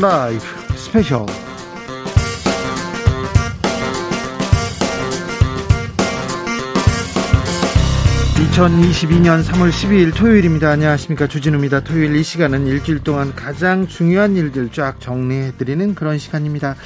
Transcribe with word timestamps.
라이브 0.00 0.42
스페셜 0.76 1.26
2022년 8.60 9.44
3월 9.44 9.70
12일 9.70 10.16
토요일입니다. 10.16 10.70
안녕하십니까. 10.70 11.26
주진우입니다. 11.26 11.80
토요일 11.80 12.16
이 12.16 12.22
시간은 12.22 12.66
일주일 12.66 13.00
동안 13.00 13.34
가장 13.34 13.86
중요한 13.86 14.36
일들 14.36 14.70
쫙 14.70 14.98
정리해드리는 15.00 15.94
그런 15.94 16.18
시간입니다. 16.18 16.76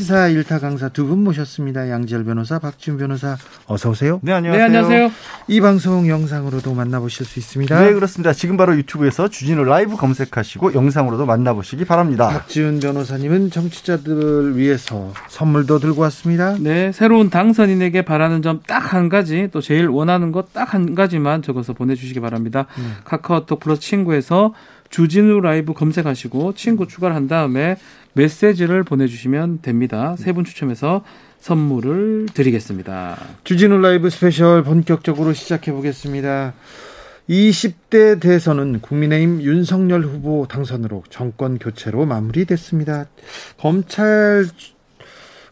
시사 0.00 0.28
일타 0.28 0.60
강사 0.60 0.88
두 0.88 1.04
분 1.10 1.22
모셨습니다. 1.24 1.90
양지열 1.90 2.24
변호사, 2.24 2.58
박지훈 2.58 2.96
변호사, 2.96 3.36
어서 3.66 3.90
오세요. 3.90 4.18
네, 4.22 4.32
안녕하세요. 4.32 4.68
네, 4.68 4.78
안녕하세요. 4.78 5.10
이 5.48 5.60
방송 5.60 6.08
영상으로도 6.08 6.72
만나보실 6.72 7.26
수 7.26 7.38
있습니다. 7.38 7.78
네, 7.78 7.92
그렇습니다. 7.92 8.32
지금 8.32 8.56
바로 8.56 8.74
유튜브에서 8.76 9.28
주진우 9.28 9.62
라이브 9.64 9.96
검색하시고 9.96 10.72
영상으로도 10.72 11.26
만나보시기 11.26 11.84
바랍니다. 11.84 12.28
박지훈 12.28 12.80
변호사님은 12.80 13.50
정치자들을 13.50 14.56
위해서 14.56 15.12
선물도 15.28 15.80
들고 15.80 16.00
왔습니다. 16.02 16.56
네, 16.58 16.92
새로운 16.92 17.28
당선인에게 17.28 18.02
바라는 18.02 18.40
점 18.40 18.60
딱 18.66 18.94
한 18.94 19.08
가지, 19.10 19.48
또 19.52 19.60
제일 19.60 19.86
원하는 19.88 20.32
것 20.32 20.52
딱 20.54 20.72
한 20.74 20.94
가지만 20.94 21.42
적어서 21.42 21.74
보내주시기 21.74 22.20
바랍니다. 22.20 22.66
음. 22.78 22.94
카카오톡 23.04 23.60
플러스 23.60 23.82
친구에서 23.82 24.54
주진우 24.88 25.40
라이브 25.40 25.72
검색하시고 25.72 26.54
친구 26.54 26.88
추가를 26.88 27.14
한 27.14 27.28
다음에 27.28 27.76
메시지를 28.14 28.82
보내주시면 28.84 29.62
됩니다. 29.62 30.16
세 30.18 30.32
분 30.32 30.44
추첨해서 30.44 31.04
선물을 31.40 32.26
드리겠습니다. 32.34 33.16
주진우 33.44 33.78
라이브 33.78 34.10
스페셜 34.10 34.62
본격적으로 34.62 35.32
시작해 35.32 35.72
보겠습니다. 35.72 36.52
20대 37.28 38.20
대선은 38.20 38.80
국민의힘 38.80 39.42
윤석열 39.42 40.02
후보 40.02 40.46
당선으로 40.48 41.04
정권 41.10 41.58
교체로 41.58 42.04
마무리됐습니다. 42.04 43.06
검찰 43.58 44.46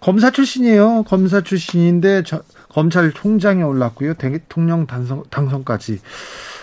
검사 0.00 0.30
출신이에요. 0.30 1.04
검사 1.04 1.40
출신인데 1.40 2.22
저, 2.24 2.42
검찰총장에 2.70 3.62
올랐고요. 3.62 4.14
대통령 4.14 4.86
당선, 4.86 5.24
당선까지 5.30 6.00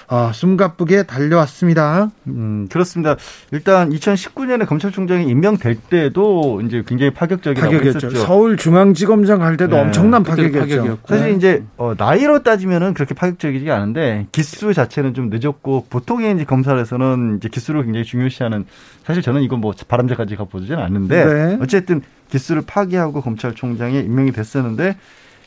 아, 0.08 0.32
숨가쁘게 0.34 1.04
달려왔습니다. 1.04 2.12
음, 2.28 2.68
그렇습니다. 2.72 3.16
일단 3.52 3.90
2019년에 3.90 4.68
검찰총장이 4.68 5.28
임명될 5.28 5.76
때도 5.90 6.62
이제 6.62 6.84
굉장히 6.86 7.12
파격적이라고 7.12 7.72
파격이었죠. 7.72 8.08
했었죠. 8.08 8.26
서울중앙지검장 8.26 9.40
갈 9.40 9.58
때도 9.58 9.76
네. 9.76 9.82
엄청난 9.82 10.24
파격이었죠. 10.24 10.60
파격이었고. 10.60 11.08
사실 11.08 11.36
이제 11.36 11.64
어, 11.78 11.94
나이로 11.98 12.44
따지면은 12.44 12.94
그렇게 12.94 13.16
파격적이지 13.16 13.72
않은데 13.72 14.28
기수 14.32 14.74
자체는 14.74 15.14
좀 15.14 15.30
늦었고 15.32 15.88
보통의 15.90 16.36
이제 16.36 16.44
검찰에서는 16.46 17.38
이제 17.38 17.50
기수를 17.50 17.84
굉장히 17.84 18.06
중요시하는 18.06 18.66
사실 19.06 19.22
저는 19.24 19.42
이건 19.42 19.62
뭐 19.62 19.74
바람직까지 19.88 20.36
가보지는 20.36 20.80
않는데 20.80 21.26
네. 21.26 21.58
어쨌든 21.62 22.02
기수를 22.30 22.64
파기하고 22.66 23.22
검찰총장에 23.22 24.00
임명이 24.00 24.32
됐었는데 24.32 24.98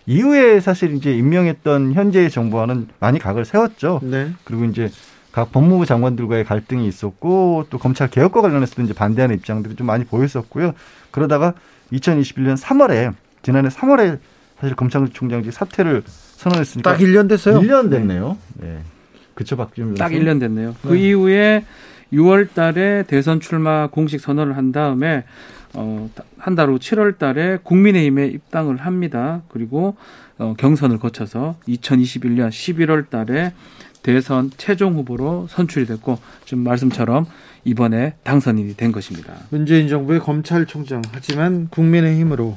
이후에 0.09 0.61
사실 0.61 0.95
이제 0.95 1.15
임명했던 1.15 1.93
현재의 1.93 2.31
정부와는 2.31 2.89
많이 2.99 3.19
각을 3.19 3.45
세웠죠. 3.45 4.01
네. 4.03 4.33
그리고 4.45 4.65
이제 4.65 4.91
각 5.33 5.53
법무부 5.53 5.85
장관들과의 5.85 6.45
갈등이 6.45 6.89
있었고 6.89 7.67
또 7.69 7.77
검찰 7.77 8.09
개혁과 8.09 8.41
관련해서도 8.41 8.83
이제 8.83 8.95
반대하는 8.95 9.37
입장들이 9.37 9.77
좀 9.77 9.87
많이 9.87 10.07
보였었고요. 10.07 10.73
그러다가 11.11 11.53
2021년 11.93 12.57
3월에 12.57 13.13
지난해 13.43 13.69
3월에 13.69 14.19
사실 14.59 14.75
검찰총장직 14.75 15.53
사퇴를 15.53 16.03
선언했으니까 16.07 16.91
딱 16.91 16.99
1년 17.01 17.29
됐어요. 17.29 17.61
1년 17.61 17.91
됐네요. 17.91 18.39
네. 18.55 18.79
그쵸 19.35 19.57
박지훈 19.59 19.95
딱 19.95 20.09
변호사님? 20.09 20.25
1년 20.27 20.41
됐네요. 20.41 20.75
그 20.83 20.95
네. 20.95 21.01
이후에 21.01 21.65
6월 22.15 22.49
달에 22.55 23.05
대선 23.07 23.41
출마 23.41 23.89
공식 23.89 24.21
선언을 24.21 24.57
한 24.57 24.73
다음에 24.73 25.25
어, 25.75 26.09
한 26.39 26.55
달 26.55 26.69
후 26.71 26.79
7월 26.79 27.19
달에 27.19 27.59
국민의힘에 27.63 28.27
입당을 28.29 28.77
합니다. 28.79 29.43
그리고 29.49 29.97
어, 30.39 30.55
경선을 30.57 30.99
거쳐서 30.99 31.57
2021년 31.69 32.49
11월 32.51 33.11
달에 33.11 33.53
대선 34.03 34.51
최종 34.57 34.95
후보로 34.95 35.49
선출이 35.51 35.87
됐고 35.87 36.19
지금 36.45 36.63
말씀처럼 36.65 37.27
이번에 37.65 38.15
당선인이 38.23 38.77
된 38.77 38.93
것입니다. 38.93 39.35
문재인 39.51 39.89
정부의 39.89 40.21
검찰총장 40.21 41.03
하지만 41.13 41.69
국민의힘으로 41.69 42.57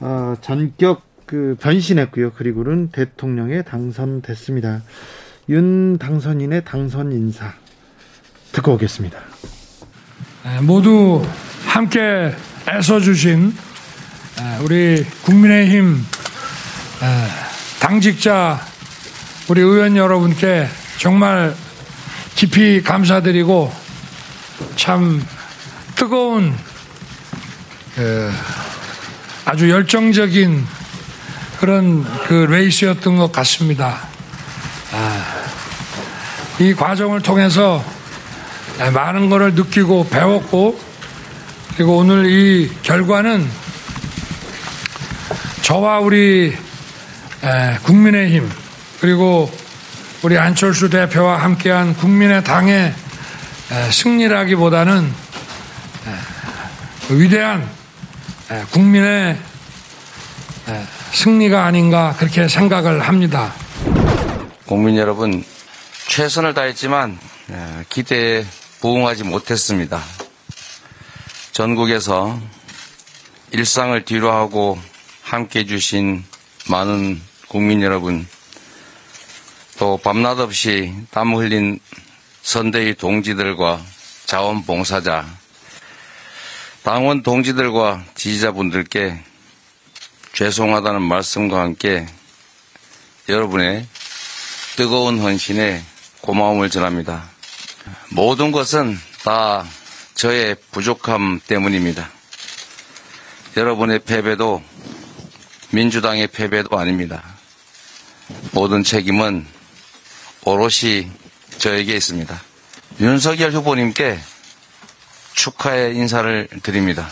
어, 0.00 0.34
전격 0.40 1.02
그 1.24 1.56
변신했고요. 1.60 2.32
그리고는 2.32 2.88
대통령에 2.90 3.62
당선됐습니다. 3.62 4.82
윤 5.50 5.96
당선인의 5.98 6.64
당선 6.64 7.12
인사 7.12 7.52
듣고 8.52 8.74
오겠습니다. 8.74 9.18
에, 10.46 10.60
모두 10.62 11.22
함께 11.78 12.34
애써주신 12.68 13.56
에, 14.40 14.64
우리 14.64 15.06
국민의힘 15.22 16.04
에, 17.02 17.28
당직자 17.78 18.60
우리 19.46 19.60
의원 19.60 19.96
여러분께 19.96 20.68
정말 20.98 21.54
깊이 22.34 22.82
감사드리고 22.82 23.72
참 24.74 25.24
뜨거운 25.94 26.52
그 27.94 28.32
아주 29.44 29.70
열정적인 29.70 30.66
그런 31.60 32.02
그 32.24 32.34
레이스였던 32.50 33.18
것 33.18 33.30
같습니다. 33.30 34.00
아, 34.92 35.24
이 36.58 36.74
과정을 36.74 37.22
통해서 37.22 37.84
네, 38.78 38.90
많은 38.90 39.30
것을 39.30 39.54
느끼고 39.54 40.08
배웠고 40.08 40.87
그리고 41.78 41.98
오늘 41.98 42.28
이 42.28 42.68
결과는 42.82 43.48
저와 45.62 46.00
우리 46.00 46.52
에, 47.44 47.78
국민의힘 47.84 48.50
그리고 49.00 49.48
우리 50.24 50.36
안철수 50.36 50.90
대표와 50.90 51.36
함께한 51.40 51.94
국민의 51.94 52.42
당의 52.42 52.92
에, 53.70 53.90
승리라기보다는 53.92 55.04
에, 56.08 57.14
위대한 57.14 57.62
에, 58.50 58.64
국민의 58.72 59.38
에, 60.68 60.86
승리가 61.12 61.64
아닌가 61.64 62.16
그렇게 62.18 62.48
생각을 62.48 63.02
합니다. 63.02 63.54
국민 64.66 64.96
여러분 64.96 65.44
최선을 66.08 66.54
다했지만 66.54 67.16
에, 67.52 67.84
기대에 67.88 68.44
부응하지 68.80 69.22
못했습니다. 69.22 70.02
전국에서 71.58 72.40
일상을 73.50 74.04
뒤로하고 74.04 74.80
함께 75.22 75.58
해주신 75.58 76.24
많은 76.70 77.20
국민 77.48 77.82
여러분 77.82 78.28
또 79.76 79.96
밤낮 79.96 80.38
없이 80.38 80.94
땀 81.10 81.34
흘린 81.34 81.80
선대위 82.42 82.94
동지들과 82.94 83.82
자원봉사자 84.26 85.26
당원 86.84 87.24
동지들과 87.24 88.04
지지자분들께 88.14 89.20
죄송하다는 90.34 91.02
말씀과 91.02 91.60
함께 91.60 92.06
여러분의 93.28 93.84
뜨거운 94.76 95.18
헌신에 95.18 95.82
고마움을 96.20 96.70
전합니다. 96.70 97.28
모든 98.10 98.52
것은 98.52 98.96
다 99.24 99.66
저의 100.18 100.56
부족함 100.72 101.40
때문입니다. 101.46 102.10
여러분의 103.56 104.00
패배도 104.00 104.60
민주당의 105.70 106.26
패배도 106.26 106.76
아닙니다. 106.76 107.22
모든 108.50 108.82
책임은 108.82 109.46
오롯이 110.44 111.08
저에게 111.58 111.94
있습니다. 111.94 112.42
윤석열 112.98 113.52
후보님께 113.52 114.18
축하의 115.34 115.94
인사를 115.94 116.48
드립니다. 116.64 117.08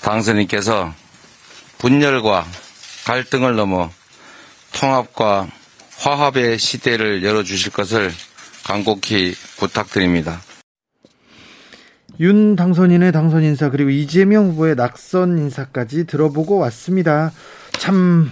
당선인께서 0.00 0.92
분열과 1.78 2.44
갈등을 3.04 3.54
넘어 3.54 3.88
통합과 4.72 5.46
화합의 5.98 6.58
시대를 6.58 7.22
열어주실 7.22 7.70
것을 7.70 8.12
간곡히 8.64 9.36
부탁드립니다. 9.58 10.42
윤 12.22 12.54
당선인의 12.54 13.10
당선 13.10 13.42
인사 13.42 13.68
그리고 13.68 13.90
이재명 13.90 14.50
후보의 14.50 14.76
낙선 14.76 15.38
인사까지 15.38 16.06
들어보고 16.06 16.56
왔습니다. 16.58 17.32
참 17.72 18.30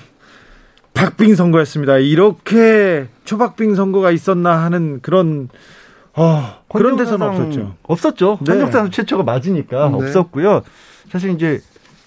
박빙 0.94 1.34
선거였습니다. 1.34 1.98
이렇게 1.98 3.08
초박빙 3.24 3.74
선거가 3.74 4.12
있었나 4.12 4.62
하는 4.62 5.00
그런 5.02 5.48
어, 6.14 6.62
그런 6.72 6.96
데서는 6.96 7.26
없었죠. 7.26 7.74
없었죠. 7.82 8.38
네. 8.42 8.52
헌정사상 8.52 8.90
최초가 8.92 9.24
맞으니까 9.24 9.88
네. 9.88 9.96
없었고요. 9.96 10.62
사실 11.10 11.30
이제 11.30 11.60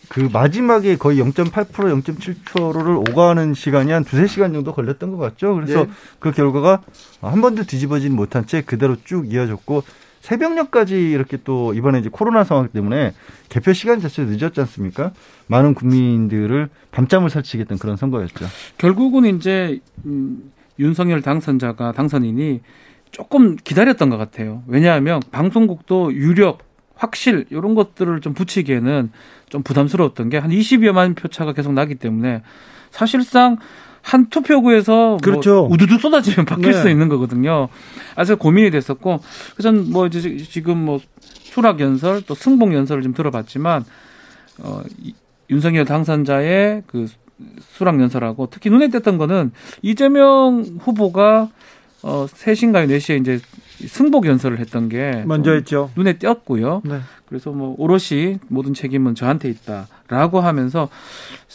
그 0.07 0.29
마지막에 0.31 0.95
거의 0.95 1.19
0.8% 1.19 1.65
0.7%를 1.65 2.95
오가는 2.95 3.53
시간이 3.53 3.91
한 3.91 4.05
두세 4.05 4.27
시간 4.27 4.53
정도 4.53 4.73
걸렸던 4.73 5.11
것 5.11 5.17
같죠. 5.17 5.53
그래서 5.55 5.83
네. 5.83 5.89
그 6.19 6.31
결과가 6.31 6.81
한 7.19 7.41
번도 7.41 7.63
뒤집어지지 7.63 8.09
못한 8.09 8.47
채 8.47 8.61
그대로 8.61 8.95
쭉 9.03 9.33
이어졌고 9.33 9.83
새벽녘까지 10.23 11.11
이렇게 11.11 11.37
또 11.43 11.73
이번에 11.73 11.99
이제 11.99 12.07
코로나 12.09 12.45
상황 12.45 12.69
때문에 12.69 13.13
개표 13.49 13.73
시간 13.73 13.99
자체가 13.99 14.31
늦었지 14.31 14.61
않습니까? 14.61 15.11
많은 15.47 15.73
국민들을 15.73 16.69
밤잠을 16.91 17.29
설치겠던 17.29 17.77
그런 17.77 17.97
선거였죠. 17.97 18.45
결국은 18.77 19.25
이제 19.35 19.81
음, 20.05 20.53
윤석열 20.79 21.21
당선자가 21.21 21.91
당선인이 21.91 22.61
조금 23.11 23.57
기다렸던 23.57 24.09
것 24.09 24.17
같아요. 24.17 24.63
왜냐하면 24.67 25.19
방송국도 25.31 26.13
유력, 26.13 26.59
확실 26.95 27.45
이런 27.49 27.75
것들을 27.75 28.21
좀 28.21 28.33
붙이기에는 28.33 29.11
좀 29.49 29.61
부담스러웠던 29.61 30.29
게 30.29 30.37
한 30.37 30.51
20여만 30.51 31.17
표 31.17 31.27
차가 31.27 31.51
계속 31.51 31.73
나기 31.73 31.95
때문에 31.95 32.43
사실상 32.91 33.57
한 34.03 34.29
투표구에서 34.29 35.17
그렇죠. 35.23 35.63
뭐 35.63 35.69
우두둑 35.71 35.99
쏟아지면 36.01 36.45
바뀔 36.45 36.73
네. 36.73 36.81
수 36.81 36.89
있는 36.89 37.07
거거든요. 37.09 37.69
그래서 38.13 38.35
고민이 38.35 38.69
됐었고 38.69 39.21
그래서 39.55 39.71
뭐 39.71 40.05
이제 40.05 40.37
지금 40.37 40.77
뭐 40.77 40.99
수락 41.25 41.79
연설 41.79 42.21
또 42.21 42.35
승복 42.35 42.73
연설을 42.73 43.01
좀 43.01 43.13
들어봤지만 43.13 43.85
어 44.59 44.81
이- 45.01 45.15
윤석열 45.49 45.85
당선자의 45.85 46.83
그 46.85 47.07
수락 47.61 47.99
연설하고 48.01 48.49
특히 48.51 48.69
눈에 48.69 48.89
띄었던 48.89 49.17
거는 49.17 49.51
이재명 49.81 50.63
후보가 50.81 51.49
어 52.03 52.25
3시인가요 52.29 52.87
4시에 52.89 53.21
이제 53.21 53.39
승복 53.87 54.25
연설을 54.25 54.59
했던 54.59 54.89
게 54.89 55.23
먼저 55.25 55.51
좀 55.51 55.57
했죠. 55.57 55.89
눈에 55.95 56.13
띄었고요. 56.13 56.81
네. 56.85 56.99
그래서 57.27 57.51
뭐 57.51 57.75
오롯이 57.77 58.39
모든 58.47 58.73
책임은 58.73 59.15
저한테 59.15 59.49
있다라고 59.49 60.39
하면서 60.39 60.89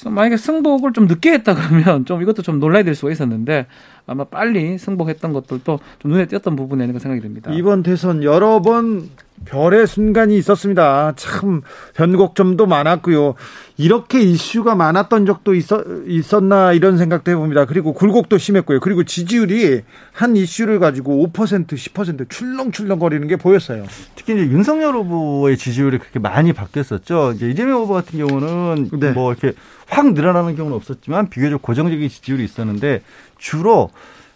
만약에 0.05 0.37
승복을 0.37 0.93
좀 0.93 1.07
늦게 1.07 1.33
했다 1.33 1.55
그러면 1.55 2.05
좀 2.05 2.21
이것도 2.21 2.43
좀 2.43 2.59
논란이 2.59 2.85
될 2.85 2.95
수가 2.95 3.13
있었는데 3.13 3.67
아마 4.07 4.25
빨리 4.25 4.77
승복했던 4.79 5.33
것들도 5.33 5.79
좀 6.01 6.11
눈에 6.11 6.27
띄었던 6.27 6.57
부분이 6.57 6.83
아닌가 6.83 6.99
생각이 6.99 7.21
듭니다. 7.21 7.53
이번 7.53 7.83
대선 7.83 8.25
여러 8.25 8.61
번 8.61 9.09
별의 9.45 9.87
순간이 9.87 10.37
있었습니다. 10.37 11.13
참 11.15 11.63
변곡점도 11.95 12.67
많았고요. 12.67 13.35
이렇게 13.79 14.21
이슈가 14.21 14.75
많았던 14.75 15.25
적도 15.25 15.55
있었, 15.55 15.85
있었나 16.09 16.73
이런 16.73 16.99
생각도 16.99 17.31
해봅니다. 17.31 17.65
그리고 17.65 17.93
굴곡도 17.93 18.37
심했고요. 18.37 18.81
그리고 18.81 19.05
지지율이 19.05 19.83
한 20.13 20.37
이슈를 20.37 20.81
가지고 20.81 21.25
5% 21.29 21.69
10% 21.69 22.29
출렁출렁 22.29 22.99
거리는 22.99 23.29
게 23.29 23.37
보였어요. 23.37 23.87
특히 24.17 24.33
이제 24.33 24.43
윤석열 24.43 24.97
후보의 24.97 25.57
지지율이 25.57 25.99
그렇게 25.99 26.19
많이 26.19 26.53
바뀌었었죠. 26.53 27.35
이제 27.37 27.49
이재명 27.49 27.83
후보 27.83 27.95
같은 27.95 28.19
경우는 28.19 28.91
네. 28.99 29.13
뭐 29.13 29.33
이렇게 29.33 29.57
확 29.89 30.13
늘어나는 30.13 30.57
경우는 30.57 30.77
없었지만 30.77 31.31
비교적 31.31 31.63
고정적인 31.63 32.09
지지율이 32.09 32.43
있었는데 32.43 33.03
주로 33.39 33.91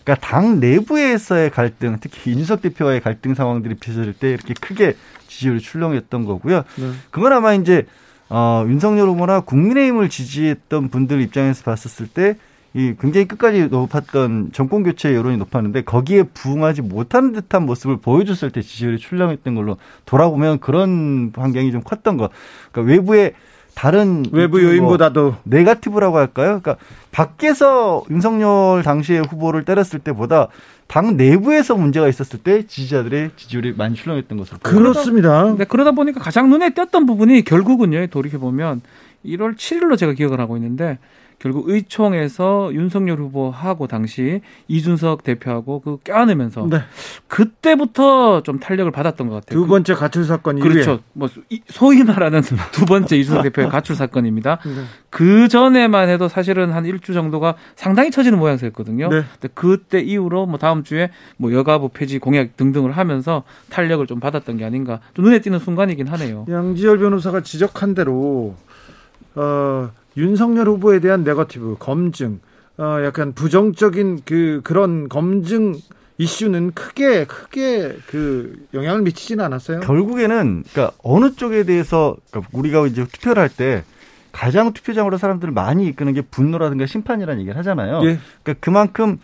그러니까 0.04 0.24
당 0.24 0.60
내부에서의 0.60 1.50
갈등, 1.50 1.98
특히 2.00 2.30
이준석 2.30 2.62
대표와의 2.62 3.00
갈등 3.00 3.34
상황들이 3.34 3.74
빚어질 3.74 4.12
때 4.12 4.30
이렇게 4.30 4.54
크게 4.54 4.94
지지율이 5.26 5.58
출렁했던 5.58 6.26
거고요. 6.26 6.62
네. 6.76 6.90
그건 7.10 7.32
아마 7.32 7.54
이제 7.54 7.86
어, 8.34 8.64
윤석열 8.66 9.08
후보나 9.08 9.40
국민의힘을 9.40 10.08
지지했던 10.08 10.88
분들 10.88 11.20
입장에서 11.20 11.62
봤었을 11.64 12.06
때 12.08 12.36
이 12.74 12.94
굉장히 12.98 13.28
끝까지 13.28 13.68
높았던 13.68 14.50
정권 14.52 14.82
교체 14.82 15.14
여론이 15.14 15.36
높았는데 15.36 15.82
거기에 15.82 16.22
부응하지 16.22 16.80
못하는 16.80 17.32
듯한 17.32 17.66
모습을 17.66 17.98
보여줬을 17.98 18.50
때 18.50 18.62
지지율이 18.62 18.98
출렁했던 18.98 19.54
걸로 19.54 19.76
돌아보면 20.06 20.58
그런 20.60 21.32
환경이 21.36 21.70
좀 21.70 21.82
컸던 21.82 22.16
거. 22.16 22.30
그러니까 22.70 22.92
외부의 22.92 23.34
다른 23.74 24.24
외부 24.32 24.58
뭐 24.58 24.68
요인보다도 24.68 25.36
네가티브라고 25.44 26.18
할까요? 26.18 26.60
그러니까 26.62 26.76
밖에서 27.10 28.04
윤석열 28.10 28.82
당시의 28.82 29.22
후보를 29.22 29.64
때렸을 29.64 29.98
때보다 29.98 30.48
당 30.86 31.16
내부에서 31.16 31.74
문제가 31.74 32.06
있었을 32.08 32.40
때 32.40 32.66
지지자들의 32.66 33.30
지지율이 33.36 33.72
많이 33.72 33.94
출렁했던 33.94 34.38
것으로. 34.38 34.58
그렇습니다. 34.62 35.44
근데 35.44 35.64
그러다 35.64 35.92
보니까 35.92 36.20
가장 36.20 36.50
눈에 36.50 36.74
띄었던 36.74 37.06
부분이 37.06 37.42
결국은요, 37.42 38.06
돌이켜 38.08 38.38
보면 38.38 38.82
1월 39.24 39.56
7일로 39.56 39.96
제가 39.96 40.12
기억을 40.12 40.38
하고 40.40 40.56
있는데 40.56 40.98
결국 41.42 41.68
의총에서 41.68 42.70
윤석열 42.72 43.18
후보하고 43.18 43.88
당시 43.88 44.42
이준석 44.68 45.24
대표하고 45.24 45.80
그 45.80 45.98
껴안으면서 46.04 46.68
네. 46.70 46.82
그때부터 47.26 48.44
좀 48.44 48.60
탄력을 48.60 48.88
받았던 48.92 49.28
것 49.28 49.34
같아요. 49.34 49.58
두 49.60 49.66
번째 49.66 49.94
가출 49.94 50.24
사건 50.24 50.60
그, 50.60 50.68
이후에 50.68 50.84
그렇죠. 50.84 51.00
뭐 51.12 51.28
이- 51.50 51.60
소위 51.66 52.04
말하는 52.04 52.42
두 52.70 52.84
번째 52.86 53.18
이준석 53.18 53.42
대표의 53.42 53.70
가출 53.70 53.96
사건입니다. 53.96 54.60
네. 54.64 54.84
그 55.10 55.48
전에만 55.48 56.08
해도 56.08 56.28
사실은 56.28 56.70
한 56.70 56.86
일주 56.86 57.12
정도가 57.12 57.56
상당히 57.74 58.12
처지는 58.12 58.38
모양새였거든요. 58.38 59.08
네. 59.08 59.24
근데 59.40 59.48
그때 59.52 60.00
이후로 60.00 60.46
뭐 60.46 60.58
다음 60.60 60.84
주에 60.84 61.10
뭐 61.38 61.52
여가부 61.52 61.88
폐지 61.88 62.20
공약 62.20 62.56
등등을 62.56 62.92
하면서 62.92 63.42
탄력을 63.68 64.06
좀 64.06 64.20
받았던 64.20 64.58
게 64.58 64.64
아닌가 64.64 65.00
좀 65.14 65.24
눈에 65.24 65.40
띄는 65.40 65.58
순간이긴 65.58 66.06
하네요. 66.06 66.46
양지열 66.48 66.98
변호사가 66.98 67.40
지적한 67.40 67.96
대로 67.96 68.54
어, 69.34 69.90
윤석열 70.16 70.68
후보에 70.68 71.00
대한 71.00 71.24
네거티브 71.24 71.76
검증, 71.78 72.40
어, 72.78 72.98
약간 73.04 73.32
부정적인 73.32 74.20
그 74.24 74.60
그런 74.64 75.08
검증 75.08 75.74
이슈는 76.18 76.72
크게 76.72 77.24
크게 77.24 77.96
그 78.06 78.66
영향을 78.74 79.02
미치지는 79.02 79.44
않았어요. 79.44 79.80
결국에는 79.80 80.64
그러니까 80.72 80.96
어느 81.02 81.32
쪽에 81.34 81.64
대해서 81.64 82.16
그러니까 82.30 82.50
우리가 82.52 82.86
이제 82.86 83.04
투표를 83.04 83.42
할 83.42 83.48
때 83.48 83.84
가장 84.30 84.72
투표장으로 84.72 85.18
사람들을 85.18 85.52
많이 85.52 85.86
이끄는 85.88 86.14
게 86.14 86.22
분노라든가 86.22 86.86
심판이라는 86.86 87.40
얘기를 87.40 87.56
하잖아요. 87.58 88.00
예. 88.04 88.18
그러니까 88.42 88.64
그만큼 88.64 89.18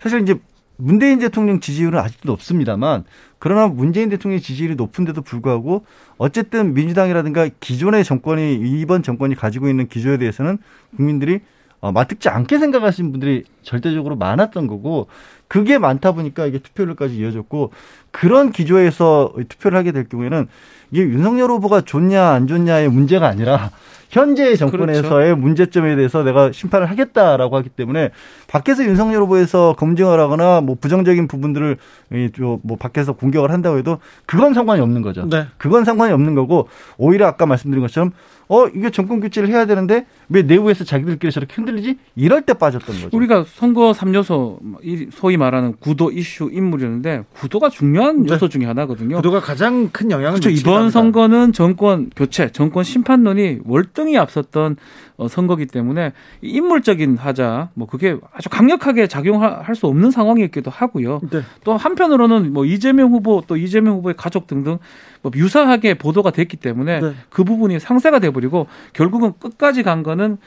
사실 0.00 0.20
이제 0.22 0.34
문재인 0.80 1.18
대통령 1.18 1.60
지지율은 1.60 1.98
아직도 1.98 2.28
높습니다만 2.28 3.04
그러나 3.38 3.68
문재인 3.68 4.08
대통령 4.08 4.40
지지율이 4.40 4.74
높은데도 4.74 5.22
불구하고 5.22 5.84
어쨌든 6.18 6.74
민주당이라든가 6.74 7.48
기존의 7.60 8.04
정권이 8.04 8.56
이번 8.56 9.02
정권이 9.02 9.34
가지고 9.34 9.68
있는 9.68 9.88
기조에 9.88 10.18
대해서는 10.18 10.58
국민들이 10.96 11.40
어, 11.80 11.92
맞듣지 11.92 12.28
않게 12.28 12.58
생각하시는 12.58 13.10
분들이 13.10 13.44
절대적으로 13.62 14.16
많았던 14.16 14.66
거고 14.66 15.06
그게 15.50 15.78
많다 15.78 16.12
보니까 16.12 16.46
이게 16.46 16.60
투표율까지 16.60 17.16
이어졌고 17.16 17.72
그런 18.12 18.52
기조에서 18.52 19.32
투표를 19.48 19.76
하게 19.76 19.90
될 19.90 20.08
경우에는 20.08 20.46
이게 20.92 21.02
윤석열 21.02 21.50
후보가 21.50 21.80
좋냐 21.80 22.24
안 22.24 22.46
좋냐의 22.46 22.88
문제가 22.88 23.26
아니라 23.26 23.72
현재 24.10 24.56
정권에서의 24.56 25.36
문제점에 25.36 25.94
대해서 25.94 26.22
내가 26.24 26.50
심판을 26.52 26.90
하겠다라고 26.90 27.56
하기 27.58 27.68
때문에 27.70 28.10
밖에서 28.48 28.84
윤석열 28.84 29.22
후보에서 29.22 29.74
검증을 29.78 30.18
하거나 30.18 30.60
뭐 30.60 30.76
부정적인 30.80 31.28
부분들을 31.28 31.76
이좀뭐 32.12 32.76
밖에서 32.78 33.12
공격을 33.12 33.52
한다고 33.52 33.78
해도 33.78 33.98
그건 34.26 34.52
상관이 34.52 34.80
없는 34.80 35.02
거죠. 35.02 35.26
네. 35.26 35.46
그건 35.58 35.84
상관이 35.84 36.12
없는 36.12 36.34
거고 36.34 36.68
오히려 36.98 37.28
아까 37.28 37.46
말씀드린 37.46 37.82
것처럼 37.82 38.10
어 38.48 38.66
이게 38.66 38.90
정권 38.90 39.20
교체를 39.20 39.48
해야 39.48 39.64
되는데 39.64 40.06
왜 40.28 40.42
내부에서 40.42 40.82
자기들끼리 40.82 41.30
저렇게 41.30 41.54
흔들리지? 41.54 41.98
이럴 42.16 42.42
때 42.42 42.54
빠졌던 42.54 42.96
거죠. 42.96 43.16
우리가 43.16 43.44
선거 43.46 43.92
3요소 43.92 45.12
소위 45.12 45.36
말하는 45.40 45.74
구도 45.80 46.12
이슈 46.12 46.50
인물이었는데 46.52 47.24
구도가 47.34 47.68
중요한 47.68 48.22
네. 48.22 48.32
요소 48.32 48.48
중에 48.48 48.64
하나거든요. 48.64 49.16
구도가 49.16 49.40
가장 49.40 49.88
큰 49.90 50.10
영향을 50.10 50.38
그렇죠. 50.38 50.50
이번. 50.50 50.90
선거는 50.90 51.52
정권 51.52 52.10
교체, 52.14 52.50
정권 52.52 52.84
심판론이 52.84 53.60
월등히 53.64 54.16
앞섰던 54.16 54.76
어, 55.16 55.28
선거기 55.28 55.66
때문에 55.66 56.12
이 56.40 56.48
인물적인 56.48 57.18
하자, 57.18 57.70
뭐 57.74 57.86
그게 57.86 58.16
아주 58.32 58.48
강력하게 58.48 59.06
작용할 59.06 59.74
수 59.74 59.86
없는 59.86 60.10
상황이었기도 60.10 60.70
하고요. 60.70 61.20
네. 61.30 61.42
또 61.64 61.76
한편으로는 61.76 62.52
뭐 62.52 62.64
이재명 62.64 63.10
후보 63.12 63.42
또 63.46 63.56
이재명 63.56 63.96
후보의 63.96 64.14
가족 64.16 64.46
등등 64.46 64.78
뭐 65.22 65.30
유사하게 65.34 65.94
보도가 65.94 66.30
됐기 66.30 66.56
때문에 66.56 67.00
네. 67.00 67.12
그 67.28 67.44
부분이 67.44 67.80
상쇄가 67.80 68.18
돼버리고 68.18 68.66
결국은 68.92 69.32
끝까지 69.38 69.82
간 69.82 70.02
거는 70.02 70.38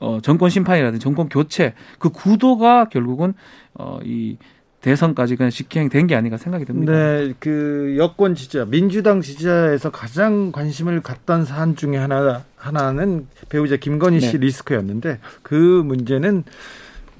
어, 0.00 0.18
정권 0.22 0.50
심판이라든지 0.50 1.02
정권 1.02 1.28
교체 1.28 1.74
그 1.98 2.10
구도가 2.10 2.88
결국은 2.88 3.34
어, 3.74 3.98
이 4.04 4.36
대선까지 4.80 5.36
그냥 5.36 5.50
직행된 5.50 6.06
게 6.06 6.14
아닌가 6.14 6.36
생각이 6.36 6.64
듭니다. 6.64 6.92
네, 6.92 7.34
그 7.40 7.96
여권 7.98 8.36
지지자, 8.36 8.66
민주당 8.66 9.20
지지자에서 9.20 9.90
가장 9.90 10.52
관심을 10.52 11.00
갖던 11.00 11.44
사안 11.44 11.74
중에 11.74 11.96
하나 11.96 12.44
하나는 12.56 13.26
배우자 13.48 13.76
김건희 13.76 14.20
씨 14.20 14.32
네. 14.32 14.46
리스크였는데 14.46 15.18
그 15.42 15.54
문제는 15.84 16.44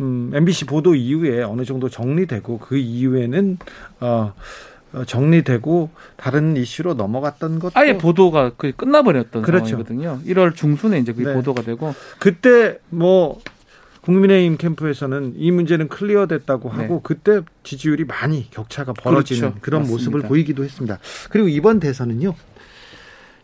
음, 0.01 0.31
MBC 0.33 0.67
보도 0.67 0.95
이후에 0.95 1.43
어느 1.43 1.65
정도 1.65 1.89
정리되고 1.89 2.59
그 2.59 2.77
이후에는 2.77 3.59
어, 4.01 4.07
어, 4.07 4.35
정리되고 5.07 5.91
다른 6.17 6.57
이슈로 6.57 6.95
넘어갔던 6.95 7.59
것도 7.59 7.73
아예 7.75 7.99
보도가 7.99 8.51
거의 8.51 8.73
끝나버렸던 8.73 9.43
그렇죠. 9.43 9.67
상황이거든요. 9.67 10.21
1월 10.27 10.55
중순에 10.55 10.99
이제 10.99 11.13
그게 11.13 11.27
네. 11.27 11.35
보도가 11.35 11.63
되고 11.63 11.95
그때 12.19 12.79
뭐 12.89 13.41
국민의힘 14.03 14.57
캠프에서는 14.57 15.35
이 15.37 15.51
문제는 15.51 15.89
클리어됐다고 15.89 16.71
네. 16.71 16.83
하고 16.83 17.03
그때 17.03 17.43
지지율이 17.63 18.05
많이 18.05 18.51
격차가 18.51 18.95
벌어지는 18.95 19.41
그렇죠. 19.41 19.61
그런 19.61 19.83
맞습니다. 19.83 20.11
모습을 20.11 20.29
보이기도 20.29 20.65
했습니다. 20.65 20.99
그리고 21.29 21.49
이번 21.49 21.81
대선은요. 21.81 22.35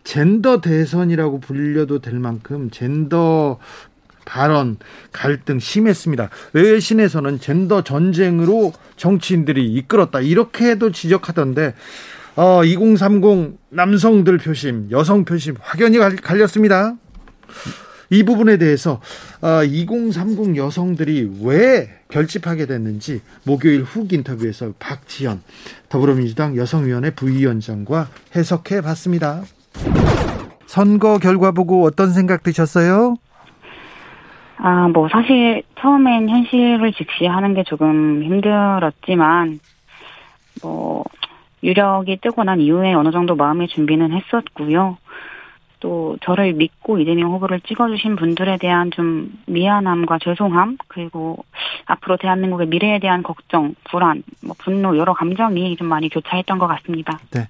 젠더 0.04 0.60
대선이라고 0.60 1.40
불려도 1.40 1.98
될 2.00 2.18
만큼 2.18 2.70
젠더 2.70 3.58
발언 4.24 4.76
갈등 5.12 5.58
심했습니다. 5.58 6.30
외신에서는 6.52 7.40
젠더 7.40 7.82
전쟁으로 7.82 8.72
정치인들이 8.96 9.72
이끌었다 9.74 10.20
이렇게도 10.20 10.92
지적하던데 10.92 11.74
어, 12.36 12.64
2030 12.64 13.58
남성들 13.70 14.38
표심, 14.38 14.88
여성 14.90 15.24
표심 15.24 15.54
확연히 15.60 15.98
갈렸습니다. 15.98 16.94
이 18.10 18.22
부분에 18.22 18.58
대해서 18.58 19.00
2030 19.66 20.38
어, 20.38 20.56
여성들이 20.56 21.40
왜 21.42 21.90
결집하게 22.08 22.66
됐는지 22.66 23.20
목요일 23.44 23.82
훅 23.82 24.12
인터뷰에서 24.12 24.72
박지연 24.78 25.42
더불어민주당 25.88 26.56
여성위원회 26.56 27.10
부위원장과 27.10 28.08
해석해 28.36 28.80
봤습니다. 28.80 29.42
선거 30.66 31.18
결과 31.18 31.52
보고 31.52 31.84
어떤 31.84 32.12
생각 32.12 32.42
드셨어요? 32.42 33.16
아, 34.56 34.88
뭐 34.88 35.08
사실 35.08 35.62
처음엔 35.80 36.28
현실을 36.28 36.92
직시하는 36.92 37.54
게 37.54 37.64
조금 37.64 38.22
힘들었지만 38.22 39.58
뭐 40.62 41.04
유력이 41.62 42.18
뜨고 42.22 42.44
난 42.44 42.60
이후에 42.60 42.94
어느 42.94 43.10
정도 43.10 43.34
마음의 43.34 43.68
준비는 43.68 44.12
했었고요. 44.12 44.98
또 45.80 46.16
저를 46.22 46.54
믿고 46.54 46.98
이재명 46.98 47.32
후보를 47.32 47.60
찍어주신 47.60 48.16
분들에 48.16 48.56
대한 48.56 48.90
좀 48.90 49.30
미안함과 49.46 50.18
죄송함 50.22 50.78
그리고 50.88 51.44
앞으로 51.84 52.16
대한민국의 52.16 52.68
미래에 52.68 53.00
대한 53.00 53.22
걱정, 53.22 53.74
불안, 53.90 54.22
뭐 54.42 54.56
분노 54.58 54.96
여러 54.96 55.12
감정이 55.12 55.76
좀 55.76 55.88
많이 55.88 56.08
교차했던 56.08 56.58
것 56.58 56.66
같습니다. 56.68 57.18
네. 57.32 57.48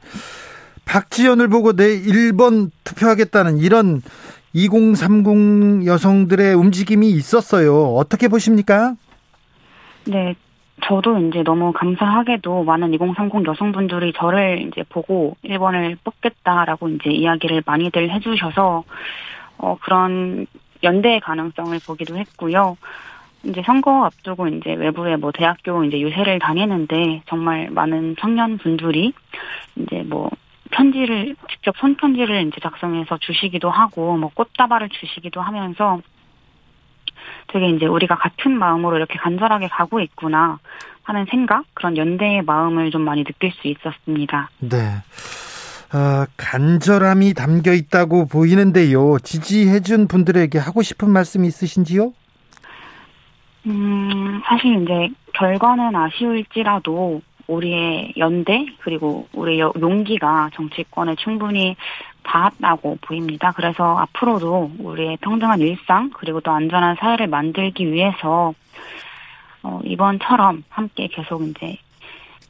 박지연을 0.84 1.48
보고 1.48 1.74
내 1.74 1.84
1번 1.84 2.70
투표하겠다는 2.82 3.58
이런 3.58 4.02
2030 4.54 5.84
여성들의 5.84 6.54
움직임이 6.54 7.10
있었어요. 7.10 7.94
어떻게 7.96 8.28
보십니까? 8.28 8.94
네, 10.06 10.34
저도 10.84 11.18
이제 11.18 11.42
너무 11.42 11.72
감사하게도 11.72 12.62
많은 12.62 12.94
2030 12.94 13.46
여성분들이 13.46 14.12
저를 14.16 14.68
이제 14.68 14.84
보고 14.88 15.36
1번을 15.44 15.96
뽑겠다라고 16.04 16.88
이제 16.90 17.10
이야기를 17.10 17.64
많이들 17.66 18.10
해주셔서 18.10 18.84
어 19.58 19.76
그런 19.80 20.46
연대의 20.82 21.20
가능성을 21.20 21.78
보기도 21.86 22.16
했고요. 22.16 22.76
이제 23.44 23.62
선거 23.64 24.04
앞두고 24.04 24.48
이제 24.48 24.74
외부에 24.74 25.16
뭐 25.16 25.32
대학교 25.32 25.84
이제 25.84 26.00
유세를 26.00 26.38
다니는데 26.38 27.22
정말 27.26 27.70
많은 27.70 28.16
청년 28.20 28.58
분들이 28.58 29.12
이제 29.76 30.02
뭐 30.06 30.30
편지를 30.74 31.36
직접 31.50 31.76
손편지를 31.78 32.48
이제 32.48 32.60
작성해서 32.60 33.18
주시기도 33.18 33.70
하고 33.70 34.16
뭐 34.16 34.30
꽃다발을 34.34 34.88
주시기도 34.88 35.40
하면서 35.40 36.00
되게 37.48 37.68
이제 37.70 37.86
우리가 37.86 38.16
같은 38.16 38.58
마음으로 38.58 38.96
이렇게 38.96 39.16
간절하게 39.18 39.68
가고 39.68 40.00
있구나 40.00 40.58
하는 41.04 41.26
생각, 41.30 41.64
그런 41.74 41.96
연대의 41.96 42.42
마음을 42.42 42.90
좀 42.90 43.02
많이 43.02 43.24
느낄 43.24 43.52
수 43.52 43.68
있었습니다. 43.68 44.50
네. 44.58 44.78
어, 45.94 46.24
간절함이 46.36 47.34
담겨 47.34 47.72
있다고 47.72 48.26
보이는데요. 48.26 49.18
지지해준 49.22 50.08
분들에게 50.08 50.58
하고 50.58 50.82
싶은 50.82 51.10
말씀 51.10 51.44
있으신지요? 51.44 52.12
음, 53.66 54.42
사실 54.44 54.82
이제 54.82 55.14
결과는 55.34 55.94
아쉬울지라도 55.94 57.20
우리의 57.46 58.14
연대 58.16 58.66
그리고 58.80 59.28
우리의 59.32 59.72
용기가 59.80 60.50
정치권에 60.54 61.16
충분히 61.16 61.76
닿았다고 62.22 62.98
보입니다. 63.02 63.52
그래서 63.52 63.98
앞으로도 63.98 64.72
우리의 64.78 65.18
평등한 65.18 65.60
일상 65.60 66.10
그리고 66.14 66.40
또 66.40 66.50
안전한 66.50 66.96
사회를 66.98 67.26
만들기 67.26 67.92
위해서 67.92 68.54
어, 69.62 69.80
이번처럼 69.84 70.64
함께 70.68 71.08
계속 71.08 71.42
이제 71.42 71.78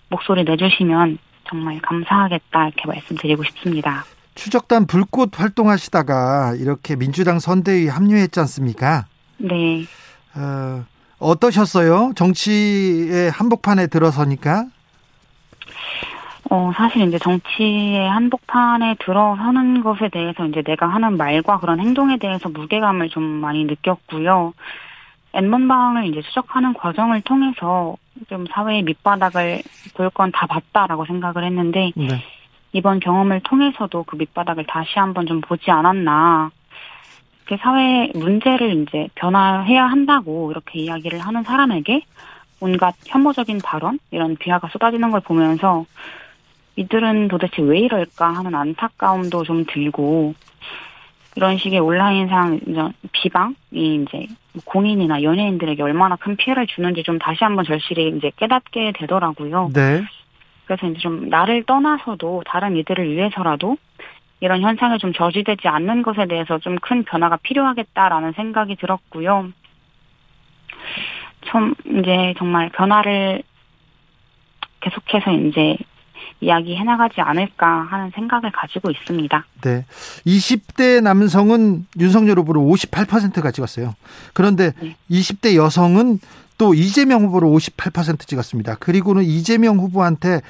목소리 0.09 0.45
내주시면 0.45 1.19
정말 1.49 1.81
감사하겠다 1.81 2.69
이렇게 2.69 2.87
말씀드리고 2.87 3.45
싶습니다. 3.45 4.05
추적단 4.35 4.87
불꽃 4.87 5.39
활동하시다가 5.39 6.55
이렇게 6.59 6.97
민주당 6.97 7.39
선대위 7.39 7.89
합류했지 7.89 8.41
않습니까? 8.41 9.07
네. 9.39 9.85
어, 10.35 10.85
어떠셨어요? 11.19 12.13
정치의 12.17 13.31
한복판에 13.31 13.87
들어서니까? 13.87 14.67
어, 16.51 16.73
사실 16.77 17.03
이제 17.03 17.19
정치의 17.19 18.09
한복판에 18.09 18.97
들어서는 19.01 19.83
것에 19.83 20.09
대해서 20.11 20.45
이제 20.47 20.63
내가 20.63 20.87
하는 20.87 21.17
말과 21.17 21.59
그런 21.59 21.81
행동에 21.81 22.19
대해서 22.19 22.49
무게감을 22.49 23.09
좀 23.09 23.23
많이 23.23 23.65
느꼈고요. 23.65 24.53
엠번방을 25.33 26.07
이제 26.07 26.23
추적하는 26.23 26.75
과정을 26.75 27.23
통해서 27.23 27.97
좀 28.29 28.47
사회의 28.53 28.83
밑바닥을 28.83 29.63
볼 29.97 30.11
건 30.11 30.31
다 30.31 30.47
봤다라고 30.47 31.07
생각을 31.07 31.45
했는데, 31.45 31.91
네. 31.97 32.07
이번 32.73 33.01
경험을 33.01 33.41
통해서도 33.41 34.05
그 34.05 34.17
밑바닥을 34.17 34.67
다시 34.67 34.99
한번 34.99 35.27
좀 35.27 35.41
보지 35.41 35.71
않았나. 35.71 36.51
그 37.47 37.57
사회 37.61 38.11
문제를 38.15 38.83
이제 38.83 39.09
변화해야 39.17 39.87
한다고 39.87 40.51
이렇게 40.51 40.81
이야기를 40.81 41.19
하는 41.21 41.43
사람에게 41.43 42.03
온갖 42.65 42.95
혐오적인 43.05 43.59
발언, 43.63 43.99
이런 44.11 44.37
비하가 44.37 44.69
쏟아지는 44.69 45.11
걸 45.11 45.21
보면서 45.21 45.85
이들은 46.77 47.29
도대체 47.29 47.61
왜 47.61 47.81
이럴까 47.81 48.27
하는 48.27 48.55
안타까움도 48.55 49.45
좀 49.45 49.67
들고 49.67 50.35
이런 51.37 51.59
식의 51.59 51.79
온라인상 51.81 52.61
비방이 53.13 53.55
이제 53.73 54.27
공인이나 54.65 55.23
연예인들에게 55.23 55.83
얼마나 55.83 56.17
큰 56.17 56.37
피해를 56.37 56.67
주는지 56.67 57.03
좀 57.03 57.19
다시 57.19 57.45
한번 57.45 57.67
절실히 57.67 58.09
이제 58.17 58.31
깨닫게 58.37 58.93
되더라고요. 58.97 59.71
네. 59.75 60.03
그래서 60.65 60.87
이제 60.87 60.99
좀 61.01 61.29
나를 61.29 61.65
떠나서도 61.65 62.45
다른 62.47 62.77
이들을 62.79 63.13
위해서라도 63.13 63.77
이런 64.41 64.63
현상에 64.63 64.97
좀 64.99 65.13
저지되지 65.13 65.69
않는 65.69 66.01
것에 66.03 66.27
대해서 66.27 66.59
좀 66.59 66.77
큰 66.81 67.05
변화가 67.05 67.37
필요하겠다라는 67.43 68.33
생각이 68.33 68.77
들었고요. 68.77 69.51
좀 71.51 71.75
이제 71.87 72.35
정말 72.39 72.71
변화를 72.71 73.43
계속해서 74.81 75.33
이제 75.33 75.77
이야기해 76.41 76.85
나가지 76.85 77.21
않을까 77.21 77.67
하는 77.91 78.11
생각을 78.15 78.51
가지고 78.53 78.91
있습니다. 78.91 79.47
네. 79.63 79.85
20대 80.27 81.03
남성은 81.03 81.87
윤석열 81.99 82.39
후보를 82.39 82.61
58%가 82.61 83.51
찍었어요. 83.51 83.95
그런데 84.33 84.73
네. 84.81 84.97
20대 85.11 85.57
여성은 85.57 86.19
또 86.59 86.75
이재명 86.75 87.23
후보를 87.23 87.49
58% 87.49 88.27
찍었습니다. 88.27 88.77
그리고는 88.77 89.25
이재명 89.25 89.79
후보한테 89.79 90.41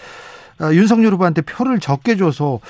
어, 0.61 0.73
윤석열 0.73 1.13
후보한테 1.15 1.43
표를 1.43 1.81
적게 1.81 2.17
줘서 2.17 2.61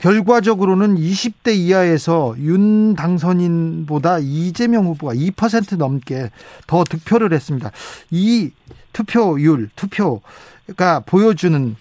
결과적으로는 0.00 0.96
20대 0.96 1.56
이하에서 1.56 2.34
윤 2.38 2.94
당선인보다 2.94 4.18
이재명 4.20 4.86
후보가 4.86 5.14
2% 5.14 5.76
넘게 5.78 6.30
더 6.66 6.84
득표를 6.84 7.32
했습니다. 7.32 7.70
이 8.10 8.50
투표율, 8.92 9.68
투표가 9.76 11.00
보여주는 11.06 11.76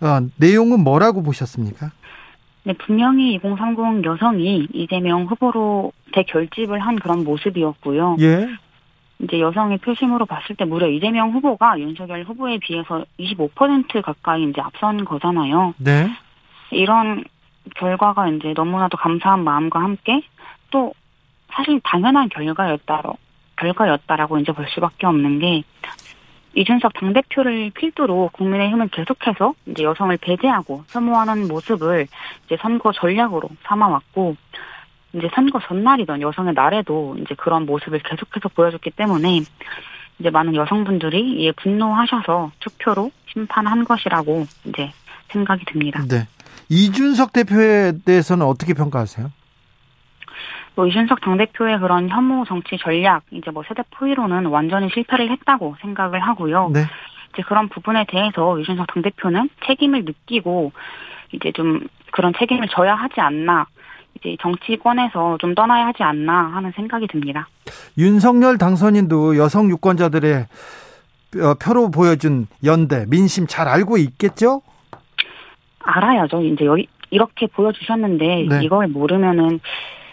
어, 0.00 0.20
내용은 0.36 0.80
뭐라고 0.80 1.22
보셨습니까? 1.22 1.90
네, 2.64 2.72
분명히 2.74 3.34
2030 3.34 4.04
여성이 4.04 4.66
이재명 4.72 5.24
후보로 5.24 5.92
대결집을 6.12 6.78
한 6.78 6.96
그런 6.96 7.24
모습이었고요. 7.24 8.16
예. 8.20 8.48
이제 9.20 9.40
여성의 9.40 9.78
표심으로 9.78 10.26
봤을 10.26 10.56
때 10.56 10.64
무려 10.64 10.88
이재명 10.88 11.30
후보가 11.32 11.78
윤석열 11.78 12.24
후보에 12.24 12.58
비해서 12.58 13.04
25% 13.18 14.02
가까이 14.02 14.44
이제 14.44 14.60
앞선 14.60 15.04
거잖아요. 15.04 15.74
네. 15.78 16.10
이런 16.70 17.24
결과가 17.76 18.28
이제 18.28 18.52
너무나도 18.54 18.96
감사한 18.96 19.44
마음과 19.44 19.80
함께 19.80 20.22
또 20.70 20.92
사실 21.52 21.80
당연한 21.84 22.28
결과였다로 22.28 23.14
결과였다라고 23.56 24.38
이제 24.38 24.52
볼 24.52 24.66
수밖에 24.68 25.06
없는 25.06 25.38
게 25.38 25.62
이준석 26.54 26.92
당대표를 26.94 27.70
필두로 27.70 28.30
국민의힘은 28.32 28.88
계속해서 28.90 29.54
이제 29.66 29.82
여성을 29.82 30.16
배제하고 30.18 30.84
혐오하는 30.88 31.48
모습을 31.48 32.06
이제 32.46 32.56
선거 32.60 32.92
전략으로 32.92 33.48
삼아왔고 33.64 34.36
이제 35.14 35.28
선거 35.34 35.60
전날이던 35.60 36.20
여성의 36.20 36.54
날에도 36.54 37.16
이제 37.20 37.34
그런 37.34 37.66
모습을 37.66 38.00
계속해서 38.00 38.48
보여줬기 38.50 38.90
때문에 38.90 39.42
이제 40.18 40.30
많은 40.30 40.54
여성분들이 40.54 41.42
이에 41.42 41.52
분노하셔서 41.52 42.52
투표로 42.60 43.10
심판한 43.32 43.84
것이라고 43.84 44.46
이제 44.66 44.92
생각이 45.28 45.64
듭니다. 45.64 46.02
네. 46.08 46.26
이준석 46.68 47.32
대표에 47.32 47.92
대해서는 48.04 48.46
어떻게 48.46 48.74
평가하세요? 48.74 49.30
뭐 50.76 50.86
이준석 50.86 51.20
당대표의 51.20 51.78
그런 51.78 52.08
혐오 52.08 52.44
정치 52.44 52.76
전략, 52.78 53.22
이제 53.30 53.50
뭐 53.50 53.62
세대 53.68 53.82
포위로는 53.92 54.46
완전히 54.46 54.88
실패를 54.92 55.30
했다고 55.30 55.76
생각을 55.80 56.20
하고요. 56.20 56.70
네. 56.72 56.80
이제 57.32 57.42
그런 57.46 57.68
부분에 57.68 58.06
대해서 58.08 58.58
이준석 58.58 58.88
당대표는 58.88 59.50
책임을 59.66 60.04
느끼고 60.04 60.72
이제 61.32 61.52
좀 61.52 61.86
그런 62.12 62.32
책임을 62.38 62.68
져야 62.68 62.94
하지 62.94 63.20
않나. 63.20 63.66
이제 64.16 64.36
정치권에서 64.40 65.38
좀 65.40 65.54
떠나야 65.54 65.86
하지 65.86 66.02
않나 66.02 66.50
하는 66.54 66.72
생각이 66.76 67.08
듭니다. 67.08 67.48
윤석열 67.98 68.58
당선인도 68.58 69.36
여성 69.36 69.68
유권자들의 69.68 70.46
어, 71.36 71.54
표로 71.54 71.90
보여준 71.90 72.46
연대, 72.64 73.06
민심 73.08 73.48
잘 73.48 73.66
알고 73.66 73.96
있겠죠? 73.98 74.62
알아야죠. 75.84 76.42
이제 76.42 76.64
여기 76.64 76.86
이렇게 77.10 77.46
보여주셨는데 77.46 78.46
네. 78.48 78.64
이걸 78.64 78.88
모르면은 78.88 79.60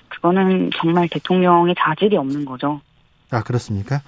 그거는 0.09 0.69
정말 0.75 1.07
대통령의 1.09 1.75
자질이 1.79 2.17
없는 2.17 2.45
거죠. 2.45 2.81
아, 3.31 3.41
그렇습니까? 3.43 4.01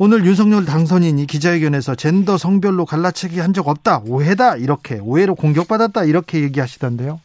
오늘 0.00 0.24
윤석열 0.24 0.64
당선인이 0.64 1.26
기자회견에서 1.26 1.94
젠더 1.94 2.36
성별로 2.36 2.84
갈라치기 2.84 3.40
한 3.40 3.52
적 3.52 3.66
없다. 3.68 4.02
오해다. 4.06 4.56
이렇게 4.56 4.98
오해로 5.00 5.34
공격받았다. 5.34 6.04
이렇게 6.04 6.42
얘기하시던데요. 6.42 7.20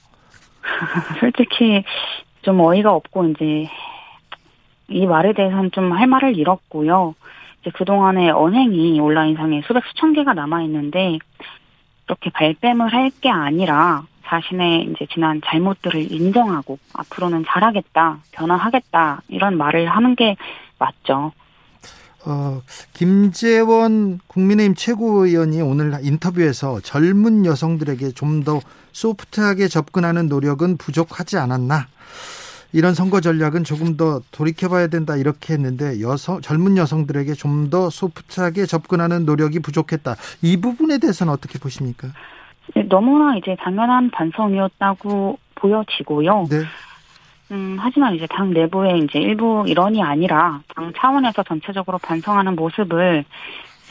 솔직히 1.19 1.83
좀 2.41 2.59
어이가 2.59 2.91
없고 2.93 3.25
이제 3.27 3.67
이 4.89 5.05
말에 5.05 5.33
대해서는 5.33 5.71
좀 5.71 5.91
할 5.93 6.07
말을 6.07 6.37
잃었고요. 6.37 7.13
이제 7.61 7.71
그동안의 7.71 8.31
언행이 8.31 8.99
온라인상에 8.99 9.61
수백 9.67 9.83
수천 9.85 10.13
개가 10.13 10.33
남아 10.33 10.63
있는데 10.63 11.19
이렇게 12.07 12.29
발뺌을 12.31 12.93
할 12.93 13.12
게 13.22 13.29
아니라 13.29 14.05
자신의 14.25 14.89
이제 14.91 15.05
지난 15.13 15.41
잘못들을 15.45 16.12
인정하고 16.12 16.79
앞으로는 16.93 17.45
잘하겠다, 17.48 18.19
변화하겠다 18.31 19.22
이런 19.27 19.57
말을 19.57 19.88
하는 19.89 20.15
게 20.15 20.36
맞죠. 20.79 21.31
어, 22.25 22.62
김재원 22.93 24.19
국민의힘 24.27 24.75
최고위원이 24.75 25.62
오늘 25.62 25.93
인터뷰에서 26.01 26.79
젊은 26.79 27.45
여성들에게 27.45 28.12
좀 28.13 28.43
더 28.43 28.60
소프트하게 28.93 29.67
접근하는 29.67 30.27
노력은 30.27 30.77
부족하지 30.77 31.38
않았나? 31.38 31.88
이런 32.73 32.93
선거 32.95 33.21
전략은 33.21 33.63
조금 33.63 33.95
더 33.97 34.21
돌이켜봐야 34.31 34.87
된다 34.87 35.15
이렇게 35.15 35.53
했는데 35.53 36.01
여성 36.01 36.41
젊은 36.41 36.75
여성들에게 36.77 37.33
좀 37.33 37.53
더 37.69 37.89
소프트하게 37.89 38.65
접근하는 38.65 39.25
노력이 39.25 39.59
부족했다. 39.59 40.15
이 40.41 40.59
부분에 40.59 40.97
대해서는 40.97 41.31
어떻게 41.31 41.59
보십니까? 41.59 42.09
너무나 42.89 43.37
이제 43.37 43.55
당연한 43.59 44.09
반성이었다고 44.11 45.37
보여지고요. 45.55 46.47
네, 46.49 46.63
음, 47.51 47.77
하지만 47.79 48.15
이제 48.15 48.27
당 48.29 48.51
내부의 48.51 48.99
이제 48.99 49.19
일부 49.19 49.63
일원이 49.67 50.01
아니라 50.03 50.61
당 50.75 50.91
차원에서 50.97 51.43
전체적으로 51.43 51.97
반성하는 51.99 52.55
모습을 52.55 53.23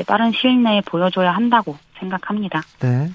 빠른 0.06 0.32
시일 0.32 0.62
내에 0.62 0.80
보여줘야 0.82 1.32
한다고 1.32 1.76
생각합니다. 1.98 2.60
네. 2.80 3.10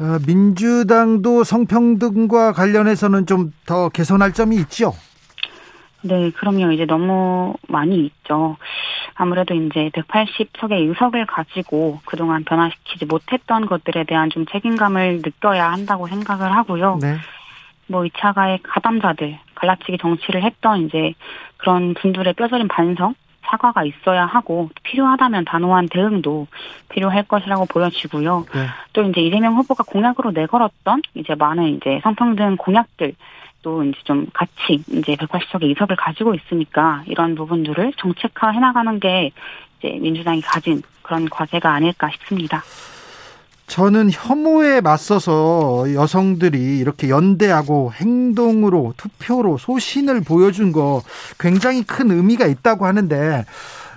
어, 0.00 0.18
민주당도 0.26 1.44
성평등과 1.44 2.52
관련해서는 2.52 3.26
좀 3.26 3.52
더 3.66 3.88
개선할 3.88 4.32
점이 4.32 4.56
있죠. 4.56 4.92
네, 6.02 6.30
그럼요. 6.30 6.72
이제 6.72 6.86
너무 6.86 7.54
많이 7.68 8.06
있죠. 8.06 8.56
아무래도 9.14 9.54
이제 9.54 9.90
180석의 9.94 10.88
의석을 10.88 11.26
가지고 11.26 12.00
그동안 12.04 12.42
변화시키지 12.44 13.04
못했던 13.04 13.66
것들에 13.66 14.04
대한 14.04 14.30
좀 14.30 14.46
책임감을 14.46 15.20
느껴야 15.22 15.70
한다고 15.70 16.08
생각을 16.08 16.50
하고요. 16.50 16.98
네. 17.00 17.16
뭐 17.86 18.02
2차 18.02 18.34
가의 18.34 18.58
가담자들, 18.62 19.38
갈라치기 19.54 19.98
정치를 19.98 20.42
했던 20.42 20.86
이제 20.86 21.12
그런 21.58 21.94
분들의 21.94 22.32
뼈저린 22.32 22.66
반성, 22.68 23.14
사과가 23.42 23.84
있어야 23.84 24.26
하고 24.26 24.70
필요하다면 24.82 25.44
단호한 25.44 25.88
대응도 25.88 26.46
필요할 26.88 27.24
것이라고 27.24 27.66
보여지고요. 27.66 28.46
네. 28.54 28.66
또 28.92 29.02
이제 29.02 29.20
이재명 29.20 29.56
후보가 29.56 29.84
공약으로 29.84 30.30
내걸었던 30.32 31.02
이제 31.14 31.34
많은 31.34 31.76
이제 31.76 32.00
성평등 32.02 32.56
공약들 32.56 33.14
또 33.62 33.84
이제 33.84 33.98
좀 34.04 34.26
같이 34.32 34.82
이제 34.88 35.16
180석의 35.16 35.64
의석을 35.64 35.96
가지고 35.96 36.34
있으니까 36.34 37.02
이런 37.06 37.34
부분들을 37.34 37.92
정책화 37.96 38.50
해 38.52 38.60
나가는 38.60 38.98
게 39.00 39.32
이제 39.78 39.98
민주당이 40.00 40.40
가진 40.42 40.82
그런 41.02 41.28
과제가 41.28 41.72
아닐까 41.72 42.08
싶습니다. 42.10 42.62
저는 43.70 44.10
혐오에 44.12 44.80
맞서서 44.80 45.94
여성들이 45.94 46.78
이렇게 46.78 47.08
연대하고 47.08 47.92
행동으로 47.92 48.94
투표로 48.96 49.58
소신을 49.58 50.22
보여준 50.24 50.72
거 50.72 51.02
굉장히 51.38 51.84
큰 51.84 52.10
의미가 52.10 52.46
있다고 52.46 52.84
하는데 52.84 53.44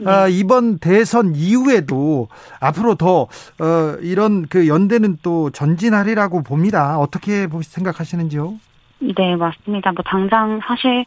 아, 0.06 0.28
이번 0.28 0.78
대선 0.78 1.34
이후에도 1.36 2.28
앞으로 2.60 2.94
더 2.96 3.22
어, 3.24 3.28
이런 4.02 4.46
그 4.48 4.68
연대는 4.68 5.18
또 5.24 5.50
전진하리라고 5.50 6.44
봅니다. 6.44 7.00
어떻게 7.00 7.48
보- 7.48 7.64
생각하시는지요? 7.64 8.54
네, 9.00 9.36
맞습니다. 9.36 9.92
뭐 9.92 10.04
당장 10.06 10.60
사실 10.68 11.04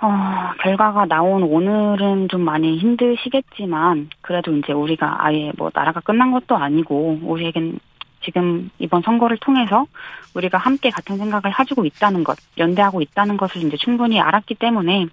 어, 0.00 0.52
결과가 0.60 1.06
나온 1.06 1.42
오늘은 1.42 2.28
좀 2.28 2.42
많이 2.42 2.78
힘드시겠지만 2.78 4.10
그래도 4.20 4.52
이제 4.56 4.72
우리가 4.72 5.24
아예 5.24 5.52
뭐 5.56 5.70
나라가 5.72 6.00
끝난 6.00 6.32
것도 6.32 6.56
아니고 6.56 7.20
우리에겐 7.22 7.78
지금 8.24 8.70
이번 8.78 9.02
선거를 9.02 9.36
통해서 9.38 9.86
우리가 10.34 10.58
함께 10.58 10.90
같은 10.90 11.16
생각을 11.18 11.52
가지고 11.52 11.84
있다는 11.84 12.24
것, 12.24 12.38
연대하고 12.58 13.02
있다는 13.02 13.36
것을 13.36 13.62
이제 13.62 13.76
충분히 13.76 14.20
알았기 14.20 14.54
때문에 14.54 15.06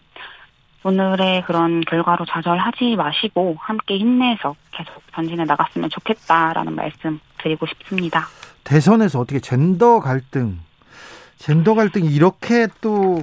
오늘의 0.83 1.43
그런 1.43 1.81
결과로 1.81 2.25
좌절하지 2.25 2.95
마시고 2.95 3.55
함께 3.59 3.97
힘내서 3.97 4.55
계속 4.71 4.93
전진해 5.13 5.45
나갔으면 5.45 5.89
좋겠다라는 5.89 6.73
말씀 6.73 7.19
드리고 7.37 7.67
싶습니다. 7.67 8.25
대선에서 8.63 9.19
어떻게 9.19 9.39
젠더 9.39 9.99
갈등, 9.99 10.59
젠더 11.37 11.75
갈등이 11.75 12.07
이렇게 12.07 12.67
또 12.81 13.19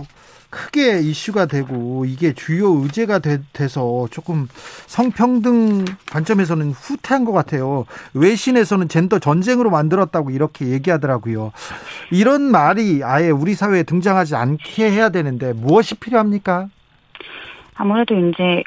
크게 0.50 1.00
이슈가 1.00 1.46
되고 1.46 2.04
이게 2.06 2.32
주요 2.32 2.70
의제가 2.82 3.18
돼, 3.18 3.40
서 3.68 4.08
조금 4.10 4.48
성평등 4.86 5.84
관점에서는 6.10 6.70
후퇴한 6.72 7.24
것 7.24 7.32
같아요. 7.32 7.84
외신에서는 8.14 8.88
젠더 8.88 9.18
전쟁으로 9.18 9.70
만들었다고 9.70 10.30
이렇게 10.30 10.68
얘기하더라고요. 10.68 11.52
이런 12.10 12.42
말이 12.42 13.02
아예 13.04 13.30
우리 13.30 13.54
사회에 13.54 13.82
등장하지 13.82 14.36
않게 14.36 14.90
해야 14.90 15.10
되는데 15.10 15.52
무엇이 15.52 15.94
필요합니까? 15.96 16.68
아무래도 17.74 18.14
이제 18.14 18.62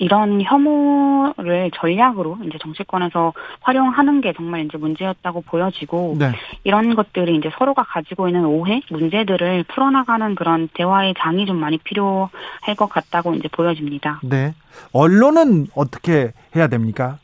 이런 0.00 0.40
혐오를 0.40 1.70
전략으로 1.74 2.38
이제 2.46 2.58
정치권에서 2.58 3.34
활용하는 3.60 4.22
게 4.22 4.32
정말 4.32 4.64
이제 4.64 4.78
문제였다고 4.78 5.42
보여지고 5.42 6.16
네. 6.18 6.32
이런 6.64 6.94
것들이 6.94 7.36
이제 7.36 7.50
서로가 7.58 7.84
가지고 7.84 8.26
있는 8.26 8.46
오해, 8.46 8.80
문제들을 8.90 9.64
풀어나가는 9.64 10.34
그런 10.34 10.68
대화의 10.72 11.14
장이 11.18 11.44
좀 11.44 11.60
많이 11.60 11.76
필요할 11.76 12.74
것 12.78 12.88
같다고 12.88 13.34
이제 13.34 13.48
보여집니다. 13.48 14.20
네. 14.24 14.54
언론은 14.92 15.66
어떻게 15.74 16.32
해야 16.56 16.68
됩니까? 16.68 17.18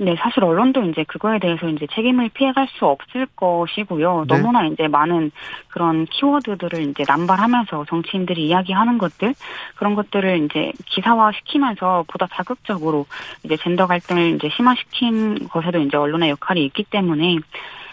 네, 0.00 0.14
사실 0.16 0.44
언론도 0.44 0.84
이제 0.84 1.02
그거에 1.02 1.40
대해서 1.40 1.68
이제 1.68 1.86
책임을 1.92 2.28
피해갈 2.28 2.68
수 2.68 2.86
없을 2.86 3.26
것이고요. 3.34 4.26
네. 4.28 4.36
너무나 4.36 4.64
이제 4.66 4.86
많은 4.86 5.32
그런 5.68 6.06
키워드들을 6.06 6.82
이제 6.82 7.04
남발하면서 7.06 7.86
정치인들이 7.88 8.46
이야기하는 8.46 8.98
것들 8.98 9.34
그런 9.74 9.96
것들을 9.96 10.44
이제 10.44 10.72
기사화 10.86 11.32
시키면서 11.32 12.04
보다 12.06 12.28
자극적으로 12.32 13.06
이제 13.42 13.56
젠더 13.56 13.88
갈등을 13.88 14.36
이제 14.36 14.48
심화시킨 14.50 15.48
것에도 15.48 15.80
이제 15.80 15.96
언론의 15.96 16.30
역할이 16.30 16.64
있기 16.66 16.84
때문에 16.84 17.38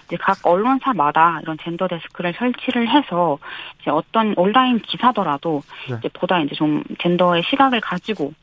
이제 0.05 0.17
각 0.17 0.37
언론사마다 0.43 1.39
이런 1.41 1.57
젠더 1.57 1.87
데스크를 1.87 2.35
설치를 2.37 2.87
해서 2.87 3.39
이제 3.81 3.89
어떤 3.89 4.35
온라인 4.37 4.77
기사더라도 4.79 5.63
네. 5.89 5.95
이제 5.97 6.09
보다 6.13 6.39
이제 6.39 6.53
좀 6.53 6.83
젠더의 6.99 7.41
시각을 7.49 7.81
가지고 7.81 8.33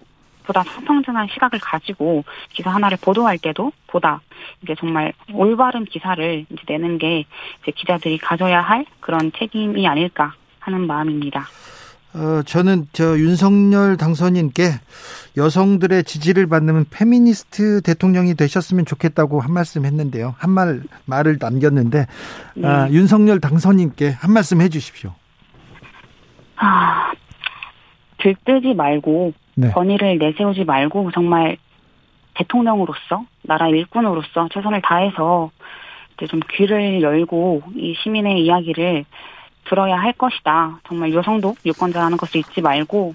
보다 0.44 0.62
성평등한 0.62 1.28
시각을 1.33 1.59
가지고 1.61 2.24
기사 2.50 2.70
하나를 2.70 2.98
보도할 3.00 3.38
때도 3.38 3.72
보다 3.87 4.20
이제 4.62 4.74
정말 4.78 5.12
올바른 5.33 5.85
기사를 5.85 6.46
이제 6.50 6.62
내는 6.66 6.98
게 6.98 7.24
이제 7.62 7.72
기자들이 7.74 8.18
가져야 8.18 8.61
할 8.61 8.85
그런 9.00 9.33
책임이 9.37 9.87
아닐까 9.87 10.35
하는 10.61 10.87
마음입니다. 10.87 11.46
어, 12.14 12.42
저는 12.42 12.88
저 12.92 13.18
윤석열 13.18 13.96
당선인께 13.96 14.64
여성들의 15.38 16.05
지지를 16.05 16.46
받는 16.46 16.85
페미니스트 16.90 17.81
대통령이 17.81 18.35
되셨으면 18.35 18.85
좋겠다고 18.85 19.40
한 19.40 19.52
말씀 19.52 19.87
했는데요. 19.87 20.35
한 20.37 20.50
말, 20.50 20.83
말을 21.07 21.38
남겼는데, 21.40 22.07
아, 22.64 22.87
네. 22.87 22.92
윤석열 22.92 23.40
당선인께 23.40 24.11
한 24.11 24.33
말씀 24.33 24.61
해 24.61 24.68
주십시오. 24.68 25.14
아, 26.57 27.12
들뜨지 28.18 28.74
말고 28.74 29.33
네. 29.54 29.70
권위를 29.70 30.18
내세우지 30.18 30.64
말고 30.64 31.10
정말 31.12 31.56
대통령으로서 32.34 33.24
나라 33.42 33.68
일꾼으로서 33.68 34.48
최선을 34.52 34.80
다해서 34.82 35.50
이제 36.16 36.26
좀 36.26 36.40
귀를 36.52 37.02
열고 37.02 37.62
이 37.76 37.94
시민의 38.02 38.44
이야기를 38.44 39.04
들어야 39.64 39.96
할 39.96 40.12
것이다. 40.12 40.80
정말 40.88 41.12
여성도 41.12 41.54
유권자라는 41.64 42.16
것을 42.16 42.40
잊지 42.40 42.60
말고 42.60 43.14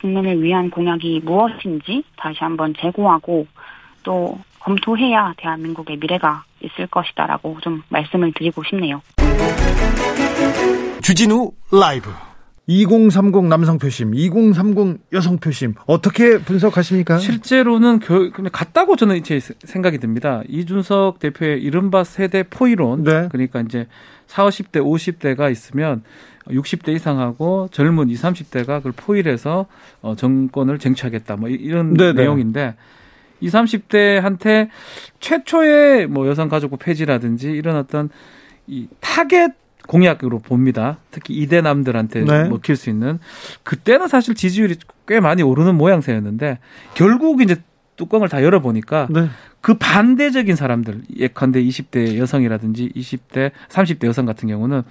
국민을 0.00 0.42
위한 0.42 0.70
공약이 0.70 1.22
무엇인지 1.24 2.04
다시 2.16 2.38
한번 2.40 2.74
재고하고 2.78 3.46
또 4.02 4.38
검토해야 4.60 5.34
대한민국의 5.36 5.96
미래가 5.98 6.44
있을 6.60 6.86
것이다라고 6.86 7.58
좀 7.60 7.82
말씀을 7.88 8.32
드리고 8.32 8.62
싶네요. 8.64 9.02
주진우 11.02 11.50
라이브 11.70 12.10
2030 12.66 13.44
남성 13.44 13.78
표심, 13.78 14.14
2030 14.14 14.98
여성 15.12 15.38
표심 15.38 15.74
어떻게 15.86 16.38
분석하십니까? 16.38 17.18
실제로는 17.18 17.98
교, 18.00 18.30
같다고 18.30 18.96
저는 18.96 19.16
이제 19.16 19.38
생각이 19.38 19.98
듭니다. 19.98 20.42
이준석 20.48 21.18
대표의 21.18 21.62
이른바 21.62 22.04
세대 22.04 22.42
포위론, 22.42 23.04
네. 23.04 23.28
그러니까 23.30 23.60
이제 23.60 23.86
40, 24.28 24.72
50대, 24.72 24.80
50대가 24.82 25.52
있으면 25.52 26.02
60대 26.46 26.94
이상하고 26.94 27.68
젊은 27.70 28.08
20, 28.08 28.24
30대가 28.24 28.78
그걸 28.78 28.92
포위를 28.92 29.34
해서 29.34 29.66
어, 30.00 30.14
정권을 30.16 30.78
쟁취하겠다. 30.78 31.36
뭐 31.36 31.50
이런 31.50 31.94
네네. 31.94 32.14
내용인데 32.14 32.76
20, 33.40 33.54
30대한테 33.54 34.68
최초의 35.20 36.06
뭐 36.06 36.26
여성 36.28 36.48
가족부 36.48 36.78
폐지라든지 36.78 37.50
이런 37.50 37.76
어떤 37.76 38.08
이 38.66 38.88
타겟 39.00 39.52
공약으로 39.86 40.38
봅니다. 40.38 40.98
특히 41.10 41.34
이대남들한테 41.34 42.24
네. 42.24 42.48
먹힐 42.48 42.76
수 42.76 42.90
있는 42.90 43.18
그때는 43.62 44.08
사실 44.08 44.34
지지율이 44.34 44.76
꽤 45.06 45.20
많이 45.20 45.42
오르는 45.42 45.74
모양새였는데 45.76 46.58
결국 46.94 47.42
이제 47.42 47.56
뚜껑을 47.96 48.28
다 48.28 48.42
열어보니까 48.42 49.08
네. 49.10 49.28
그 49.60 49.74
반대적인 49.74 50.56
사람들 50.56 51.02
예컨대 51.16 51.62
20대 51.62 52.18
여성이라든지 52.18 52.92
20대 52.94 53.50
30대 53.68 54.06
여성 54.06 54.26
같은 54.26 54.48
경우는 54.48 54.82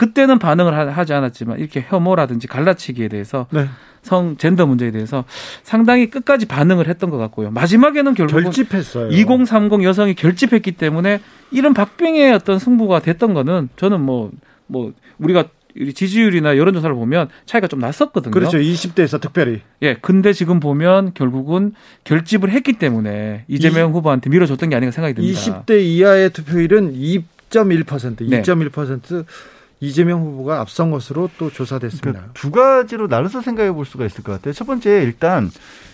그때는 0.00 0.38
반응을 0.38 0.74
하- 0.74 0.88
하지 0.90 1.12
않았지만 1.12 1.58
이렇게 1.58 1.84
혐오라든지 1.86 2.46
갈라치기에 2.46 3.08
대해서 3.08 3.46
네. 3.50 3.66
성 4.00 4.38
젠더 4.38 4.64
문제에 4.64 4.90
대해서 4.92 5.26
상당히 5.62 6.08
끝까지 6.08 6.46
반응을 6.46 6.88
했던 6.88 7.10
것 7.10 7.18
같고요. 7.18 7.50
마지막에는 7.50 8.14
결국은 8.14 8.44
결집했어요. 8.44 9.10
2030 9.10 9.82
여성이 9.82 10.14
결집했기 10.14 10.72
때문에 10.72 11.20
이런 11.50 11.74
박빙의 11.74 12.32
어떤 12.32 12.58
승부가 12.58 13.00
됐던 13.00 13.34
거는 13.34 13.68
저는 13.76 14.00
뭐뭐 14.00 14.94
우리가 15.18 15.44
이 15.76 15.92
지지율이나 15.92 16.56
여론조사를 16.56 16.96
보면 16.96 17.28
차이가 17.44 17.66
좀 17.68 17.80
났었거든요. 17.80 18.30
그렇죠. 18.30 18.56
20대에서 18.56 19.20
특별히. 19.20 19.60
예, 19.82 19.96
근데 20.00 20.32
지금 20.32 20.60
보면 20.60 21.12
결국은 21.12 21.74
결집을 22.04 22.48
했기 22.52 22.72
때문에 22.72 23.44
이재명 23.48 23.92
후보한테 23.92 24.30
밀어줬던 24.30 24.70
게 24.70 24.76
아닌가 24.76 24.92
생각이 24.92 25.14
듭니다. 25.14 25.38
20대 25.66 25.78
이하의 25.82 26.30
투표율은 26.30 26.94
2.1%, 26.94 28.30
네. 28.30 28.40
2.1% 28.40 29.26
이재명 29.80 30.20
후보가 30.20 30.60
앞선 30.60 30.90
것으로 30.90 31.30
또 31.38 31.50
조사됐습니다. 31.50 32.10
그러니까 32.10 32.32
두 32.34 32.50
가지로 32.50 33.06
나눠서 33.06 33.40
생각해 33.40 33.72
볼 33.72 33.86
수가 33.86 34.04
있을 34.04 34.22
것 34.22 34.32
같아요. 34.32 34.52
첫 34.52 34.66
번째 34.66 35.02
일단 35.02 35.50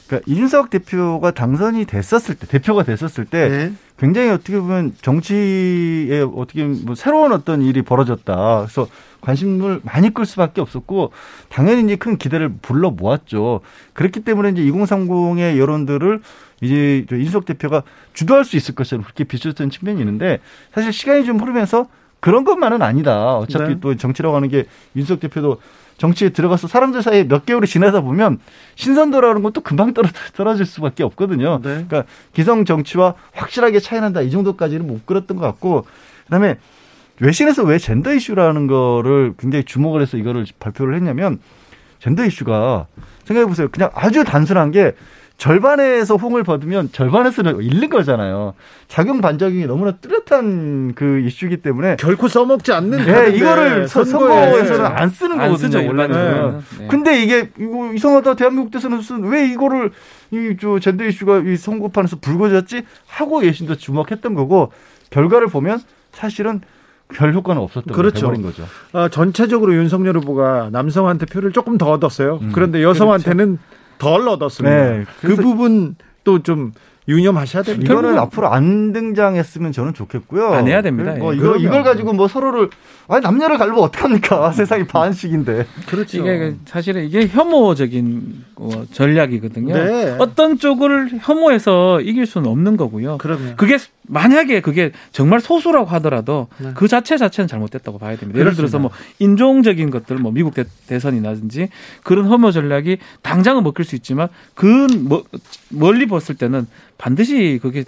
그러니까 0.07 0.31
이준석 0.31 0.71
대표가 0.71 1.31
당선이 1.31 1.85
됐었을 1.85 2.35
때 2.35 2.47
대표가 2.47 2.83
됐었을 2.83 3.25
때 3.25 3.49
네. 3.49 3.73
굉장히 3.99 4.31
어떻게 4.31 4.59
보면 4.59 4.95
정치에 5.01 6.21
어떻게 6.35 6.65
뭐 6.65 6.95
새로운 6.95 7.33
어떤 7.33 7.63
일이 7.63 7.83
벌어졌다. 7.83 8.59
그래서 8.59 8.89
관심을 9.21 9.81
많이 9.83 10.13
끌 10.13 10.27
수밖에 10.27 10.61
없었고 10.61 11.13
당연히 11.49 11.85
이제 11.85 11.97
큰 11.97 12.19
기대를 12.19 12.55
불러 12.63 12.91
모았죠. 12.91 13.61
그렇기 13.95 14.21
때문에 14.21 14.51
이제 14.51 14.63
2030의 14.63 15.59
여론들을 15.59 16.21
이제 16.61 17.07
저 17.09 17.17
이준석 17.17 17.45
대표가 17.45 17.83
주도할 18.13 18.45
수 18.45 18.57
있을 18.57 18.75
것처럼 18.75 19.03
그렇게 19.03 19.25
비춰졌던 19.25 19.71
측면이 19.71 20.01
있는데 20.01 20.41
사실 20.73 20.93
시간이 20.93 21.25
좀 21.25 21.41
흐르면서 21.41 21.87
그런 22.21 22.45
것만은 22.45 22.83
아니다. 22.83 23.37
어차피 23.37 23.75
네. 23.75 23.81
또 23.81 23.97
정치라고 23.97 24.35
하는 24.37 24.49
게 24.49 24.67
윤석 24.97 25.21
대표도 25.21 25.61
정치에 25.99 26.31
들어가서 26.31 26.69
사람들 26.69 27.03
사이에 27.03 27.25
몇 27.25 27.47
개월이 27.47 27.67
지나다 27.67 28.01
보면 28.01 28.39
신선도라는 28.75 29.43
것도 29.43 29.63
금방 29.63 29.95
떨어, 29.95 30.09
떨어질 30.35 30.67
수밖에 30.67 31.03
없거든요. 31.05 31.61
네. 31.63 31.85
그러니까 31.87 32.05
기성 32.33 32.65
정치와 32.65 33.15
확실하게 33.33 33.81
차이 33.81 34.01
난다 34.01 34.21
이 34.21 34.31
정도까지는 34.31 34.87
못 34.87 35.07
그렸던 35.07 35.37
것 35.37 35.45
같고 35.45 35.87
그다음에 36.25 36.59
외신에서 37.21 37.63
왜 37.65 37.79
젠더 37.79 38.13
이슈라는 38.13 38.67
거를 38.67 39.35
굉장히 39.39 39.65
주목을 39.65 40.03
해서 40.03 40.19
이거를 40.19 40.45
발표를 40.59 40.95
했냐면 40.95 41.39
젠더 42.01 42.27
이슈가 42.27 42.87
생각해 43.25 43.47
보세요. 43.47 43.69
그냥 43.71 43.91
아주 43.95 44.23
단순한 44.23 44.71
게 44.71 44.93
절반에서 45.39 46.17
홍을 46.17 46.45
받으면 46.45 46.91
절반에서는 46.93 47.61
잃는 47.63 47.91
거잖아요. 47.91 48.55
작용 48.89 49.21
반작용이 49.21 49.67
너무나 49.67 49.93
뚜렷한 49.93 50.95
그 50.95 51.19
이슈이기 51.21 51.59
때문에 51.59 51.97
결코 51.97 52.27
써먹지 52.29 52.73
않는 52.73 53.05
네, 53.05 53.37
이거를 53.37 53.87
선거에 53.87 54.47
선거에서는 54.53 54.87
안 54.87 55.11
쓰는 55.11 55.39
안 55.39 55.47
거거든요, 55.51 55.57
쓰죠, 55.79 55.87
원래는. 55.87 56.15
일반적으로는. 56.17 56.61
네. 56.79 56.87
근데 56.89 57.23
이게 57.23 57.51
이거 57.59 57.93
이상하다 57.93 58.35
대한민국 58.35 58.71
대선에서 58.71 59.03
쓴- 59.03 59.25
왜 59.25 59.47
이거를 59.49 59.91
이저 60.31 60.79
젠더 60.81 61.05
이슈가 61.05 61.39
이 61.45 61.57
선거판에서 61.57 62.17
불거졌지 62.21 62.83
하고 63.07 63.45
예신도 63.45 63.77
주목했던 63.77 64.35
거고 64.35 64.73
결과를 65.11 65.49
보면 65.49 65.81
사실은 66.13 66.63
별 67.15 67.35
효과는 67.35 67.61
없었던 67.63 67.95
그렇죠. 67.95 68.33
거죠. 68.33 68.65
어, 68.93 69.09
전체적으로 69.09 69.75
윤석열 69.75 70.17
후보가 70.17 70.71
남성한테 70.73 71.27
표를 71.27 71.53
조금 71.53 71.79
더 71.79 71.91
얻었어요. 71.93 72.41
음. 72.43 72.51
그런데 72.53 72.83
여성한테는 72.83 73.59
덜 73.99 74.29
얻었습니다. 74.29 74.77
네, 74.77 75.05
그 75.21 75.37
부분 75.37 75.97
또좀 76.25 76.73
유념하셔야 77.09 77.63
됩니다. 77.63 77.93
이거는 77.93 78.19
앞으로 78.19 78.49
안 78.49 78.93
등장했으면 78.93 79.73
저는 79.73 79.95
좋겠고요. 79.95 80.49
안 80.49 80.67
해야 80.67 80.83
됩니다. 80.83 81.15
뭐 81.15 81.33
예. 81.33 81.37
이거. 81.37 81.57
이걸 81.57 81.85
가지고 81.85 82.13
뭐 82.13 82.27
서로를 82.27 82.69
아니 83.09 83.23
남녀를 83.23 83.59
갈면 83.59 83.79
어떡합니까? 83.79 84.51
세상이 84.53 84.87
반씩인데. 84.87 85.67
그렇죠. 85.87 86.19
이게 86.19 86.39
그 86.39 86.59
사실은 86.65 87.05
이게 87.05 87.29
혐오적인 87.29 88.45
어, 88.57 88.69
전략이거든요. 88.93 89.75
네. 89.75 90.17
어떤 90.19 90.59
쪽을 90.59 91.11
혐오해서 91.21 92.01
이길 92.01 92.27
수는 92.27 92.51
없는 92.51 92.77
거고요. 92.77 93.19
그럼요. 93.19 93.55
그게 93.57 93.79
만약에 94.09 94.61
그게 94.61 94.93
정말 95.13 95.41
소수라고 95.41 95.87
하더라도 95.87 96.49
네. 96.59 96.71
그 96.75 96.89
자체 96.89 97.17
자체는 97.17 97.49
잘못됐다고 97.49 97.99
봐야 97.99 98.17
됩니다. 98.17 98.39
예를 98.41 98.55
들어서 98.55 98.79
뭐 98.79 98.91
그렇습니다. 98.91 99.17
인종적인 99.19 99.91
것들, 99.91 100.17
뭐 100.19 100.33
미국 100.33 100.55
대, 100.55 100.65
대선이라든지 100.87 101.69
그런 102.03 102.27
혐오 102.29 102.51
전략이 102.51 102.99
당장은 103.23 103.63
먹힐 103.63 103.85
수 103.85 103.95
있지만 103.97 104.29
그 104.55 104.87
뭐- 105.01 105.25
멀리 105.71 106.07
봤을 106.07 106.35
때는 106.35 106.67
반드시 106.99 107.59
그게 107.61 107.85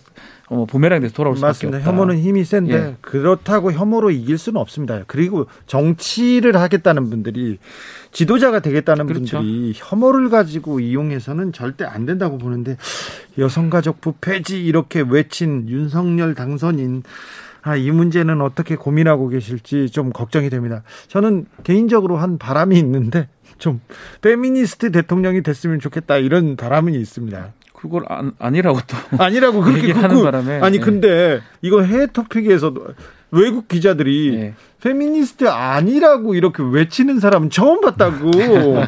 어, 0.50 0.64
부메랑이 0.64 1.02
돼서 1.02 1.14
돌아올 1.14 1.36
수밖에 1.36 1.48
맞습니다. 1.48 1.78
없다. 1.78 1.90
혐오는 1.90 2.18
힘이 2.18 2.44
센데 2.44 2.72
예. 2.72 2.96
그렇다고 3.00 3.72
혐오로 3.72 4.10
이길 4.10 4.38
수는 4.38 4.60
없습니다. 4.60 5.02
그리고 5.06 5.46
정치를 5.66 6.56
하겠다는 6.56 7.10
분들이 7.10 7.58
지도자가 8.12 8.60
되겠다는 8.60 9.06
그렇죠. 9.06 9.38
분들이 9.38 9.72
혐오를 9.76 10.30
가지고 10.30 10.80
이용해서는 10.80 11.52
절대 11.52 11.84
안 11.84 12.06
된다고 12.06 12.38
보는데 12.38 12.76
여성가족부 13.36 14.14
폐지 14.20 14.64
이렇게 14.64 15.00
외친 15.00 15.68
윤석열 15.68 16.34
당선인 16.34 17.02
아, 17.62 17.76
이 17.76 17.90
문제는 17.90 18.40
어떻게 18.40 18.76
고민하고 18.76 19.28
계실지 19.28 19.90
좀 19.90 20.10
걱정이 20.10 20.48
됩니다. 20.48 20.82
저는 21.08 21.46
개인적으로 21.64 22.16
한 22.16 22.38
바람이 22.38 22.78
있는데 22.78 23.28
좀 23.58 23.80
페미니스트 24.22 24.92
대통령이 24.92 25.42
됐으면 25.42 25.80
좋겠다 25.80 26.16
이런 26.16 26.56
바람은 26.56 26.94
있습니다. 26.94 27.52
그걸 27.80 28.02
안, 28.08 28.32
아니라고 28.38 28.80
또 28.86 28.96
아니라고 29.22 29.60
그렇게 29.62 29.92
긋고- 29.92 30.22
바람에, 30.24 30.60
아니 30.60 30.76
예. 30.78 30.80
근데 30.80 31.40
이거 31.62 31.82
해외 31.82 32.06
토픽에서도 32.06 32.86
외국 33.30 33.68
기자들이 33.68 34.34
예. 34.34 34.54
페미니스트 34.82 35.48
아니라고 35.48 36.34
이렇게 36.34 36.62
외치는 36.62 37.20
사람은 37.20 37.50
처음 37.50 37.80
봤다고. 37.80 38.30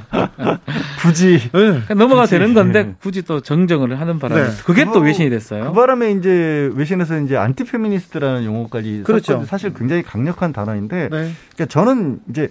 굳이 1.03 1.35
예. 1.35 1.49
그러니까 1.53 1.95
넘어가도 1.95 2.27
되는 2.27 2.55
건데 2.55 2.95
굳이 3.01 3.23
또 3.23 3.41
정정을 3.41 4.01
하는 4.01 4.19
바람에 4.19 4.43
네. 4.43 4.49
그게 4.65 4.85
또 4.85 4.93
그거- 4.93 5.05
외신이 5.07 5.31
됐어요. 5.31 5.65
그 5.65 5.73
바람에 5.73 6.13
이제 6.13 6.71
외신에서 6.75 7.19
이제 7.21 7.37
안티 7.37 7.65
페미니스트라는 7.65 8.45
용어까지 8.45 9.03
그렇죠. 9.05 9.45
사실 9.47 9.75
굉장히 9.75 10.03
강력한 10.03 10.53
단어인데 10.53 10.97
네. 10.97 11.09
그러니까 11.09 11.67
저는 11.69 12.21
이제 12.31 12.49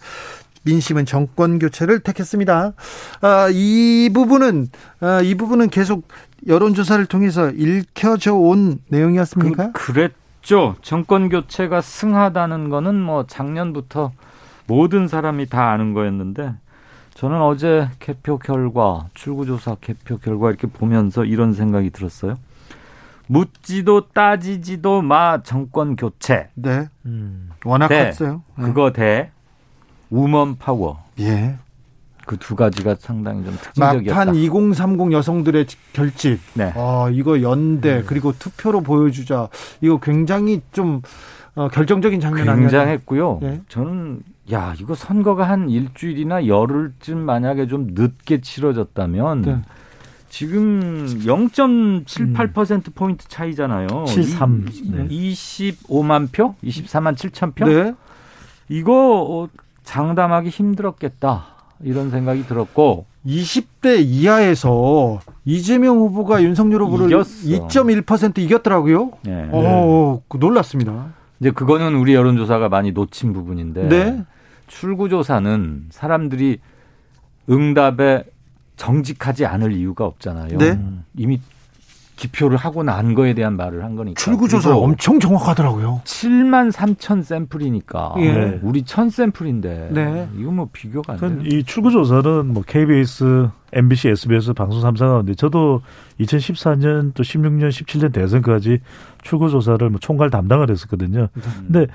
민심은 0.63 1.06
정권 1.06 1.60
교체를 1.60 1.99
택했습니다. 1.99 2.73
아, 3.21 3.49
이 3.52 4.10
부분은 4.13 4.69
아, 5.02 5.21
이 5.21 5.36
부분은 5.36 5.69
계속 5.69 6.08
여론조사를 6.47 7.06
통해서 7.06 7.49
읽혀져 7.52 8.34
온 8.36 8.80
내용이었습니까? 8.89 9.71
그, 9.71 9.93
그랬죠. 9.93 10.76
정권 10.82 11.30
교체가 11.30 11.82
승하다는 11.82 12.69
거는 12.69 12.95
뭐 12.95 13.26
작년부터 13.28 14.12
모든 14.67 15.08
사람이 15.08 15.47
다 15.47 15.71
아는 15.71 15.93
거였는데 15.93 16.54
저는 17.15 17.41
어제 17.41 17.89
개표 17.99 18.38
결과, 18.39 19.08
출구조사 19.13 19.76
개표 19.82 20.17
결과 20.17 20.49
이렇게 20.49 20.67
보면서 20.67 21.26
이런 21.26 21.54
생각이 21.54 21.91
들었어요. 21.91 22.38
묻지도 23.28 24.10
따지지도 24.10 25.02
마 25.02 25.41
정권 25.43 25.95
교체. 25.95 26.49
네. 26.56 26.88
음. 27.06 27.52
워낙 27.65 27.88
대, 27.88 28.06
컸어요. 28.06 28.43
네. 28.58 28.65
그거 28.65 28.91
대 28.91 29.32
우먼 30.13 30.58
파워. 30.58 31.04
예. 31.19 31.56
그 32.26 32.38
두 32.38 32.56
가지가 32.56 32.95
상당히 32.99 33.43
좀 33.43 33.54
특징적이었다. 33.62 34.15
막판 34.17 34.36
2030 34.36 35.12
여성들의 35.12 35.65
결집. 35.91 36.39
네. 36.54 36.71
아, 36.76 37.10
이거 37.12 37.41
연대 37.41 37.97
음. 37.97 38.04
그리고 38.06 38.32
투표로 38.38 38.82
보여주자. 38.82 39.49
이거 39.82 39.99
굉장히 39.99 40.62
좀 40.71 41.02
어, 41.56 41.67
결정적인 41.67 42.21
장면 42.21 42.41
아니었나요? 42.47 42.62
굉장했고요. 42.69 43.39
네. 43.41 43.62
저는 43.67 44.21
야 44.52 44.73
이거 44.80 44.95
선거가 44.95 45.47
한 45.49 45.69
일주일이나 45.69 46.47
열흘쯤 46.47 47.17
만약에 47.17 47.67
좀 47.67 47.88
늦게 47.91 48.41
치러졌다면 48.41 49.41
네. 49.41 49.62
지금 50.30 51.06
0.78% 51.26 52.71
음. 52.71 52.82
포인트 52.95 53.28
차이잖아요. 53.28 54.06
73. 54.08 54.65
네. 54.86 55.08
25만 55.08 56.32
표? 56.32 56.56
24만 56.63 57.15
7천 57.15 57.54
표? 57.54 57.67
네. 57.67 57.93
이거 58.69 59.21
어, 59.21 59.49
장담하기 59.84 60.50
힘들었겠다. 60.50 61.46
이런 61.82 62.12
생각이 62.12 62.46
들었고 62.46 63.06
20대 63.26 64.02
이하에서 64.04 65.19
이재명 65.46 65.98
후보가 65.98 66.43
윤석열 66.43 66.84
후보를 66.84 67.08
이겼어. 67.08 67.48
2.1% 67.48 68.39
이겼더라고요. 68.39 69.12
네. 69.24 69.50
오, 69.52 70.22
네. 70.32 70.39
놀랐습니다. 70.39 71.13
이제 71.39 71.52
그거는 71.52 71.96
우리 71.96 72.13
여론조사가 72.13 72.69
많이 72.69 72.91
놓친 72.91 73.34
부분인데 73.34 73.89
네. 73.89 74.24
출구조사는 74.67 75.88
사람들이 75.89 76.60
응답에 77.50 78.24
정직하지 78.76 79.46
않을 79.46 79.74
이유가 79.74 80.06
없잖아요. 80.06 80.58
네. 80.58 80.80
이미 81.15 81.39
기표를 82.23 82.57
하고 82.57 82.83
난 82.83 83.13
거에 83.13 83.33
대한 83.33 83.57
말을 83.57 83.83
한 83.83 83.95
거니까. 83.95 84.19
출구조사 84.19 84.75
엄청 84.75 85.19
정확하더라고요. 85.19 86.01
7만 86.05 86.71
3천 86.71 87.23
샘플이니까. 87.23 88.15
예. 88.19 88.59
우리 88.63 88.83
1000 88.83 89.09
샘플인데. 89.09 89.89
네. 89.91 90.29
이거 90.38 90.51
뭐 90.51 90.69
비교가 90.71 91.13
안 91.13 91.19
돼요. 91.19 91.39
이 91.43 91.63
출구조사는 91.63 92.47
뭐 92.47 92.63
KBS, 92.65 93.49
MBC, 93.73 94.09
SBS 94.09 94.53
방송 94.53 94.81
3사가 94.81 95.12
하는데 95.12 95.33
저도 95.36 95.81
2014년 96.21 97.13
또 97.13 97.23
16년, 97.23 97.69
17년 97.69 98.13
대선까지 98.13 98.79
출구조사를 99.23 99.89
뭐 99.89 99.99
총괄 99.99 100.29
담당을 100.29 100.69
했었거든요. 100.69 101.27
근데 101.67 101.88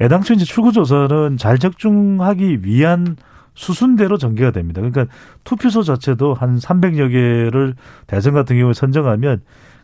애당초 0.00 0.34
이제 0.34 0.44
출구조사는 0.44 1.38
잘 1.38 1.58
적중하기 1.58 2.64
위한 2.64 3.16
수순대로 3.54 4.18
전개가 4.18 4.50
됩니다. 4.52 4.80
그러니까 4.80 5.06
투표소 5.44 5.82
자체도 5.82 6.34
한 6.34 6.58
300여 6.58 7.10
개를 7.10 7.74
대선 8.06 8.34
같은 8.34 8.56
경우에 8.56 8.72
선정하면 8.72 9.42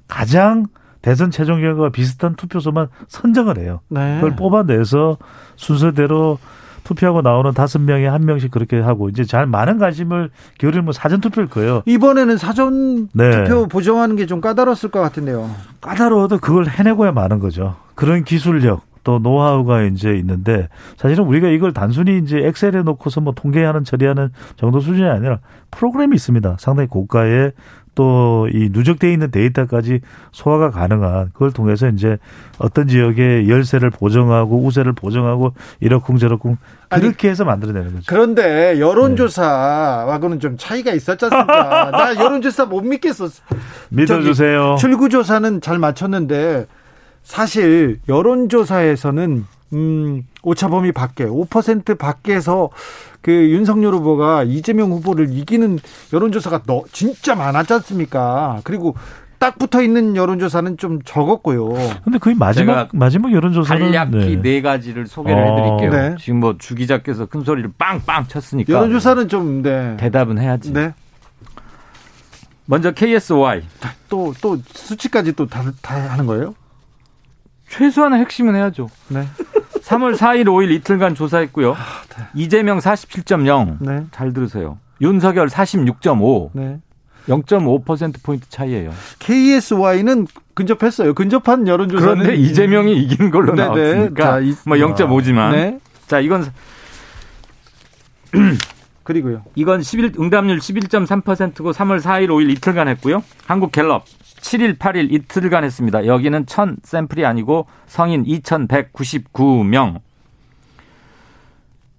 가장 0.09 0.67
대선 1.03 1.31
최종 1.31 1.61
결과와 1.61 1.91
비슷한 1.91 2.35
투표소만 2.35 2.89
선정을 3.09 3.59
해요. 3.59 3.81
네. 3.89 4.17
그걸 4.17 4.35
뽑아내서 4.37 5.19
순서대로 5.55 6.39
투표하고 6.85 7.21
나오는 7.21 7.53
다섯 7.53 7.81
명에 7.81 8.07
한 8.07 8.25
명씩 8.25 8.51
그렇게 8.51 8.79
하고 8.81 9.09
이제 9.09 9.25
잘 9.25 9.47
많은 9.47 9.79
관심을 9.79 10.31
기울이면 10.59 10.93
사전 10.93 11.21
투표일 11.21 11.49
거예요. 11.49 11.83
이번에는 11.87 12.37
사전 12.39 13.09
네. 13.13 13.31
투표 13.45 13.67
보정하는 13.67 14.15
게 14.17 14.27
좀 14.27 14.41
까다로웠을 14.41 14.91
것 14.91 15.01
같은데요. 15.01 15.51
까다로워도 15.81 16.39
그걸 16.39 16.67
해내고야 16.69 17.13
마는 17.13 17.39
거죠. 17.41 17.77
그런 17.95 18.23
기술력 18.25 18.83
또 19.05 19.19
노하우가 19.21 19.83
이제 19.83 20.17
있는데 20.17 20.69
사실은 20.97 21.25
우리가 21.25 21.49
이걸 21.49 21.73
단순히 21.73 22.19
이제 22.19 22.39
엑셀에 22.39 22.83
놓고서 22.83 23.21
뭐 23.21 23.33
통계하는 23.35 23.85
처리하는 23.85 24.31
정도 24.57 24.81
수준이 24.81 25.09
아니라 25.09 25.39
프로그램이 25.71 26.15
있습니다. 26.17 26.57
상당히 26.59 26.89
고가의 26.89 27.53
또 27.97 28.37
이 28.53 28.69
누적돼 28.71 29.13
있는 29.13 29.31
데이터까지 29.33 30.01
소화가 30.31 30.71
가능한 30.71 31.31
그걸 31.33 31.51
통해서 31.51 31.89
이제 31.89 32.17
어떤 32.59 32.87
지역의 32.87 33.49
열세를 33.49 33.91
보정하고 33.91 34.63
우세를 34.65 34.93
보정하고 34.93 35.53
이렇쿵 35.81 36.19
저렇쿵 36.19 36.57
그렇게 36.91 37.29
해서 37.29 37.45
만들어내는 37.45 37.95
거죠. 37.95 38.05
그런데 38.07 38.79
여론조사하고는 38.79 40.39
좀 40.41 40.57
차이가 40.57 40.93
있었지 40.93 41.25
않습니까? 41.25 41.91
나 41.91 42.15
여론조사 42.15 42.67
못 42.67 42.83
믿겠어. 42.83 43.29
믿어주세요. 43.89 44.77
출구조사는 44.79 45.61
잘 45.61 45.79
맞췄는데 45.79 46.67
사실 47.25 47.99
여론조사에서는 48.09 49.45
음, 49.73 50.23
오차범위 50.51 50.93
밖에 50.93 51.27
5% 51.27 51.99
밖에서 51.99 52.71
그 53.21 53.33
윤석열 53.51 53.95
후보가 53.95 54.45
이재명 54.45 54.93
후보를 54.93 55.29
이기는 55.33 55.81
여론조사가 56.13 56.63
너 56.67 56.85
진짜 56.93 57.35
많았지 57.35 57.73
않습니까? 57.75 58.61
그리고 58.63 58.95
딱 59.39 59.59
붙어 59.59 59.83
있는 59.83 60.15
여론조사는 60.15 60.77
좀 60.79 61.03
적었고요. 61.03 61.69
근데 62.05 62.19
거의 62.19 62.37
마지막 62.37 62.89
마지막 62.93 63.33
여론조사는 63.33 63.83
간략히 63.93 64.37
네. 64.37 64.41
네 64.43 64.63
가지를 64.63 65.07
소개를 65.09 65.43
어, 65.43 65.57
해드릴게요. 65.79 65.91
네. 66.11 66.17
지금 66.19 66.39
뭐 66.41 66.55
주 66.59 66.75
기자께서 66.77 67.27
큰 67.27 67.43
소리를 67.43 67.69
빵빵 67.77 68.29
쳤으니까 68.29 68.73
여론조사는 68.73 69.29
좀 69.29 69.63
네. 69.63 69.97
대답은 69.99 70.39
해야지. 70.39 70.73
네. 70.73 70.95
먼저 72.67 72.93
KSY 72.93 73.63
또또 74.09 74.35
또 74.41 74.57
수치까지 74.73 75.33
또 75.35 75.47
다 75.47 75.63
다 75.83 75.97
하는 76.13 76.27
거예요? 76.27 76.55
최소한의 77.69 78.21
핵심은 78.21 78.55
해야죠. 78.55 78.89
네. 79.09 79.25
3월 79.87 80.17
4일, 80.17 80.47
5일 80.47 80.73
이틀간 80.73 81.15
조사했고요. 81.15 81.73
아, 81.73 81.77
네. 82.17 82.25
이재명 82.35 82.79
47.0. 82.79 83.77
네. 83.81 84.05
잘 84.11 84.33
들으세요. 84.33 84.79
윤석열 85.01 85.47
46.5. 85.47 86.51
네. 86.55 86.81
0.5%포인트 87.29 88.49
차이예요. 88.49 88.93
KSY는 89.21 90.27
근접했어요. 90.55 91.15
근접한 91.15 91.69
여론조사는. 91.69 92.15
그런데 92.25 92.35
이재명이 92.37 92.97
이기는 93.03 93.31
걸로 93.31 93.55
네네. 93.55 93.75
네. 93.75 93.83
나왔으니까 93.85 94.25
자, 94.25 94.41
이, 94.41 94.55
뭐 94.65 94.77
0.5지만. 94.77 95.53
네. 95.53 95.79
자, 96.07 96.19
이건 96.21 96.47
그리고요. 99.05 99.43
이건 99.55 99.83
11 99.83 100.15
응답률 100.19 100.59
11.3%고 100.59 101.73
3월 101.73 102.01
4일, 102.01 102.29
5일 102.29 102.51
이틀간 102.51 102.89
했고요. 102.89 103.23
한국 103.47 103.71
갤럽 103.71 104.05
7일, 104.47 104.79
8일 104.79 105.13
이틀간 105.13 105.65
했습니다. 105.65 106.07
여기는 106.07 106.47
1000 106.47 106.77
샘플이 106.85 107.27
아니고 107.27 107.67
성인 107.87 108.25
2199명. 108.25 110.01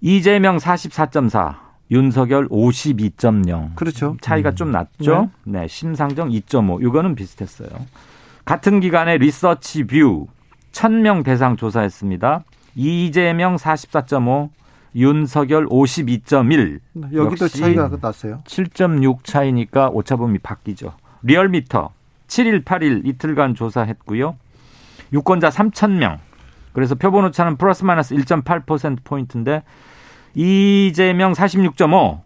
이재명 0.00 0.56
44.4, 0.56 1.56
윤석열 1.90 2.48
52.0. 2.48 3.74
그렇죠. 3.74 4.16
차이가 4.22 4.50
음. 4.50 4.54
좀 4.54 4.72
났죠. 4.72 5.30
네. 5.44 5.60
네, 5.60 5.68
심상정 5.68 6.30
2.5. 6.30 6.82
이거는 6.82 7.14
비슷했어요. 7.16 7.68
같은 8.46 8.80
기간에 8.80 9.18
리서치 9.18 9.84
뷰 9.84 10.26
1000명 10.72 11.24
대상 11.24 11.56
조사했습니다. 11.56 12.44
이재명 12.76 13.56
44.5, 13.56 14.48
윤석열 14.94 15.66
52.1. 15.66 16.80
여기도 17.12 17.46
차이가 17.46 17.90
났어요. 18.00 18.40
7.6 18.46 19.24
차이니까 19.24 19.90
오차범위 19.90 20.38
밖이죠. 20.38 20.94
리얼미터 21.22 21.97
7일, 22.28 22.64
8일 22.64 23.06
이틀간 23.06 23.54
조사했고요. 23.54 24.36
유권자 25.12 25.48
3천 25.50 25.92
명. 25.92 26.18
그래서 26.72 26.94
표본 26.94 27.24
오차는 27.24 27.56
플러스 27.56 27.82
마이너스 27.84 28.14
1.8% 28.14 28.98
포인트인데 29.02 29.62
이재명 30.34 31.32
46.5, 31.32 32.20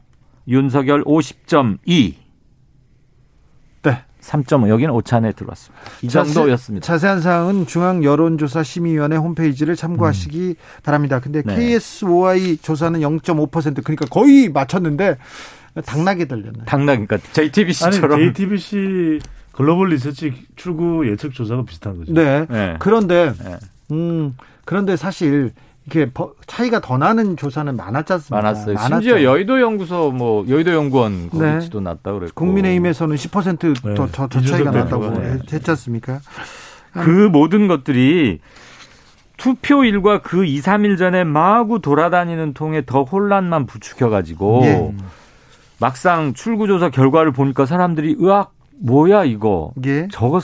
윤석열 0.48 1.02
50.2. 1.04 2.14
네. 3.84 4.04
3.5 4.20 4.68
여기는 4.68 4.92
오차 4.94 5.16
안에 5.16 5.32
들어왔습니다. 5.32 5.84
이 6.02 6.08
자세- 6.08 6.32
정도였습니다. 6.34 6.84
자세한 6.86 7.20
사항은 7.20 7.66
중앙 7.66 8.04
여론조사 8.04 8.62
심의위원회 8.62 9.16
홈페이지를 9.16 9.74
참고하시기 9.74 10.54
바랍니다. 10.84 11.18
근데 11.18 11.42
네. 11.42 11.54
KSOI 11.56 12.58
조사는 12.58 13.00
0.5% 13.00 13.82
그러니까 13.82 14.06
거의 14.06 14.48
맞췄는데 14.48 15.16
당나게 15.86 16.26
들렸네. 16.26 16.64
당나 16.66 16.92
그러니까 16.92 17.14
아니 17.16 17.32
JTBC처럼 17.32 18.18
JTBC 18.20 19.18
글로벌 19.52 19.88
리서치 19.90 20.32
출구 20.56 21.08
예측 21.08 21.32
조사가 21.34 21.62
비슷한 21.64 21.98
거죠. 21.98 22.12
네. 22.12 22.46
네. 22.48 22.76
그런데 22.78 23.32
네. 23.42 23.56
음 23.90 24.36
그런데 24.64 24.96
사실 24.96 25.52
이게 25.86 26.10
버- 26.12 26.32
차이가 26.46 26.80
더 26.80 26.96
나는 26.96 27.36
조사는 27.36 27.76
많았지 27.76 28.12
않습니까? 28.12 28.36
많았어요. 28.42 28.74
많았죠. 28.74 28.94
심지어 28.94 29.22
여의도 29.24 29.60
연구소 29.60 30.12
뭐 30.12 30.46
여의도 30.48 30.72
연구원 30.72 31.28
네. 31.32 31.54
거기도 31.54 31.80
났다 31.80 32.12
그랬고 32.12 32.34
국민의힘에서는 32.34 33.16
10%더 33.16 33.88
네. 33.88 33.94
더, 33.94 34.28
더 34.28 34.40
차이가 34.40 34.70
났다고 34.70 35.10
네. 35.18 35.30
했- 35.32 35.52
했지 35.52 35.70
않습니까? 35.70 36.20
그 36.92 37.08
모든 37.32 37.68
것들이 37.68 38.38
투표일과 39.38 40.20
그 40.22 40.44
2, 40.44 40.60
3일 40.60 40.96
전에 40.98 41.24
마구 41.24 41.80
돌아다니는 41.80 42.54
통에 42.54 42.82
더 42.86 43.02
혼란만 43.02 43.66
부추겨 43.66 44.08
가지고 44.08 44.60
예. 44.64 44.94
막상 45.80 46.32
출구조사 46.32 46.90
결과를 46.90 47.32
보니까 47.32 47.66
사람들이 47.66 48.16
으악 48.22 48.52
뭐야 48.82 49.24
이거 49.24 49.72
예. 49.86 50.08
저거 50.10 50.40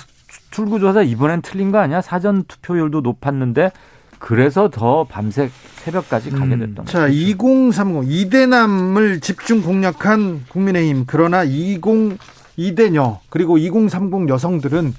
출구조사 0.50 1.02
이번엔 1.02 1.42
틀린 1.42 1.70
거 1.72 1.78
아니야 1.78 2.00
사전 2.00 2.44
투표율도 2.44 3.00
높았는데 3.00 3.72
그래서 4.18 4.68
더 4.68 5.04
밤새 5.04 5.50
새벽까지 5.76 6.30
가게 6.30 6.54
음. 6.54 6.58
됐던 6.58 6.84
거죠. 6.84 6.90
자, 6.90 7.08
2030 7.08 8.10
이대남을 8.10 9.20
집중 9.20 9.62
공략한 9.62 10.44
국민의힘 10.48 11.04
그러나 11.06 11.44
20 11.44 12.18
이대녀 12.56 13.20
그리고 13.30 13.58
2030 13.58 14.28
여성들은 14.28 14.94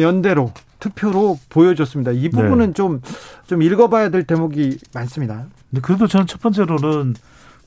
연대로 0.00 0.52
투표로 0.80 1.38
보여줬습니다. 1.48 2.12
이 2.12 2.28
부분은 2.28 2.74
좀좀 2.74 3.62
읽어봐야 3.62 4.10
될 4.10 4.24
대목이 4.24 4.78
많습니다. 4.94 5.46
근데 5.70 5.80
그래도 5.80 6.06
저는 6.06 6.26
첫 6.26 6.40
번째로는 6.40 7.14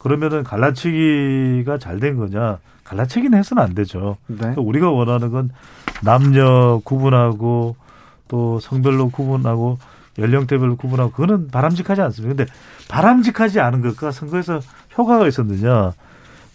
그러면은 0.01 0.43
갈라치기가 0.43 1.77
잘 1.77 1.99
된 1.99 2.17
거냐? 2.17 2.57
갈라치기는 2.83 3.37
해서는 3.37 3.61
안 3.61 3.75
되죠. 3.75 4.17
네. 4.25 4.37
그러니까 4.37 4.61
우리가 4.61 4.89
원하는 4.89 5.29
건 5.29 5.51
남녀 6.03 6.81
구분하고 6.83 7.75
또 8.27 8.59
성별로 8.59 9.09
구분하고 9.09 9.77
연령대별로 10.17 10.75
구분하고 10.77 11.11
그거는 11.11 11.49
바람직하지 11.49 12.01
않습니다. 12.01 12.35
근데 12.35 12.51
바람직하지 12.89 13.59
않은 13.59 13.81
것과 13.81 14.09
선거에서 14.11 14.59
효과가 14.97 15.27
있었느냐? 15.27 15.93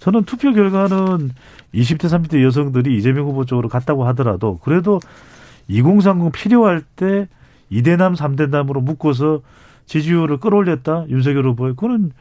저는 0.00 0.24
투표 0.24 0.52
결과는 0.52 1.30
20대 1.72 2.06
30대 2.06 2.42
여성들이 2.42 2.96
이재명 2.98 3.26
후보 3.26 3.44
쪽으로 3.44 3.68
갔다고 3.68 4.06
하더라도 4.08 4.58
그래도 4.58 4.98
2030 5.68 6.32
필요할 6.32 6.82
때 6.96 7.28
2대남 7.70 8.16
3대남으로 8.16 8.82
묶어서 8.82 9.40
지지율을 9.86 10.38
끌어올렸다 10.38 11.06
윤석열 11.08 11.46
후보의 11.46 11.74
그거는 11.74 12.12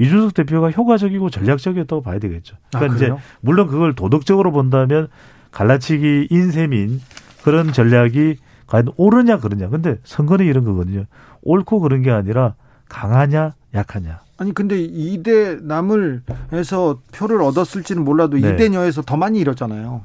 이준석 0.00 0.34
대표가 0.34 0.70
효과적이고 0.70 1.30
전략적이었다고 1.30 2.02
봐야 2.02 2.18
되겠죠. 2.18 2.56
아, 2.72 2.78
그러니까 2.78 2.96
이제 2.96 3.06
그래요? 3.06 3.20
물론 3.40 3.68
그걸 3.68 3.94
도덕적으로 3.94 4.52
본다면 4.52 5.08
갈라치기 5.50 6.28
인셈인 6.30 7.00
그런 7.42 7.72
전략이 7.72 8.36
과연 8.66 8.88
옳으냐 8.96 9.38
그러냐. 9.38 9.68
근데 9.68 9.98
선거는 10.04 10.46
이런 10.46 10.64
거거든요. 10.64 11.04
옳고 11.42 11.80
그런 11.80 12.02
게 12.02 12.10
아니라 12.10 12.54
강하냐 12.88 13.52
약하냐. 13.74 14.20
아니 14.36 14.52
근데 14.52 14.80
이대 14.80 15.56
남을 15.62 16.22
해서 16.52 17.00
표를 17.12 17.40
얻었을지는 17.42 18.04
몰라도 18.04 18.36
네. 18.36 18.52
이대녀에서 18.52 19.02
더 19.02 19.16
많이 19.16 19.38
잃었잖아요. 19.38 20.02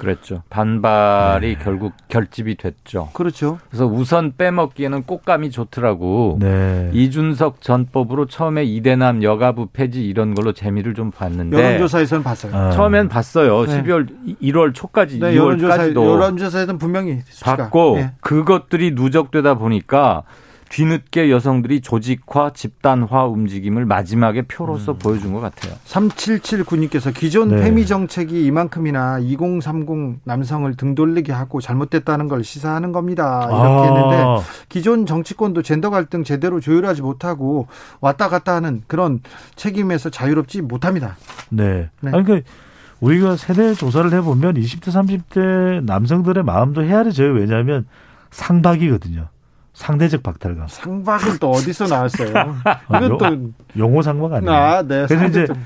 그랬죠. 0.00 0.42
반발이 0.48 1.56
네. 1.56 1.62
결국 1.62 1.92
결집이 2.08 2.56
됐죠. 2.56 3.10
그렇죠. 3.12 3.58
그래서 3.68 3.86
우선 3.86 4.32
빼먹기에는 4.36 5.04
꽃감이 5.04 5.50
좋더라고. 5.50 6.38
네. 6.40 6.90
이준석 6.94 7.60
전법으로 7.60 8.26
처음에 8.26 8.64
이대남 8.64 9.22
여가부 9.22 9.68
폐지 9.72 10.02
이런 10.04 10.34
걸로 10.34 10.52
재미를 10.52 10.94
좀 10.94 11.10
봤는데 11.10 11.56
여론조사에서는 11.62 12.24
봤어요. 12.24 12.56
아. 12.56 12.70
처음엔 12.70 13.08
봤어요. 13.08 13.66
네. 13.66 13.82
12월 13.82 14.08
1월 14.42 14.74
초까지 14.74 15.20
네, 15.20 15.36
여론조사 15.36 15.76
2월까지도 15.76 15.94
여론조사에서는 16.06 16.78
분명히 16.78 17.20
수치가. 17.26 17.56
봤고 17.56 17.98
예. 17.98 18.12
그것들이 18.20 18.92
누적되다 18.92 19.54
보니까 19.54 20.22
뒤늦게 20.70 21.32
여성들이 21.32 21.80
조직화, 21.80 22.52
집단화 22.54 23.26
움직임을 23.26 23.84
마지막에 23.84 24.42
표로서 24.42 24.92
보여준 24.94 25.32
것 25.32 25.40
같아요. 25.40 25.74
3779님께서 25.84 27.12
기존 27.12 27.48
네. 27.48 27.56
페미 27.56 27.86
정책이 27.86 28.46
이만큼이나 28.46 29.18
2030 29.18 30.20
남성을 30.22 30.72
등 30.76 30.94
돌리게 30.94 31.32
하고 31.32 31.60
잘못됐다는 31.60 32.28
걸 32.28 32.44
시사하는 32.44 32.92
겁니다. 32.92 33.48
이렇게 33.50 33.88
했는데 33.88 34.16
아, 34.24 34.38
기존 34.68 35.06
정치권도 35.06 35.62
젠더 35.62 35.90
갈등 35.90 36.22
제대로 36.22 36.60
조율하지 36.60 37.02
못하고 37.02 37.66
왔다 38.00 38.28
갔다 38.28 38.54
하는 38.54 38.82
그런 38.86 39.20
책임에서 39.56 40.08
자유롭지 40.10 40.62
못합니다. 40.62 41.16
네. 41.48 41.90
네. 42.00 42.12
아니 42.14 42.24
그 42.24 42.42
우리가 43.00 43.36
세대 43.36 43.74
조사를 43.74 44.12
해보면 44.12 44.54
20대 44.54 44.92
30대 44.92 45.84
남성들의 45.84 46.44
마음도 46.44 46.84
헤아려져요. 46.84 47.32
왜냐하면 47.32 47.86
상박이거든요. 48.30 49.26
상대적 49.84 50.22
박탈감. 50.22 50.66
상박은 50.68 51.38
또 51.40 51.50
어디서 51.52 51.86
나왔어요? 51.86 52.28
이건 52.90 53.16
또 53.18 53.50
용어 53.78 54.02
상박 54.02 54.34
아니에요. 54.34 54.52
아, 54.52 54.82
네. 54.82 55.06
그래서 55.08 55.26
이제 55.26 55.44
상대적- 55.46 55.56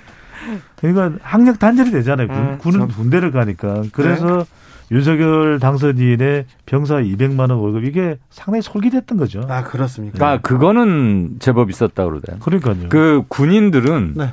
그러니까 0.76 1.18
학력 1.22 1.58
단절이 1.58 1.90
되잖아요. 1.90 2.28
군, 2.28 2.36
음, 2.36 2.58
군은 2.58 2.78
참. 2.80 2.88
군대를 2.90 3.32
가니까. 3.32 3.82
그래서 3.92 4.46
윤석열 4.92 5.58
당선인의 5.58 6.44
병사 6.66 6.96
200만 6.96 7.40
원 7.50 7.52
월급 7.58 7.84
이게 7.84 8.18
상당히 8.30 8.62
솔깃했던 8.62 9.18
거죠. 9.18 9.44
아 9.48 9.64
그렇습니까? 9.64 10.16
그러니까 10.16 10.48
그거는 10.48 11.36
제법 11.40 11.70
있었다 11.70 12.04
그러대요. 12.04 12.38
그러니까요. 12.38 12.88
그 12.90 13.24
군인들은 13.28 14.12
네. 14.16 14.30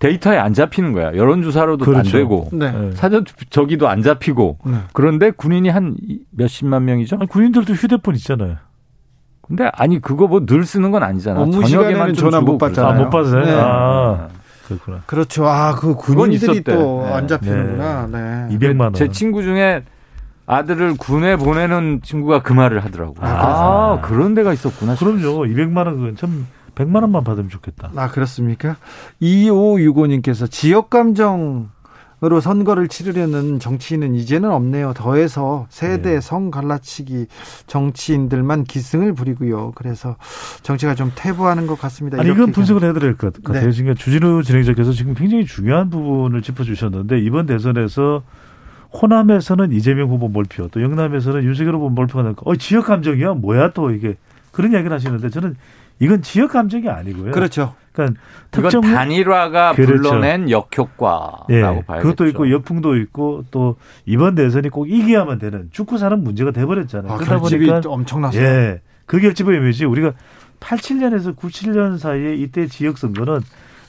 데이터에 0.00 0.38
안 0.38 0.54
잡히는 0.54 0.92
거야. 0.92 1.14
여론조사로도 1.14 1.84
안 1.84 1.90
그렇죠. 1.92 2.10
되고 2.18 2.48
네. 2.52 2.72
네. 2.72 2.90
사전 2.94 3.24
저기도 3.50 3.86
안 3.88 4.02
잡히고 4.02 4.58
네. 4.64 4.72
그런데 4.94 5.30
군인이 5.30 5.68
한 5.68 5.94
이- 6.02 6.20
몇십만 6.30 6.84
명이죠. 6.86 7.16
아니, 7.20 7.28
군인들도 7.28 7.74
휴대폰 7.74 8.16
있잖아요. 8.16 8.56
근데 9.50 9.68
아니 9.74 10.00
그거 10.00 10.28
뭐 10.28 10.46
늘 10.46 10.64
쓰는 10.64 10.92
건 10.92 11.02
아니잖아. 11.02 11.40
업무 11.40 11.66
저녁에만 11.66 12.14
전화 12.14 12.40
못 12.40 12.56
받잖아요. 12.56 12.92
아, 12.92 12.94
못 12.96 13.10
받아요? 13.10 13.44
네. 13.44 13.52
아, 13.58 14.28
그렇구나. 14.68 15.00
그렇죠. 15.06 15.44
아, 15.48 15.74
그 15.74 15.96
군인들이 15.96 16.52
있었대. 16.52 16.76
또 16.76 17.02
네. 17.04 17.12
안 17.12 17.26
잡히는구나. 17.26 18.08
네. 18.12 18.56
200만 18.56 18.80
원. 18.80 18.94
제 18.94 19.08
친구 19.08 19.42
중에 19.42 19.82
아들을 20.46 20.96
군에 20.98 21.36
보내는 21.36 22.00
친구가 22.04 22.42
그 22.42 22.52
말을 22.52 22.84
하더라고. 22.84 23.16
아, 23.18 23.26
아, 23.26 24.00
그런 24.02 24.34
데가 24.34 24.52
있었구나. 24.52 24.94
그럼요. 24.94 25.44
200만 25.46 25.78
원 25.78 25.96
그건 25.96 26.16
참 26.16 26.46
100만 26.76 27.02
원만 27.02 27.24
받으면 27.24 27.50
좋겠다. 27.50 27.90
아, 27.96 28.06
그렇습니까? 28.08 28.76
2565님께서 29.20 30.48
지역 30.48 30.90
감정 30.90 31.70
으로 32.22 32.40
선거를 32.40 32.88
치르려는 32.88 33.58
정치인은 33.60 34.14
이제는 34.14 34.50
없네요. 34.50 34.92
더해서 34.94 35.66
세대 35.70 36.14
네. 36.14 36.20
성 36.20 36.50
갈라치기 36.50 37.26
정치인들만 37.66 38.64
기승을 38.64 39.14
부리고요. 39.14 39.72
그래서 39.74 40.16
정치가 40.62 40.94
좀 40.94 41.12
퇴보하는 41.14 41.66
것 41.66 41.80
같습니다. 41.80 42.20
아니 42.20 42.30
이건 42.30 42.52
분석을 42.52 42.92
될것 42.92 43.42
같아요. 43.42 43.64
네. 43.64 43.72
지금 43.72 43.94
주진우 43.94 44.42
진행자께서 44.42 44.92
지금 44.92 45.14
굉장히 45.14 45.46
중요한 45.46 45.88
부분을 45.88 46.42
짚어주셨는데 46.42 47.20
이번 47.20 47.46
대선에서 47.46 48.22
호남에서는 48.92 49.72
이재명 49.72 50.10
후보 50.10 50.28
몰표, 50.28 50.68
또 50.68 50.82
영남에서는 50.82 51.44
윤석열 51.44 51.76
후보 51.76 51.88
몰표가 51.88 52.22
나니까 52.22 52.42
어 52.44 52.54
지역 52.56 52.86
감정이야 52.86 53.34
뭐야 53.34 53.70
또 53.72 53.92
이게 53.92 54.16
그런 54.52 54.72
이야기를 54.72 54.92
하시는데 54.94 55.30
저는 55.30 55.56
이건 56.00 56.22
지역 56.22 56.50
감정이 56.52 56.88
아니고요. 56.88 57.30
그렇죠. 57.30 57.74
그러니까 57.92 58.20
특정 58.50 58.82
후- 58.84 58.92
단일화가 58.94 59.74
그렇죠. 59.74 60.02
불러낸 60.10 60.50
역효과라고 60.50 61.44
예, 61.50 61.60
봐야겠죠. 61.62 62.02
그것도 62.02 62.26
있고 62.28 62.50
역풍도 62.50 62.96
있고 62.96 63.44
또 63.50 63.76
이번 64.06 64.34
대선이 64.34 64.70
꼭 64.70 64.90
이겨야만 64.90 65.38
되는 65.38 65.68
축구 65.72 65.98
사는 65.98 66.22
문제가 66.22 66.50
돼버렸잖아요. 66.52 67.12
아, 67.12 67.16
그러다 67.16 67.38
결집이 67.40 67.66
보니까 67.66 67.88
엄청났어요. 67.90 68.42
예, 68.42 68.80
그 69.06 69.20
결집의 69.20 69.56
의미지 69.58 69.84
우리가 69.84 70.12
87년에서 70.60 71.36
97년 71.36 71.98
사이에 71.98 72.34
이때 72.34 72.66
지역 72.66 72.98
선거는 72.98 73.40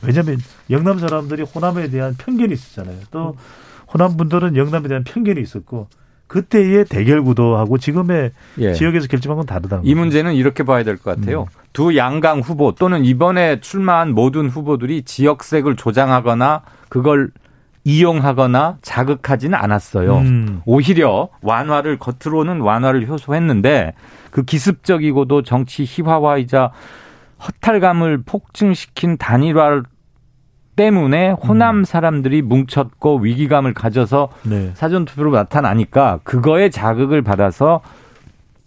왜냐하면 0.02 0.38
영남 0.70 0.98
사람들이 1.00 1.44
호남에 1.44 1.90
대한 1.90 2.16
편견이 2.18 2.54
있었잖아요. 2.54 2.98
또 3.12 3.36
호남 3.94 4.18
분들은 4.18 4.56
영남에 4.56 4.88
대한 4.88 5.04
편견이 5.04 5.40
있었고 5.42 5.88
그때의 6.28 6.86
대결 6.86 7.22
구도하고 7.24 7.78
지금의 7.78 8.32
예. 8.60 8.74
지역에서 8.74 9.08
결집한 9.08 9.36
건 9.38 9.46
다르다는 9.46 9.86
이 9.86 9.90
거죠. 9.94 10.00
문제는 10.00 10.34
이렇게 10.34 10.64
봐야 10.64 10.84
될 10.84 10.98
것 10.98 11.16
같아요. 11.16 11.48
두 11.74 11.96
양강 11.96 12.40
후보 12.40 12.74
또는 12.74 13.06
이번에 13.06 13.62
출마한 13.62 14.14
모든 14.14 14.50
후보들이 14.50 15.04
지역색을 15.04 15.76
조장하거나 15.76 16.62
그걸 16.90 17.32
이용하거나 17.84 18.78
자극하지는 18.82 19.58
않았어요. 19.58 20.18
음. 20.18 20.62
오히려 20.66 21.30
완화를 21.42 21.98
겉으로는 21.98 22.62
완화를 22.62 23.08
효소했는데 23.08 23.94
그 24.30 24.44
기습적이고도 24.44 25.42
정치 25.44 25.84
희화화이자 25.88 26.72
허탈감을 27.44 28.24
폭증시킨 28.26 29.18
단일화 29.18 29.82
때문에 30.76 31.32
호남 31.32 31.84
사람들이 31.84 32.42
뭉쳤고 32.42 33.18
위기감을 33.18 33.74
가져서 33.74 34.30
네. 34.44 34.72
사전 34.74 35.06
투표로 35.06 35.32
나타나니까 35.32 36.20
그거에 36.24 36.70
자극을 36.70 37.22
받아서 37.22 37.82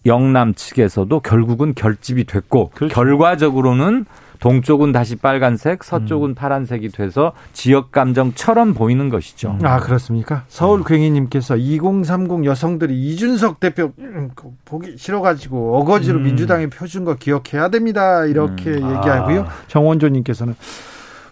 영남 0.06 0.54
측에서도 0.54 1.20
결국은 1.20 1.74
결집이 1.74 2.24
됐고 2.24 2.70
그렇죠. 2.74 2.94
결과적으로는 2.94 4.06
동쪽은 4.40 4.92
다시 4.92 5.16
빨간색, 5.16 5.82
서쪽은 5.82 6.30
음. 6.30 6.34
파란색이 6.34 6.90
돼서 6.90 7.32
지역 7.54 7.92
감정처럼 7.92 8.74
보이는 8.74 9.08
것이죠. 9.08 9.58
아 9.62 9.80
그렇습니까? 9.80 10.44
서울 10.48 10.84
괭이님께서 10.84 11.56
2030 11.56 12.44
여성들이 12.44 12.94
이준석 12.94 13.60
대표 13.60 13.92
음, 13.98 14.30
보기 14.66 14.96
싫어가지고 14.98 15.78
어거지로 15.78 16.18
음. 16.18 16.24
민주당에 16.24 16.66
표준 16.66 17.04
거 17.04 17.14
기억해야 17.14 17.68
됩니다. 17.68 18.26
이렇게 18.26 18.70
음. 18.70 18.96
얘기하고요. 18.96 19.42
아. 19.42 19.52
정원조님께서는 19.68 20.54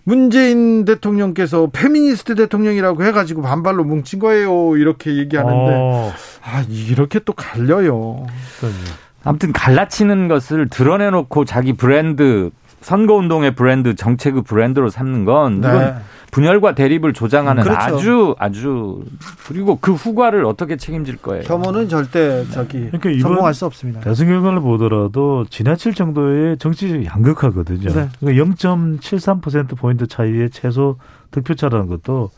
문재인 0.05 0.84
대통령께서 0.84 1.68
페미니스트 1.72 2.34
대통령이라고 2.34 3.05
해가지고 3.05 3.42
반발로 3.42 3.84
뭉친 3.84 4.18
거예요. 4.18 4.76
이렇게 4.76 5.16
얘기하는데 5.16 5.72
어, 5.74 6.12
아 6.42 6.64
이렇게 6.68 7.20
또 7.20 7.32
갈려요. 7.32 8.26
아무튼 9.24 9.53
갈라치는 9.53 10.28
것을 10.28 10.68
드러내놓고 10.68 11.44
자기 11.44 11.72
브랜드 11.74 12.50
선거운동의 12.83 13.55
브랜드 13.55 13.95
정책의 13.95 14.43
브랜드로 14.45 14.91
삼는 14.91 15.24
건 15.24 15.61
네. 15.61 15.68
이건 15.68 15.97
분열과 16.33 16.74
대립을 16.74 17.12
조장하는 17.12 17.62
그렇죠. 17.62 17.78
아주 17.80 18.35
아주 18.39 19.03
그리고 19.47 19.78
그 19.80 19.93
후과를 19.93 20.47
어떻게 20.47 20.76
책임질 20.78 21.18
거예요. 21.18 21.43
혐오는 21.47 21.89
절대 21.91 22.45
저기 22.51 22.78
그러니까 22.87 23.11
이번- 23.11 23.20
성공할 23.33 23.53
수 23.55 23.66
없습니다. 23.66 24.01
대선 24.01 24.28
결과를 24.28 24.61
보더라도 24.61 25.45
지나칠 25.51 25.93
정도의 25.95 26.57
정치적 26.57 27.05
양극화거든요. 27.05 27.91
네. 27.91 28.09
그러니까 28.18 28.45
0.73% 28.45 29.76
포인트 29.76 30.07
차이의 30.07 30.49
최소 30.51 30.97
득표차라는 31.33 31.87
것도 31.87 32.30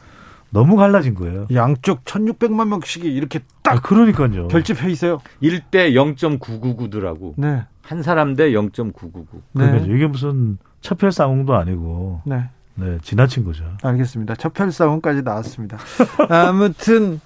너무 0.55 0.76
갈라진 0.76 1.14
거예요. 1.14 1.46
양쪽 1.52 2.05
1,600만 2.05 2.68
명씩이 2.68 3.12
이렇게 3.12 3.40
딱 3.62 3.74
아, 3.76 3.80
그러니까요. 3.80 4.46
결집해 4.48 4.88
있어요. 4.90 5.20
1대 5.42 5.92
0.999더라고. 5.92 7.34
네, 7.36 7.64
한 7.82 8.02
사람 8.02 8.34
대 8.36 8.52
0.999. 8.52 9.26
그러니까 9.52 9.84
네, 9.84 9.94
이게 9.94 10.07
무슨 10.07 10.59
첩혈 10.80 11.11
싸움도 11.11 11.55
아니고 11.55 12.22
네. 12.24 12.48
네, 12.76 12.98
지나친 13.02 13.44
거죠. 13.44 13.64
알겠습니다. 13.82 14.36
첩혈 14.36 14.70
싸움까지 14.70 15.22
나왔습니다. 15.22 15.76
아무튼 16.30 17.20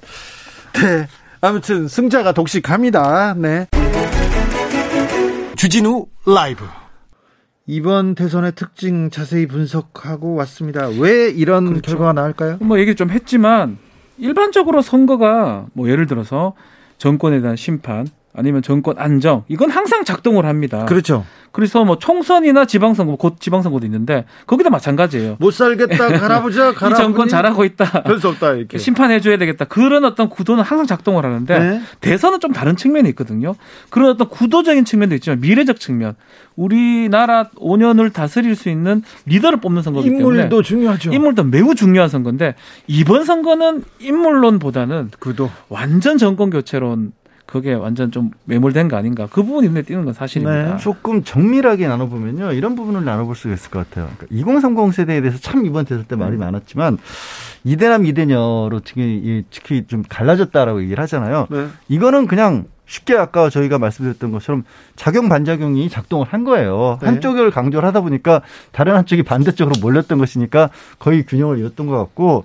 네. 0.73 1.07
아무튼 1.43 1.87
승자가 1.87 2.33
독식합니다. 2.33 3.35
네. 3.35 3.67
주진우 5.57 6.07
라이브 6.27 6.65
이번 7.71 8.15
대선의 8.15 8.53
특징 8.57 9.11
자세히 9.11 9.47
분석하고 9.47 10.35
왔습니다. 10.37 10.89
왜 10.89 11.29
이런 11.29 11.67
그렇죠. 11.67 11.83
결과가 11.83 12.15
나올까요? 12.15 12.57
뭐 12.61 12.79
얘기 12.79 12.95
좀 12.95 13.11
했지만 13.11 13.77
일반적으로 14.17 14.81
선거가 14.81 15.67
뭐 15.75 15.91
예를 15.91 16.07
들어서 16.07 16.55
정권에 16.97 17.43
대한 17.43 17.57
심판 17.57 18.07
아니면 18.33 18.63
정권 18.63 18.97
안정 18.99 19.45
이건 19.49 19.69
항상 19.71 20.05
작동을 20.05 20.47
합니다. 20.47 20.87
그렇죠. 20.87 21.27
그래서 21.53 21.85
뭐 21.85 21.99
총선이나 21.99 22.65
지방선거 22.67 23.17
곧 23.17 23.37
지방선거도 23.41 23.87
있는데 23.87 24.25
거기도 24.47 24.71
마찬가지예요. 24.71 25.37
못 25.41 25.53
살겠다 25.53 26.09
갈아보자 26.19 26.71
이 26.71 26.75
갈아보니 26.75 26.97
정권 26.97 27.29
잘하고 27.29 27.65
있다. 27.65 28.03
별수 28.03 28.29
없다 28.29 28.53
이렇게. 28.53 28.79
심판해 28.79 29.21
줘야 29.21 29.37
되겠다. 29.37 29.65
그런 29.65 30.05
어떤 30.05 30.29
구도는 30.29 30.63
항상 30.63 30.87
작동을 30.87 31.25
하는데 31.25 31.59
네. 31.59 31.81
대선은 32.01 32.41
좀 32.41 32.53
다른 32.53 32.77
측면이 32.77 33.09
있거든요. 33.11 33.55
그런 33.91 34.11
어떤 34.11 34.29
구도적인 34.29 34.85
측면도 34.85 35.15
있지만 35.17 35.41
미래적 35.41 35.81
측면, 35.81 36.15
우리나라 36.57 37.51
5년을 37.57 38.13
다스릴 38.13 38.57
수 38.57 38.69
있는 38.69 39.03
리더를 39.27 39.61
뽑는 39.61 39.83
선거이기 39.83 40.11
때문에 40.11 40.39
인물도 40.39 40.63
중요하죠. 40.63 41.13
인물도 41.13 41.45
매우 41.45 41.75
중요한 41.75 42.09
선거인데 42.09 42.55
이번 42.87 43.25
선거는 43.25 43.85
인물론보다는 44.01 45.11
구도. 45.19 45.51
완전 45.69 46.19
정권 46.19 46.51
교체론 46.51 47.13
그게 47.51 47.73
완전 47.73 48.13
좀 48.13 48.31
매몰된 48.45 48.89
거 48.89 48.99
아닌가 48.99 49.27
그 49.31 49.43
부분이 49.43 49.69
눈에 49.69 49.81
띄는 49.81 50.05
건 50.05 50.13
사실입니다. 50.13 50.75
네. 50.75 50.77
조금 50.77 51.25
정밀하게 51.25 51.89
나눠보면요. 51.89 52.53
이런 52.53 52.77
부분을 52.77 53.07
나눠볼 53.07 53.35
수가 53.35 53.55
있을 53.55 53.71
것 53.71 53.89
같아요. 53.89 54.11
그러니까 54.19 54.27
2030 54.31 54.95
세대에 54.95 55.23
대해서 55.23 55.39
참 55.39 55.65
이번 55.65 55.87
대선 55.87 56.05
때 56.05 56.15
말이 56.15 56.37
많았지만 56.37 56.99
이대남 57.65 58.05
이대녀로 58.05 58.81
특히, 58.85 59.45
특히 59.51 59.87
좀 59.87 60.05
갈라졌다라고 60.07 60.83
얘기를 60.83 61.03
하잖아요. 61.05 61.47
네. 61.49 61.69
이거는 61.89 62.27
그냥 62.27 62.67
쉽게 62.85 63.17
아까 63.17 63.49
저희가 63.49 63.79
말씀드렸던 63.79 64.31
것처럼 64.31 64.65
작용 64.95 65.31
반작용이 65.31 65.89
작동을 65.89 66.27
한 66.27 66.45
거예요. 66.45 66.99
네. 67.01 67.07
한쪽을 67.07 67.51
강조를 67.51 67.87
하다 67.87 68.03
보니까 68.03 68.43
다른 68.73 68.95
한쪽이 68.95 69.23
반대쪽으로 69.23 69.81
몰렸던 69.81 70.19
것이니까 70.19 70.69
거의 70.99 71.25
균형을 71.25 71.59
이뤘던 71.59 71.87
것 71.87 71.97
같고 71.97 72.45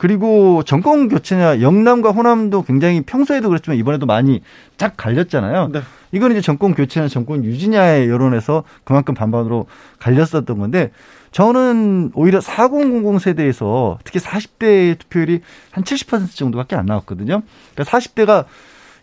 그리고 0.00 0.62
정권 0.62 1.10
교체냐 1.10 1.60
영남과 1.60 2.12
호남도 2.12 2.62
굉장히 2.62 3.02
평소에도 3.02 3.50
그랬지만 3.50 3.76
이번에도 3.76 4.06
많이 4.06 4.40
쫙 4.78 4.94
갈렸잖아요. 4.96 5.68
네. 5.74 5.82
이건 6.12 6.30
이제 6.30 6.40
정권 6.40 6.74
교체냐 6.74 7.08
정권 7.08 7.44
유지냐의 7.44 8.08
여론에서 8.08 8.64
그만큼 8.84 9.12
반반으로 9.12 9.66
갈렸었던 9.98 10.58
건데 10.58 10.90
저는 11.32 12.12
오히려 12.14 12.40
4000 12.40 13.18
세대에서 13.18 13.98
특히 14.02 14.20
40대 14.20 14.98
투표율이 15.00 15.42
한 15.70 15.84
70% 15.84 16.34
정도밖에 16.34 16.76
안 16.76 16.86
나왔거든요. 16.86 17.42
그러니까 17.74 17.98
40대가 17.98 18.46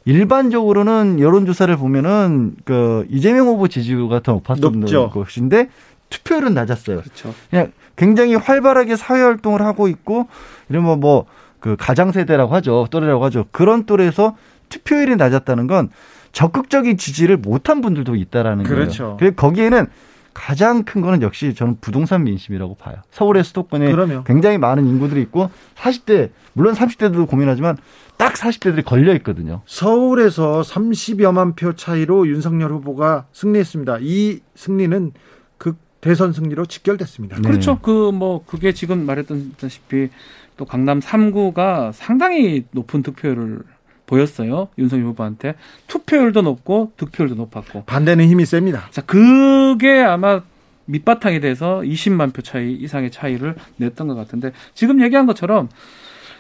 일반적으로는 0.06 1.20
여론조사를 1.20 1.78
보면은 1.78 2.56
그 2.66 3.06
이재명 3.12 3.45
후보 3.45 3.68
지지율가 3.68 4.22
더 4.22 4.32
높았었는 4.32 4.80
높죠. 4.80 5.12
것인데 5.12 5.70
투표율은 6.10 6.56
낮았어요. 6.56 7.02
그렇죠. 7.02 7.36
그냥 7.52 7.72
굉장히 7.98 8.36
활발하게 8.36 8.95
사회 8.95 9.22
활동을 9.22 9.62
하고 9.62 9.89
있고 9.89 10.28
이러면 10.70 11.02
뭐 11.02 11.26
그 11.60 11.76
가장 11.78 12.12
세대라고 12.12 12.54
하죠. 12.56 12.88
또래라고 12.91 13.24
하죠. 13.26 13.45
그런 13.52 13.86
또래에서 13.86 14.36
투표율이 14.70 15.16
낮았다는 15.16 15.68
건 15.68 15.89
적극적인 16.32 16.98
지지를 16.98 17.38
못한 17.38 17.82
분들도 17.82 18.16
있다라는 18.16 18.64
그렇죠. 18.64 19.04
거예요. 19.04 19.18
그래서 19.18 19.36
거기에는 19.36 19.88
가장 20.34 20.84
큰 20.84 21.02
거는 21.02 21.24
역시 21.24 21.56
저는 21.56 21.78
부동산 21.82 22.24
민심이라고 22.24 22.76
봐요. 22.76 22.98
서울의 23.10 23.43
수도권에 23.43 23.91
그럼요. 23.91 24.24
굉장히 24.24 24.60
많은 24.60 24.86
인구들이 24.86 25.22
있고 25.24 25.50
40대 25.76 26.30
물론 26.54 26.76
30대들도 26.76 27.28
고민하지만 27.28 27.78
딱 28.18 28.34
40대들이 28.34 28.86
걸려 28.86 29.16
있거든요. 29.16 29.62
서울에서 29.66 30.62
30여만 30.62 31.56
표 31.56 31.74
차이로 31.74 32.28
윤석열 32.28 32.72
후보가 32.72 33.26
승리했습니다. 33.32 33.98
이 34.02 34.41
승리는 34.54 35.12
그 35.58 35.76
대선 36.08 36.32
승리로 36.34 36.66
직결됐습니다. 36.66 37.38
네. 37.38 37.41
그렇죠. 37.41 37.80
그 37.80 38.12
뭐 38.12 38.43
그게 38.45 38.72
지금 38.72 39.05
말했던다시피 39.05 40.10
또 40.55 40.66
강남 40.66 40.99
3구가 40.99 41.91
상당히 41.93 42.66
높은 42.72 43.03
득표율을 43.03 43.60
보였어요. 44.05 44.70
윤석열 44.78 45.08
후보한테 45.08 45.55
투표율도 45.88 46.41
높고 46.41 46.93
득표율도 46.97 47.36
높았고. 47.36 47.84
반대는 47.84 48.28
힘이 48.30 48.45
셉니다. 48.45 48.88
자, 48.91 49.01
그게 49.01 50.01
아마 50.01 50.41
밑바탕이 50.86 51.41
돼서 51.41 51.82
20만 51.84 52.34
표 52.34 52.41
차이 52.41 52.74
이상의 52.74 53.12
차이를 53.12 53.55
냈던 53.76 54.08
것 54.08 54.16
같은데 54.16 54.53
지금 54.74 55.01
얘기한 55.01 55.26
것처럼 55.26 55.68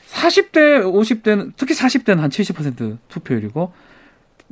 40대, 0.09 0.81
50대는 0.81 1.51
특히 1.57 1.75
40대는 1.75 2.17
한 2.17 2.29
70% 2.29 2.97
투표율이고 3.09 3.73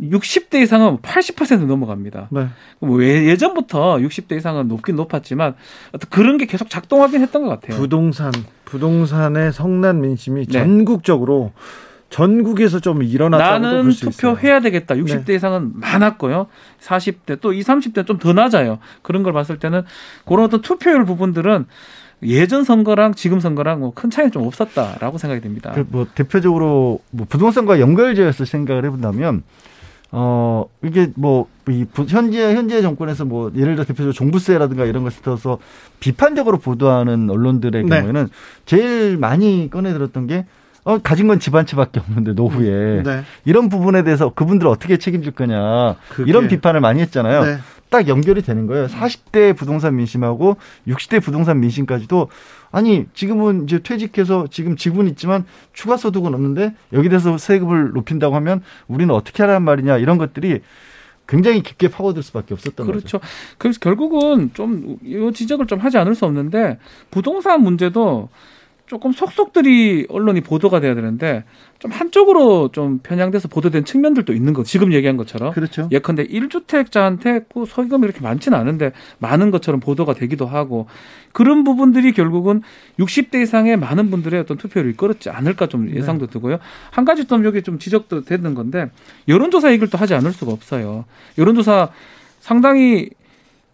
60대 0.01 0.55
이상은 0.61 0.97
80% 0.97 1.65
넘어갑니다. 1.65 2.27
네. 2.31 2.47
뭐 2.79 3.01
예- 3.03 3.25
예전부터 3.25 3.97
60대 3.97 4.35
이상은 4.37 4.67
높긴 4.67 4.95
높았지만 4.95 5.55
그런 6.09 6.37
게 6.37 6.45
계속 6.45 6.69
작동하긴 6.69 7.21
했던 7.21 7.43
것 7.43 7.49
같아요. 7.49 7.79
부동산, 7.79 8.31
부동산의 8.65 9.53
성난 9.53 10.01
민심이 10.01 10.45
네. 10.45 10.51
전국적으로 10.51 11.53
전국에서 12.09 12.79
좀 12.79 13.03
일어났다고 13.03 13.59
나는 13.59 13.83
볼수 13.83 14.07
있어요. 14.09 14.35
투표해야 14.35 14.59
되겠다. 14.61 14.95
60대 14.95 15.29
이상은 15.31 15.71
많았고요. 15.75 16.47
40대 16.81 17.39
또 17.41 17.51
20, 17.53 17.67
30대 17.67 18.05
좀 18.05 18.19
더 18.19 18.31
낮아요. 18.33 18.79
그런 19.01 19.23
걸 19.23 19.33
봤을 19.33 19.59
때는 19.59 19.83
그런 20.25 20.45
어떤 20.45 20.61
투표율 20.61 21.05
부분들은 21.05 21.65
예전 22.23 22.63
선거랑 22.63 23.13
지금 23.15 23.39
선거랑 23.41 23.79
뭐 23.79 23.91
큰 23.93 24.09
차이는 24.09 24.31
좀 24.31 24.43
없었다라고 24.47 25.17
생각이 25.17 25.41
됩니다. 25.41 25.71
그 25.73 25.85
뭐 25.89 26.07
대표적으로 26.15 26.99
뭐 27.11 27.25
부동산과 27.27 27.79
연결지어서 27.79 28.45
생각을 28.45 28.85
해본다면 28.85 29.43
어 30.18 30.66
이게 30.84 31.11
뭐 31.16 31.47
이 31.68 31.84
현재 32.09 32.53
현재 32.53 32.80
정권에서 32.84 33.26
뭐 33.26 33.51
예를 33.55 33.74
들어 33.74 33.86
대표적으로 33.86 34.13
종부세라든가 34.13 34.86
이런 34.86 35.03
것을 35.03 35.24
들어서 35.24 35.57
비판적으로 35.99 36.59
보도하는 36.59 37.28
언론들의 37.28 37.86
네. 37.86 37.89
경우에는 38.01 38.30
제일 38.68 39.18
많이 39.18 39.68
꺼내들었던 39.72 40.28
게 40.28 40.45
어, 40.84 40.99
가진 40.99 41.28
건 41.28 41.39
집 41.39 41.55
한 41.55 41.66
채밖에 41.66 41.99
없는데 42.01 42.34
노후에 42.34 43.01
네. 43.01 43.24
이런 43.45 43.70
부분에 43.70 44.03
대해서 44.03 44.30
그분들 44.30 44.68
어떻게 44.68 44.97
책임질 44.97 45.32
거냐 45.32 45.95
그게- 46.09 46.30
이런 46.30 46.47
비판을 46.47 46.82
많이 46.82 47.01
했잖아요. 47.01 47.43
네. 47.43 47.57
딱 47.89 48.07
연결이 48.07 48.43
되는 48.43 48.68
거예요. 48.68 48.86
40대 48.86 49.55
부동산 49.57 49.95
민심하고 49.95 50.57
60대 50.88 51.24
부동산 51.24 51.59
민심까지도 51.61 52.28
아니 52.76 53.05
지금은 53.13 53.63
이제 53.63 53.80
퇴직해서 53.80 54.47
지금 54.51 54.76
지분 54.76 55.07
있지만 55.07 55.45
추가 55.71 55.95
소득은 55.95 56.34
없는데 56.34 56.76
여기 56.91 57.07
대해서 57.07 57.38
세금을 57.38 57.93
높인다고 57.93 58.36
하면 58.36 58.61
우리는 58.89 59.15
어떻게 59.15 59.43
하라는 59.43 59.61
말이냐 59.61 59.97
이런 59.97 60.17
것들이 60.17 60.59
굉장히 61.26 61.63
깊게 61.63 61.88
파고들 61.88 62.21
수밖에 62.21 62.53
없었던 62.53 62.86
그렇죠. 62.86 63.19
거죠. 63.19 63.28
그래서 63.57 63.80
결국은 63.80 64.51
좀 64.53 64.97
이 65.05 65.32
지적을 65.34 65.67
좀 65.67 65.80
하지 65.80 65.97
않을 65.97 66.15
수 66.15 66.26
없는데 66.26 66.78
부동산 67.11 67.63
문제도 67.63 68.28
조금 68.88 69.11
속속들이 69.11 70.05
언론이 70.09 70.41
보도가 70.41 70.79
돼야 70.79 70.93
되는데 70.93 71.43
좀 71.79 71.91
한쪽으로 71.91 72.69
좀 72.71 72.99
편향돼서 72.99 73.47
보도된 73.47 73.83
측면들도 73.83 74.33
있는 74.33 74.53
거 74.53 74.63
지금 74.63 74.93
얘기한 74.93 75.17
것처럼 75.17 75.53
그렇죠. 75.53 75.89
예컨대 75.91 76.25
1주택자한테 76.25 77.45
그 77.53 77.65
소기금이 77.65 78.05
이렇게 78.05 78.21
많지는 78.21 78.57
않은데 78.57 78.91
많은 79.17 79.51
것처럼 79.51 79.79
보도가 79.79 80.13
되기도 80.13 80.45
하고 80.45 80.88
그런 81.31 81.63
부분들이 81.63 82.11
결국은 82.11 82.61
60대 82.99 83.41
이상의 83.41 83.77
많은 83.77 84.09
분들의 84.11 84.39
어떤 84.39 84.57
투표를 84.57 84.91
이끌었지 84.91 85.29
않을까 85.29 85.67
좀 85.67 85.88
네. 85.88 85.95
예상도 85.95 86.27
되고요. 86.27 86.59
한 86.91 87.05
가지 87.05 87.25
좀 87.25 87.43
여기 87.43 87.61
좀 87.61 87.79
지적도 87.79 88.21
되는 88.21 88.53
건데 88.53 88.89
여론조사 89.27 89.71
얘기를 89.71 89.89
또 89.89 89.97
하지 89.97 90.13
않을 90.13 90.31
수가 90.31 90.51
없어요. 90.51 91.05
여론조사 91.38 91.89
상당히 92.39 93.09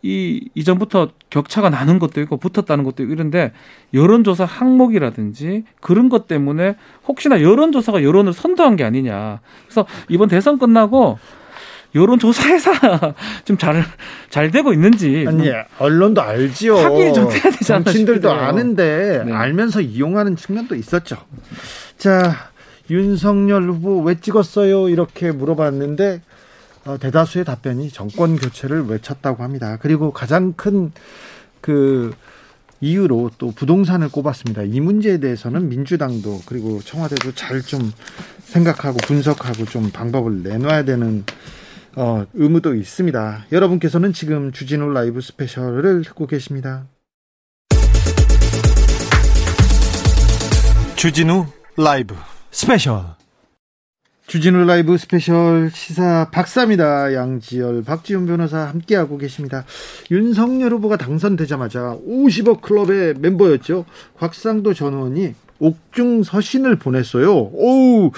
이 0.04 0.49
이전부터 0.56 1.10
격차가 1.30 1.70
나는 1.70 1.99
것도 1.99 2.22
있고 2.22 2.38
붙었다는 2.38 2.84
것도 2.84 3.04
있고 3.04 3.14
이런데 3.14 3.52
여론조사 3.93 4.45
항목이라든지 4.45 5.64
그런 5.80 6.10
것 6.10 6.28
때문에 6.28 6.76
혹시나 7.08 7.41
여론조사가 7.41 8.04
여론을 8.04 8.34
선도한 8.34 8.76
게 8.76 8.84
아니냐. 8.84 9.39
그래서 9.66 9.86
이번 10.10 10.30
대선 10.30 10.58
끝나고 10.58 11.20
여론조사에서 11.93 12.72
좀잘 13.45 13.84
잘 14.30 14.49
되고 14.49 14.74
있는지 14.74 15.26
아니 15.28 15.49
언론도 15.78 16.22
알지요. 16.22 16.76
확인이 16.78 17.14
좀 17.14 17.30
돼야 17.30 17.52
되지 17.52 17.74
않나 17.74 17.84
정치인들도. 17.84 18.32
아는데 18.32 19.24
네. 19.26 19.34
알면서 19.34 19.82
이용하는 19.82 20.36
측면도 20.36 20.76
있었죠. 20.76 21.18
자 21.97 22.49
윤석열 22.89 23.70
후보 23.70 24.02
왜 24.02 24.20
찍었어요? 24.20 24.89
이렇게 24.89 25.32
물어봤는데 25.32 26.16
어, 26.16 26.31
대다수의 27.00 27.46
답변이 27.46 27.90
정권 27.90 28.36
교체를 28.36 28.86
외쳤다고 28.86 29.44
합니다. 29.44 29.78
그리고 29.82 30.12
가장 30.12 30.54
큰 30.54 30.92
그 31.62 32.14
이유로 32.82 33.32
또 33.38 33.52
부동산을 33.52 34.10
꼽았습니다. 34.10 34.64
이 34.64 34.80
문제에 34.80 35.20
대해서는 35.20 35.70
민주당도 35.70 36.42
그리고 36.48 36.82
청와대도 36.82 37.34
잘 37.34 37.62
좀 37.62 37.94
생각하고 38.44 38.98
분석하고 38.98 39.66
좀 39.66 39.92
방법을 39.92 40.42
내놔야 40.42 40.84
되는 40.84 41.24
어, 41.96 42.26
의무도 42.34 42.74
있습니다. 42.74 43.46
여러분께서는 43.52 44.12
지금 44.14 44.52
주진우 44.52 44.92
라이브 44.92 45.22
스페셜을 45.22 46.04
듣고 46.04 46.26
계십니다. 46.26 46.86
주진우 50.96 51.46
라이브 51.78 52.16
스페셜 52.50 53.20
주진우 54.32 54.64
라이브 54.64 54.98
스페셜 54.98 55.70
시사 55.74 56.30
박사입니다. 56.32 57.14
양지열, 57.14 57.84
박지훈 57.84 58.28
변호사 58.28 58.60
함께하고 58.60 59.18
계십니다. 59.18 59.66
윤석열 60.10 60.72
후보가 60.72 60.96
당선되자마자 60.96 61.98
50억 62.08 62.62
클럽의 62.62 63.16
멤버였죠. 63.16 63.84
곽상도 64.18 64.74
전 64.74 64.94
의원이 64.94 65.36
옥중 65.60 66.24
서신을 66.24 66.78
보냈어요. 66.78 67.30
오우, 67.30 68.12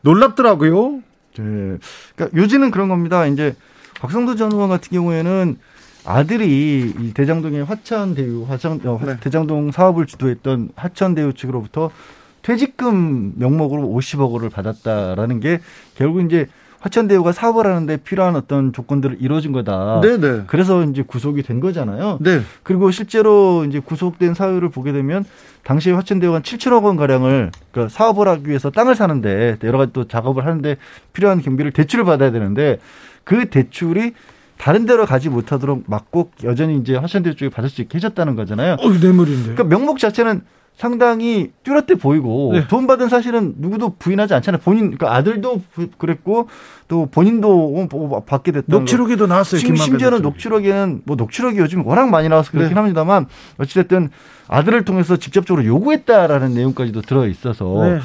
놀랍더라고요. 0.00 0.94
네. 1.38 1.78
그러니까 2.16 2.36
요지는 2.36 2.72
그런 2.72 2.88
겁니다. 2.88 3.24
이제 3.26 3.54
곽성도 4.00 4.34
전 4.34 4.50
의원 4.50 4.68
같은 4.68 4.90
경우에는 4.90 5.58
아들이 6.04 6.92
이 6.98 7.14
대장동의 7.14 7.62
화천대유, 7.66 8.46
화천, 8.48 8.80
어, 8.84 9.00
네. 9.06 9.16
대장동 9.20 9.70
사업을 9.70 10.06
주도했던 10.06 10.70
화천대유 10.74 11.34
측으로부터 11.34 11.92
퇴직금 12.42 13.32
명목으로 13.36 13.82
50억 13.82 14.32
원을 14.32 14.50
받았다라는 14.50 15.40
게 15.40 15.60
결국 15.94 16.20
이제 16.22 16.48
화천대유가 16.80 17.30
사업을 17.30 17.64
하는데 17.64 17.96
필요한 17.98 18.34
어떤 18.34 18.72
조건들을 18.72 19.18
이뤄준 19.20 19.52
거다. 19.52 20.00
네네. 20.00 20.44
그래서 20.48 20.82
이제 20.82 21.02
구속이 21.02 21.44
된 21.44 21.60
거잖아요. 21.60 22.18
네. 22.20 22.40
그리고 22.64 22.90
실제로 22.90 23.64
이제 23.64 23.78
구속된 23.78 24.34
사유를 24.34 24.68
보게 24.68 24.92
되면 24.92 25.24
당시에 25.62 25.92
화천대유가 25.92 26.36
한 26.36 26.42
7천억 26.42 26.82
원 26.82 26.96
가량을 26.96 27.52
그 27.70 27.88
사업을 27.88 28.26
하기 28.26 28.48
위해서 28.48 28.70
땅을 28.70 28.96
사는데 28.96 29.58
여러 29.62 29.78
가지 29.78 29.92
또 29.92 30.08
작업을 30.08 30.44
하는데 30.44 30.76
필요한 31.12 31.40
경비를 31.40 31.70
대출을 31.70 32.04
받아야 32.04 32.32
되는데 32.32 32.80
그 33.22 33.48
대출이 33.48 34.14
다른 34.58 34.84
데로 34.84 35.06
가지 35.06 35.28
못하도록 35.28 35.84
막고 35.86 36.32
여전히 36.42 36.76
이제 36.78 36.96
화천대유 36.96 37.36
쪽에 37.36 37.48
받을 37.48 37.70
수 37.70 37.80
있게 37.80 37.96
해줬다는 37.96 38.34
거잖아요. 38.34 38.76
어, 38.80 38.88
뇌물인데. 38.88 39.54
그러니까 39.54 39.64
명목 39.64 39.98
자체는 39.98 40.42
상당히 40.76 41.52
뚜렷해 41.62 41.94
보이고 42.00 42.50
네. 42.54 42.66
돈 42.66 42.86
받은 42.86 43.08
사실은 43.08 43.54
누구도 43.58 43.94
부인하지 43.98 44.34
않잖아요. 44.34 44.60
본인 44.64 44.90
그러니까 44.96 45.14
아들도 45.14 45.62
부- 45.72 45.88
그랬고 45.98 46.48
또 46.88 47.06
본인도 47.06 47.86
뭐 47.90 48.20
받게 48.24 48.50
됐던 48.52 48.66
거. 48.68 48.78
녹취록에도 48.78 49.26
나왔어요. 49.26 49.60
심- 49.60 49.68
김만배 49.74 49.84
심지어는 49.84 50.22
녹취록이. 50.22 50.66
녹취록에는 50.68 51.02
뭐 51.04 51.16
녹취록이 51.16 51.58
요즘 51.58 51.86
워낙 51.86 52.08
많이 52.10 52.28
나와서 52.28 52.50
그렇긴 52.50 52.70
네. 52.70 52.74
합니다만 52.80 53.26
어찌됐든 53.58 54.10
아들을 54.48 54.84
통해서 54.84 55.16
직접적으로 55.16 55.64
요구했다라는 55.66 56.54
내용까지도 56.54 57.02
들어 57.02 57.26
있어서 57.28 57.64
네. 57.84 58.00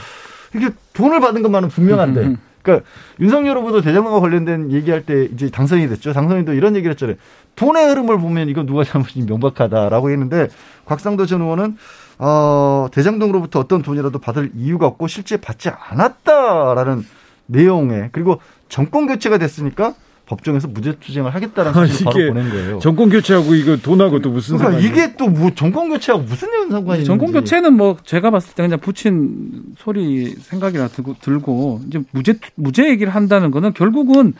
이게 0.55 0.70
돈을 0.93 1.20
받은 1.20 1.41
것만은 1.41 1.70
분명한데. 1.70 2.36
그러니까 2.61 2.86
윤석열 3.22 3.57
후보도 3.57 3.82
대장동과 3.82 4.20
관련된 4.20 4.72
얘기할 4.74 5.03
때 5.05 5.30
이제 5.34 5.49
당선이 5.49 5.88
됐죠. 5.88 6.11
당선인도 6.11 6.53
이런 6.53 6.76
얘기를 6.76 6.91
했잖아요. 6.91 7.15
돈의 7.55 7.88
흐름을 7.89 8.20
보면 8.20 8.49
이건 8.49 8.65
누가 8.65 8.84
잘못인지 8.84 9.26
명백하다라고 9.26 10.09
했는데 10.11 10.49
곽상도 10.86 11.26
전 11.26 11.41
의원은 11.41 11.78
어, 12.20 12.88
대장동으로부터 12.91 13.59
어떤 13.59 13.82
돈이라도 13.82 14.20
받을 14.20 14.51
이유가 14.55 14.88
없고 14.88 15.07
실제 15.07 15.38
받지 15.38 15.70
않았다라는 15.70 17.05
내용에 17.47 18.09
그리고 18.11 18.39
정권 18.70 19.07
교체가 19.07 19.38
됐으니까 19.38 19.93
법정에서 20.26 20.68
무죄 20.68 20.93
투쟁을 20.99 21.34
하겠다라는 21.34 21.80
아니, 21.80 21.89
사실을 21.89 22.11
바로 22.11 22.34
보낸 22.34 22.49
거예요. 22.49 22.80
정권 22.80 23.09
교체하고 23.09 23.55
이거 23.55 23.78
돈하고 23.78 24.20
또 24.20 24.30
무슨 24.32 24.57
그러니까 24.57 24.82
이게 24.82 25.15
또 25.15 25.28
뭐 25.30 25.51
정권 25.55 25.88
교체하고 25.89 26.26
무슨 26.26 26.49
상관이 26.70 27.05
정권 27.05 27.30
있는지. 27.30 27.45
교체는 27.51 27.74
뭐 27.78 27.95
제가 28.03 28.30
봤을 28.32 28.53
때 28.53 28.63
그냥 28.63 28.80
붙인 28.80 29.63
소리 29.78 30.32
생각이나 30.32 30.89
들고, 30.89 31.15
들고 31.22 31.82
이제 31.88 32.01
무죄 32.11 32.34
무죄 32.55 32.89
얘기를 32.89 33.15
한다는 33.15 33.51
거는 33.51 33.72
결국은 33.74 34.34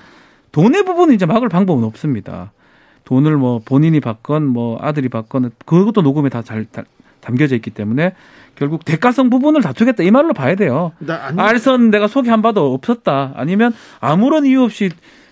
돈의 0.52 0.84
부분은 0.84 1.16
이제 1.16 1.26
막을 1.26 1.48
방법은 1.48 1.86
없습니다. 1.86 2.52
돈을 3.06 3.38
뭐 3.38 3.62
본인이 3.64 4.02
받건 4.02 4.46
뭐 4.46 4.78
아들이 4.82 5.08
받건 5.08 5.52
그것도 5.66 6.02
녹음에 6.02 6.28
다 6.28 6.42
잘 6.42 6.66
담겨져 7.28 7.56
있기 7.56 7.72
때문에 7.72 8.14
결국 8.56 8.86
대가성 8.86 9.30
부분을 9.30 9.62
다투겠다 9.62 10.02
이 10.04 10.12
말로 10.12 10.34
봐야 10.34 10.56
돼요. 10.56 10.94
알선 11.36 11.92
내가 11.92 12.08
소개한 12.08 12.42
바도 12.42 12.74
없었다. 12.74 13.34
아니면 13.36 13.74
아무런 14.00 14.46
이유 14.46 14.64
없이 14.64 14.90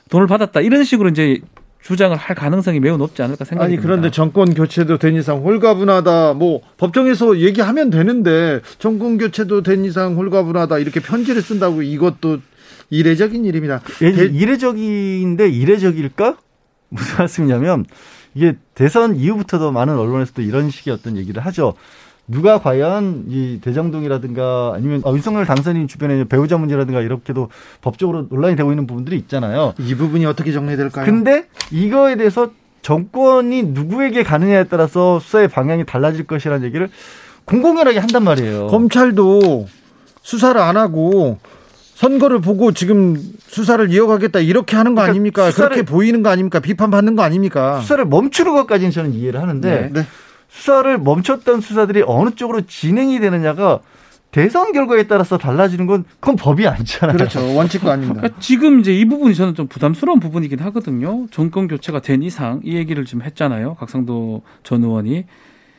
돈을 0.10 0.28
받았다. 0.28 0.60
이런 0.62 0.84
식으로 0.84 1.10
이제 1.10 1.40
주장을 1.82 2.16
할 2.18 2.36
가능성이 2.36 2.80
매우 2.80 2.98
높지 2.98 3.22
않을까 3.22 3.46
생각이 3.46 3.66
아니 3.66 3.76
듭니다. 3.76 3.88
그런데 3.88 4.12
정권 4.12 4.54
교체도 4.54 4.98
된 4.98 5.16
이상 5.16 5.38
홀가분하다. 5.44 6.34
뭐 6.34 6.62
법정에서 6.78 7.40
얘기하면 7.40 7.90
되는데 7.92 8.60
정권 8.80 9.18
교체도 9.18 9.64
된 9.64 9.86
이상 9.86 10.16
홀가분하다 10.16 10.80
이렇게 10.80 11.00
편지를 11.00 11.42
쓴다고 11.42 11.82
이것도 11.82 12.40
이례적인 12.90 13.46
일입니다. 13.46 13.82
예, 14.02 14.12
대- 14.12 14.26
이례적인데 14.26 15.48
이례적일까? 15.50 16.38
무슨 16.90 17.18
말씀이냐면 17.18 17.86
이게 18.36 18.56
대선 18.76 19.16
이후부터도 19.16 19.72
많은 19.72 19.98
언론에서도 19.98 20.42
이런 20.42 20.70
식의 20.70 20.94
어떤 20.94 21.18
얘기를 21.18 21.44
하죠. 21.46 21.74
누가 22.28 22.60
과연 22.60 23.26
이 23.30 23.60
대장동이라든가 23.62 24.74
아니면 24.76 25.02
어, 25.06 25.14
윤석열 25.14 25.46
당선인 25.46 25.88
주변에 25.88 26.24
배우자 26.26 26.58
문제라든가 26.58 27.02
이렇게도 27.02 27.50
법적으로 27.82 28.28
논란이 28.30 28.56
되고 28.56 28.72
있는 28.72 28.88
부분들이 28.88 29.16
있잖아요. 29.18 29.74
이 29.80 29.96
부분이 29.96 30.26
어떻게 30.26 30.52
정리될까요? 30.52 31.06
근데 31.06 31.48
이거에 31.72 32.16
대해서 32.16 32.52
정권이 32.82 33.64
누구에게 33.64 34.24
가느냐에 34.24 34.66
따라서 34.66 35.20
수사의 35.20 35.48
방향이 35.48 35.86
달라질 35.86 36.26
것이라는 36.26 36.66
얘기를 36.66 36.90
공공연하게 37.46 38.00
한단 38.00 38.24
말이에요. 38.24 38.68
검찰도 38.68 39.68
수사를 40.22 40.60
안 40.60 40.78
하고 40.78 41.38
선거를 41.96 42.42
보고 42.42 42.74
지금 42.74 43.16
수사를 43.48 43.90
이어가겠다 43.90 44.40
이렇게 44.42 44.76
하는 44.76 44.96
거 44.96 45.02
그러니까 45.02 45.12
아닙니까? 45.12 45.52
그렇게 45.52 45.84
보이는 45.84 46.22
거 46.22 46.30
아닙니까? 46.30 46.60
비판받는 46.60 47.16
거 47.16 47.24
아닙니까? 47.24 47.80
수사를 47.80 48.04
멈추는 48.06 48.52
것까지는 48.54 48.92
저는 48.92 49.14
이해를 49.14 49.42
하는데 49.42 49.90
네. 49.94 50.06
수사를 50.50 50.98
멈췄던 50.98 51.62
수사들이 51.62 52.04
어느 52.06 52.32
쪽으로 52.32 52.62
진행이 52.62 53.22
되느냐가 53.22 53.80
대선 54.32 54.74
결과에 54.74 55.08
따라서 55.08 55.38
달라지는 55.38 55.86
건 55.86 56.04
그건 56.20 56.36
법이 56.36 56.68
아니잖아요. 56.68 57.16
그렇죠. 57.16 57.56
원칙도 57.56 57.90
아닙니다. 57.90 58.20
그러니까 58.20 58.42
지금 58.42 58.82
이제 58.82 58.94
이 58.94 59.06
부분이 59.06 59.34
저는 59.34 59.56
좀 59.56 59.68
부담스러운 59.68 60.20
부분이긴 60.20 60.60
하거든요. 60.60 61.28
정권 61.32 61.70
교체가 61.70 62.02
된 62.02 62.22
이상 62.24 62.60
이 62.66 62.76
얘기를 62.76 63.06
지금 63.06 63.22
했잖아요. 63.22 63.76
각상도 63.76 64.42
전 64.64 64.84
의원이. 64.84 65.24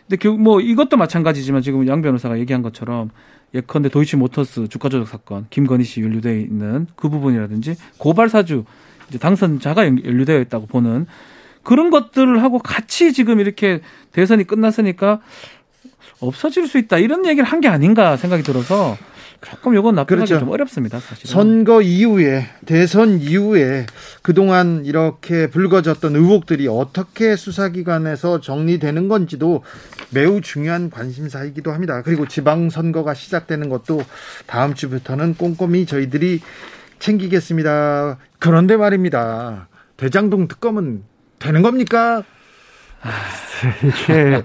근데 0.09 0.17
결국 0.17 0.41
뭐 0.41 0.61
이것도 0.63 0.97
마찬가지지만 0.97 1.61
지금 1.61 1.87
양 1.89 2.01
변호사가 2.01 2.39
얘기한 2.39 2.63
것처럼 2.63 3.11
예컨대 3.55 3.89
도이치모터스 3.89 4.69
주가 4.69 4.89
조작 4.89 5.09
사건 5.09 5.47
김건희 5.51 5.85
씨 5.85 6.03
연루되어 6.03 6.35
있는 6.37 6.87
그 6.97 7.09
부분이라든지 7.09 7.77
고발 7.99 8.29
사주 8.29 8.65
이제 9.09 9.19
당선자가 9.19 9.87
연- 9.87 10.05
연루되어 10.05 10.41
있다고 10.41 10.67
보는 10.67 11.07
그런 11.63 11.91
것들을 11.91 12.43
하고 12.43 12.59
같이 12.59 13.13
지금 13.13 13.41
이렇게 13.41 13.81
대선이 14.13 14.45
끝났으니까 14.45 15.21
없어질 16.21 16.67
수 16.69 16.79
있다. 16.79 16.99
이런 16.99 17.27
얘기를 17.27 17.45
한 17.47 17.61
게 17.61 17.69
아닌가 17.69 18.17
생각이 18.17 18.43
들어서 18.43 18.97
조금 19.41 19.77
이건 19.77 19.95
납득하기 19.95 20.27
그렇죠. 20.27 20.41
좀 20.41 20.51
어렵습니다. 20.51 20.99
사실은. 20.99 21.31
선거 21.31 21.83
이후에 21.83 22.47
대선 22.65 23.21
이후에 23.21 23.87
그동안 24.23 24.85
이렇게 24.85 25.49
불거졌던 25.49 26.17
의혹들이 26.17 26.69
어떻게 26.69 27.37
수사기관에서 27.37 28.41
정리되는 28.41 29.09
건지도 29.09 29.63
매우 30.11 30.41
중요한 30.41 30.91
관심사이기도 30.91 31.73
합니다. 31.73 32.03
그리고 32.03 32.27
지방선거가 32.27 33.15
시작되는 33.15 33.69
것도 33.69 34.03
다음 34.47 34.75
주부터는 34.75 35.35
꼼꼼히 35.35 35.87
저희들이 35.87 36.41
챙기겠습니다. 36.99 38.19
그런데 38.39 38.77
말입니다. 38.77 39.69
대장동 39.97 40.49
특검은 40.49 41.05
되는 41.39 41.63
겁니까? 41.63 42.23
이게 43.85 44.43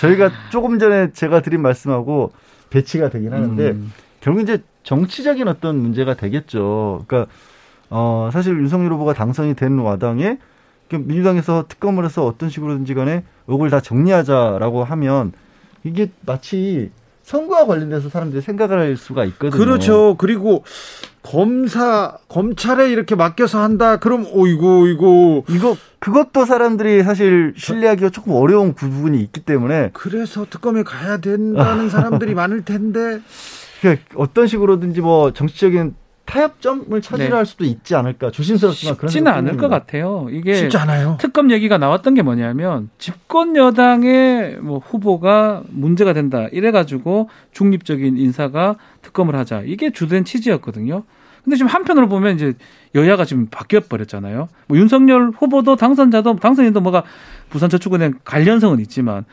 저희가 0.00 0.30
조금 0.50 0.78
전에 0.78 1.12
제가 1.12 1.42
드린 1.42 1.60
말씀하고 1.62 2.32
배치가 2.70 3.10
되긴 3.10 3.32
하는데 3.32 3.70
음. 3.70 3.92
결국 4.20 4.42
이제 4.42 4.62
정치적인 4.82 5.48
어떤 5.48 5.76
문제가 5.78 6.14
되겠죠. 6.14 7.04
그러니까 7.06 7.30
어 7.90 8.30
사실 8.32 8.54
윤석열 8.54 8.92
후보가 8.92 9.14
당선이 9.14 9.54
된 9.54 9.78
와당에 9.78 10.38
그 10.90 10.96
민주당에서 10.96 11.66
특검을 11.68 12.04
해서 12.04 12.24
어떤 12.24 12.48
식으로든지 12.48 12.94
간에 12.94 13.24
의혹을 13.46 13.70
다 13.70 13.80
정리하자라고 13.80 14.84
하면 14.84 15.32
이게 15.84 16.10
마치 16.24 16.90
선거와 17.22 17.66
관련돼서 17.66 18.08
사람들이 18.08 18.40
생각을 18.40 18.78
할 18.78 18.96
수가 18.96 19.26
있거든요. 19.26 19.50
그렇죠. 19.50 20.16
그리고 20.16 20.64
검사 21.22 22.16
검찰에 22.28 22.90
이렇게 22.90 23.14
맡겨서 23.14 23.60
한다. 23.60 23.98
그럼 23.98 24.26
오이고 24.32 24.86
이거 24.86 25.44
이거 25.50 25.76
그것도 25.98 26.46
사람들이 26.46 27.02
사실 27.02 27.52
신뢰하기가 27.54 28.08
조금 28.10 28.32
어려운 28.32 28.72
부분이 28.72 29.20
있기 29.20 29.40
때문에 29.40 29.90
그래서 29.92 30.46
특검에 30.48 30.82
가야 30.82 31.18
된다는 31.18 31.90
사람들이 31.90 32.32
많을 32.34 32.64
텐데 32.64 33.20
그러니까 33.80 34.04
어떤 34.16 34.46
식으로든지 34.46 35.00
뭐 35.00 35.32
정치적인 35.32 35.94
타협점을 36.24 37.00
찾으려 37.00 37.28
네. 37.30 37.34
할 37.34 37.46
수도 37.46 37.64
있지 37.64 37.94
않을까 37.94 38.30
조심스럽지만 38.30 38.96
그런 38.98 39.08
쉽지는 39.08 39.32
않을 39.32 39.52
것 39.52 39.62
듭니다. 39.62 39.78
같아요. 39.78 40.26
이게 40.30 40.54
쉽지 40.54 40.76
않아요. 40.76 41.16
특검 41.18 41.50
얘기가 41.50 41.78
나왔던 41.78 42.12
게 42.12 42.20
뭐냐면 42.20 42.90
집권 42.98 43.56
여당의 43.56 44.58
뭐 44.60 44.78
후보가 44.78 45.62
문제가 45.70 46.12
된다 46.12 46.46
이래 46.52 46.70
가지고 46.70 47.30
중립적인 47.52 48.18
인사가 48.18 48.76
특검을 49.00 49.36
하자 49.36 49.62
이게 49.64 49.90
주된 49.90 50.24
취지였거든요. 50.26 51.04
근데 51.44 51.56
지금 51.56 51.70
한편으로 51.70 52.08
보면 52.10 52.34
이제 52.34 52.52
여야가 52.94 53.24
지금 53.24 53.46
바뀌어 53.46 53.80
버렸잖아요. 53.80 54.48
뭐 54.66 54.76
윤석열 54.76 55.30
후보도 55.30 55.76
당선자도 55.76 56.36
당선인도 56.36 56.82
뭐가 56.82 57.04
부산저축은행 57.48 58.18
관련성은 58.24 58.80
있지만 58.80 59.24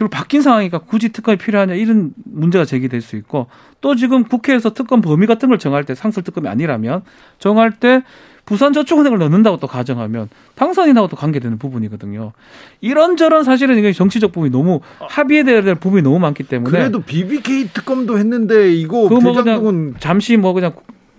결국 0.00 0.12
바뀐 0.12 0.40
상황이니까 0.40 0.78
굳이 0.78 1.10
특검이 1.10 1.36
필요하냐 1.36 1.74
이런 1.74 2.14
문제가 2.24 2.64
제기될 2.64 3.02
수 3.02 3.16
있고 3.16 3.48
또 3.82 3.94
지금 3.94 4.24
국회에서 4.24 4.72
특검 4.72 5.02
범위 5.02 5.26
같은 5.26 5.50
걸 5.50 5.58
정할 5.58 5.84
때 5.84 5.94
상설 5.94 6.24
특검이 6.24 6.48
아니라면 6.48 7.02
정할 7.38 7.70
때 7.70 8.02
부산저축은행을 8.46 9.18
넣는다고 9.18 9.58
또 9.58 9.66
가정하면 9.66 10.30
당선인하고도 10.54 11.16
관계되는 11.16 11.58
부분이거든요. 11.58 12.32
이런저런 12.80 13.44
사실은 13.44 13.76
이게 13.76 13.92
정치적 13.92 14.32
부분이 14.32 14.50
너무 14.50 14.80
합의해야 15.00 15.62
될 15.62 15.74
부분이 15.74 16.00
너무 16.00 16.18
많기 16.18 16.44
때문에 16.44 16.70
그래도 16.70 17.00
BBK 17.00 17.68
특검도 17.74 18.16
했는데 18.16 18.72
이거 18.72 19.06
뭐 19.06 19.18
대장동은 19.20 19.62
그냥 19.62 19.94
잠시 20.00 20.38
뭐 20.38 20.54
그냥 20.54 20.72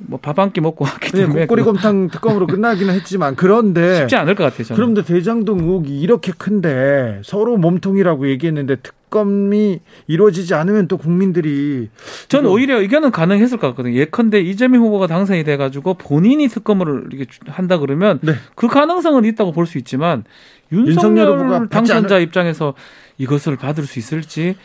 뭐 0.08 0.20
밥 0.20 0.40
한 0.40 0.52
끼 0.52 0.62
먹고 0.62 0.86
왔기 0.86 1.12
네, 1.12 1.20
때문에 1.22 1.42
국거리곰탕 1.42 2.10
특검으로 2.10 2.48
끝나기는 2.48 2.94
했지만 2.94 3.36
그런데 3.36 3.96
쉽지 4.02 4.16
않을 4.16 4.36
것 4.36 4.44
같아요. 4.44 4.64
저는. 4.64 4.76
그런데 4.76 5.04
대장동 5.04 5.60
의혹이 5.60 6.00
이렇게 6.02 6.32
큰데 6.38 7.22
서로 7.24 7.58
몸통이라고 7.58 8.28
얘기했는데 8.30 8.78
특검이 8.78 9.80
이루어지지 10.08 10.54
않으면 10.54 10.88
또 10.88 10.98
국민들이 10.98 11.90
저는 12.30 12.46
이거- 12.46 12.54
오히려 12.54 12.82
이거는 12.82 13.12
가능했을 13.12 13.58
것 13.58 13.68
같거든요. 13.70 13.96
예컨대 13.96 14.40
이재명 14.42 14.82
후보가 14.82 15.08
당선이 15.08 15.44
돼가지고 15.44 15.96
본인이 15.96 16.48
특검을 16.48 17.10
이렇게 17.12 17.26
한다 17.48 17.78
그러면 17.78 18.20
네. 18.22 18.34
그 18.56 18.68
가능성은 18.68 19.26
있다고 19.26 19.52
볼 19.52 19.66
수 19.66 19.78
있지만 19.78 20.24
윤석열 20.72 21.28
후보가 21.28 21.44
윤석열 21.44 21.60
받지 21.70 21.74
당선자 21.92 22.16
않을- 22.18 22.24
입장에서 22.24 22.74
이것을 23.18 23.56
받을 23.58 23.84
수 23.86 24.00
있을지 24.00 24.56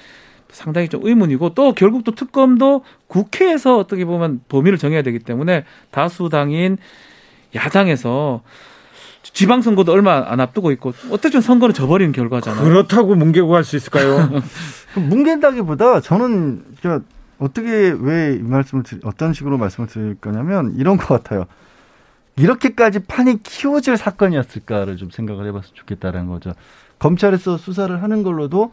상당히 0.50 0.88
좀 0.88 1.00
의문이고 1.04 1.54
또 1.54 1.72
결국 1.72 2.04
또 2.04 2.14
특검도 2.14 2.82
국회에서 3.08 3.76
어떻게 3.78 4.04
보면 4.04 4.40
범위를 4.48 4.78
정해야 4.78 5.02
되기 5.02 5.18
때문에 5.18 5.64
다수당인 5.90 6.78
야당에서 7.54 8.42
지방선거도 9.22 9.92
얼마 9.92 10.24
안 10.30 10.40
앞두고 10.40 10.70
있고 10.72 10.92
어쨌든 11.10 11.40
선거는 11.40 11.74
져버리는 11.74 12.12
결과잖아요. 12.12 12.62
그렇다고 12.64 13.14
뭉개고 13.16 13.54
할 13.54 13.64
수 13.64 13.76
있을까요? 13.76 14.30
뭉갠다기보다 14.94 16.00
저는 16.00 16.64
그러니까 16.80 17.04
어떻게 17.38 17.68
왜 17.98 18.36
이 18.36 18.42
말씀을 18.42 18.82
드, 18.84 18.98
어떤 19.04 19.32
식으로 19.34 19.58
말씀을 19.58 19.88
드릴 19.88 20.14
거냐면 20.14 20.74
이런 20.76 20.96
것 20.96 21.06
같아요. 21.08 21.44
이렇게까지 22.38 23.00
판이 23.00 23.42
키워질 23.42 23.96
사건이었을까를 23.96 24.96
좀 24.96 25.10
생각을 25.10 25.46
해봤으면 25.46 25.74
좋겠다라는 25.74 26.28
거죠. 26.28 26.52
검찰에서 26.98 27.56
수사를 27.58 28.02
하는 28.02 28.22
걸로도 28.22 28.72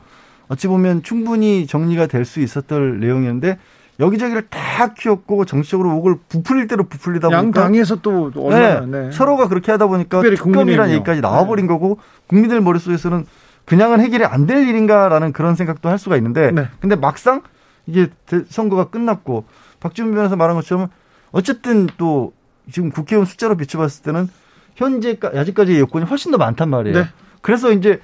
어찌 0.53 0.67
보면 0.67 1.03
충분히 1.03 1.65
정리가 1.67 2.07
될 2.07 2.25
수 2.25 2.39
있었던 2.39 2.99
내용이었는데 2.99 3.57
여기저기를 3.99 4.47
다 4.49 4.93
키웠고 4.93 5.45
정치적으로 5.45 5.95
옥을 5.97 6.15
부풀릴 6.29 6.67
대로 6.67 6.83
부풀리다 6.85 7.27
보니까 7.29 7.37
양 7.43 7.51
당에서 7.51 7.97
또 7.97 8.31
얼마나 8.35 8.81
네. 8.85 9.11
서로가 9.11 9.47
그렇게 9.47 9.71
하다 9.71 9.87
보니까 9.87 10.21
특검이라는. 10.21 10.93
얘기까지 10.95 11.21
나와버린 11.21 11.67
거고 11.67 11.99
국민들 12.27 12.59
머릿속에서는 12.61 13.25
그냥은 13.65 13.99
해결이 14.01 14.25
안 14.25 14.45
될 14.47 14.67
일인가라는 14.67 15.31
그런 15.31 15.55
생각도 15.55 15.89
할 15.89 15.97
수가 15.99 16.17
있는데 16.17 16.51
네. 16.51 16.67
근데 16.79 16.95
막상 16.95 17.41
이게 17.85 18.07
대- 18.25 18.43
선거가 18.49 18.85
끝났고 18.85 19.45
박지원 19.79 20.13
변호사 20.13 20.35
말한 20.35 20.55
것처럼 20.55 20.87
어쨌든 21.31 21.87
또 21.97 22.33
지금 22.71 22.89
국회의원 22.89 23.25
숫자로 23.25 23.55
비춰봤을 23.57 24.03
때는 24.03 24.27
현재 24.75 25.17
아직까지 25.21 25.79
여권이 25.79 26.05
훨씬 26.05 26.31
더 26.31 26.37
많단 26.37 26.69
말이에요. 26.69 26.97
네. 26.97 27.05
그래서 27.41 27.71
이제 27.71 27.99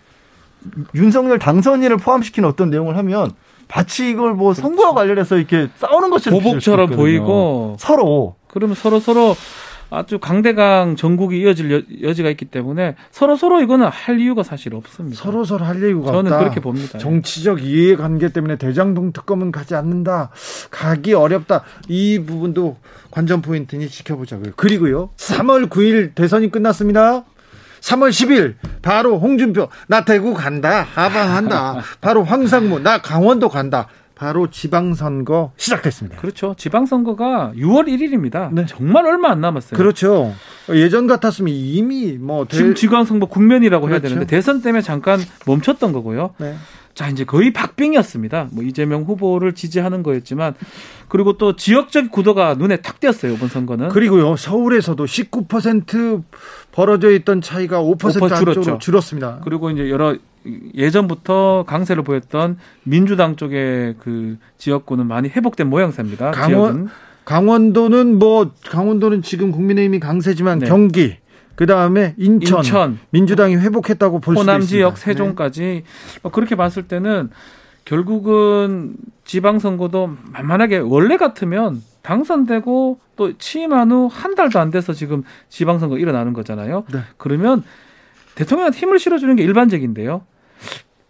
윤석열 0.95 1.39
당선인을 1.39 1.97
포함시키는 1.97 2.47
어떤 2.47 2.69
내용을 2.69 2.97
하면 2.97 3.31
마치 3.73 4.09
이걸 4.09 4.33
뭐 4.33 4.53
선거와 4.53 4.93
관련해서 4.93 5.37
이렇게 5.37 5.69
싸우는 5.75 6.09
것처럼 6.09 6.41
보복처럼. 6.41 6.89
보이고 6.91 7.75
서로 7.79 8.35
그러면 8.47 8.75
서로 8.75 8.99
서로 8.99 9.35
아주 9.91 10.19
강대강 10.19 10.95
전국이 10.97 11.39
이어질 11.39 11.71
여, 11.71 11.81
여지가 12.09 12.29
있기 12.31 12.45
때문에 12.45 12.95
서로 13.11 13.35
서로 13.35 13.59
이거는 13.61 13.87
할 13.87 14.19
이유가 14.19 14.43
사실 14.43 14.75
없습니다. 14.75 15.17
서로 15.17 15.45
서로 15.45 15.65
할 15.65 15.81
얘기가 15.81 16.05
저는 16.11 16.31
없다. 16.31 16.39
그렇게 16.39 16.59
봅니다. 16.59 16.99
정치적 16.99 17.63
이해관계 17.63 18.29
때문에 18.29 18.57
대장동 18.57 19.13
특검은 19.13 19.51
가지 19.51 19.73
않는다. 19.75 20.29
가기 20.69 21.13
어렵다. 21.13 21.63
이 21.87 22.19
부분도 22.19 22.77
관전 23.11 23.41
포인트니 23.41 23.89
지켜보자고요. 23.89 24.53
그리고요. 24.55 25.09
3월 25.17 25.69
9일 25.69 26.13
대선이 26.13 26.51
끝났습니다. 26.51 27.23
3월 27.81 28.09
10일 28.09 28.55
바로 28.81 29.19
홍준표 29.19 29.69
나 29.87 30.03
대구 30.05 30.33
간다. 30.33 30.85
하방한다. 30.93 31.81
바로 32.01 32.23
황상무 32.23 32.79
나 32.79 32.99
강원도 33.01 33.49
간다. 33.49 33.87
바로 34.15 34.49
지방선거 34.49 35.53
시작됐습니다. 35.55 36.17
그렇죠. 36.17 36.53
지방선거가 36.57 37.53
6월 37.55 37.87
1일입니다. 37.87 38.51
네. 38.51 38.65
정말 38.67 39.05
얼마 39.05 39.31
안 39.31 39.39
남았어요. 39.39 39.77
그렇죠. 39.77 40.33
예전 40.71 41.07
같았으면 41.07 41.53
이미 41.53 42.17
뭐 42.17 42.43
대- 42.45 42.57
지금 42.57 42.75
지방선거 42.75 43.27
국면이라고 43.27 43.87
해야 43.87 43.99
그렇죠. 43.99 44.15
되는데 44.15 44.29
대선 44.35 44.61
때문에 44.61 44.81
잠깐 44.81 45.21
멈췄던 45.45 45.93
거고요. 45.93 46.33
네. 46.37 46.55
자 46.99 47.07
이제 47.07 47.23
거의 47.23 47.53
박빙이었습니다. 47.53 48.49
뭐 48.51 48.61
이재명 48.61 49.03
후보를 49.03 49.53
지지하는 49.53 50.03
거였지만 50.03 50.53
그리고 51.07 51.37
또 51.37 51.55
지역적 51.55 52.11
구도가 52.11 52.55
눈에 52.55 52.75
탁 52.81 52.99
띄었어요 52.99 53.31
이번 53.35 53.47
선거는. 53.47 53.87
그리고요 53.87 54.35
서울에서도 54.35 55.05
19% 55.05 56.23
벌어져 56.73 57.11
있던 57.11 57.39
차이가 57.39 57.81
5% 57.81 57.97
5% 57.97 58.31
안쪽으로. 58.33 58.77
줄었습니다. 58.79 59.39
그리고 59.45 59.69
이제 59.69 59.89
여러 59.89 60.17
예전부터 60.75 61.63
강세를 61.65 62.03
보였던 62.03 62.57
민주당 62.83 63.37
쪽의 63.37 63.95
그 63.99 64.37
지역구는 64.57 65.07
많이 65.07 65.29
회복된 65.29 65.69
모양새입니다. 65.69 66.31
강원- 66.31 66.49
지역은. 66.73 66.87
강원도는 67.23 68.19
뭐 68.19 68.51
강원도는 68.69 69.21
지금 69.21 69.51
국민의힘이 69.51 70.01
강세지만 70.01 70.59
네. 70.59 70.67
경기 70.67 71.15
그 71.59 71.65
다음에 71.65 72.13
인천, 72.15 72.59
인천, 72.59 72.99
민주당이 73.09 73.57
회복했다고 73.57 74.21
볼 74.21 74.37
호남 74.37 74.61
있습니다. 74.61 74.77
지역, 74.77 74.95
네. 74.95 75.01
세종까지 75.01 75.83
뭐 76.21 76.31
그렇게 76.31 76.55
봤을 76.55 76.83
때는 76.83 77.31
결국은 77.83 78.95
지방선거도 79.25 80.15
만만하게 80.31 80.77
원래 80.77 81.17
같으면 81.17 81.83
당선되고 82.01 82.99
또 83.17 83.37
취임한 83.37 83.91
후 83.91 84.07
한 84.07 84.35
달도 84.35 84.57
안 84.57 84.71
돼서 84.71 84.93
지금 84.93 85.23
지방선거 85.49 85.97
일어나는 85.97 86.31
거잖아요. 86.31 86.85
네. 86.93 86.99
그러면 87.17 87.63
대통령한테 88.35 88.79
힘을 88.79 88.97
실어주는 88.97 89.35
게 89.35 89.43
일반적인데요. 89.43 90.21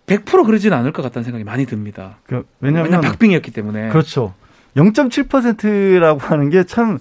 100% 0.07 0.47
그러지는 0.47 0.75
않을 0.77 0.93
것 0.93 1.03
같다는 1.03 1.25
생각이 1.25 1.43
많이 1.43 1.67
듭니다. 1.67 2.17
그, 2.23 2.43
왜냐하면 2.59 2.91
왜냐면 2.91 3.11
박빙이었기 3.11 3.51
때문에. 3.51 3.89
그렇죠. 3.89 4.33
0.7%라고 4.75 6.19
하는 6.19 6.49
게 6.49 6.63
참 6.63 6.97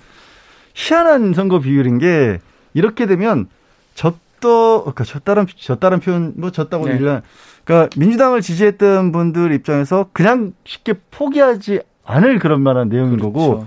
희한한 0.74 1.32
선거 1.32 1.60
비율인 1.60 1.96
게 1.96 2.40
이렇게 2.74 3.06
되면 3.06 3.48
졌 3.94 4.14
그러니까 4.40 5.04
졌다는 5.04 5.46
졌다는 5.56 6.00
표현 6.00 6.32
뭐 6.36 6.50
졌다고 6.50 6.86
네. 6.86 6.96
일란 6.96 7.22
그러니까 7.64 7.90
민주당을 7.98 8.40
지지했던 8.40 9.12
분들 9.12 9.52
입장에서 9.52 10.08
그냥 10.12 10.52
쉽게 10.64 10.94
포기하지 11.10 11.80
않을 12.04 12.38
그런 12.38 12.62
만한 12.62 12.88
내용인 12.88 13.18
거고 13.18 13.48
그렇죠. 13.48 13.66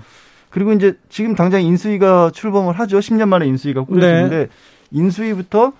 그리고 0.50 0.72
이제 0.72 0.98
지금 1.08 1.34
당장 1.34 1.62
인수위가 1.62 2.30
출범을 2.34 2.78
하죠. 2.80 2.98
10년 2.98 3.28
만에 3.28 3.46
인수위가 3.46 3.84
꾸려지는데 3.84 4.36
네. 4.36 4.48
인수위부터 4.90 5.72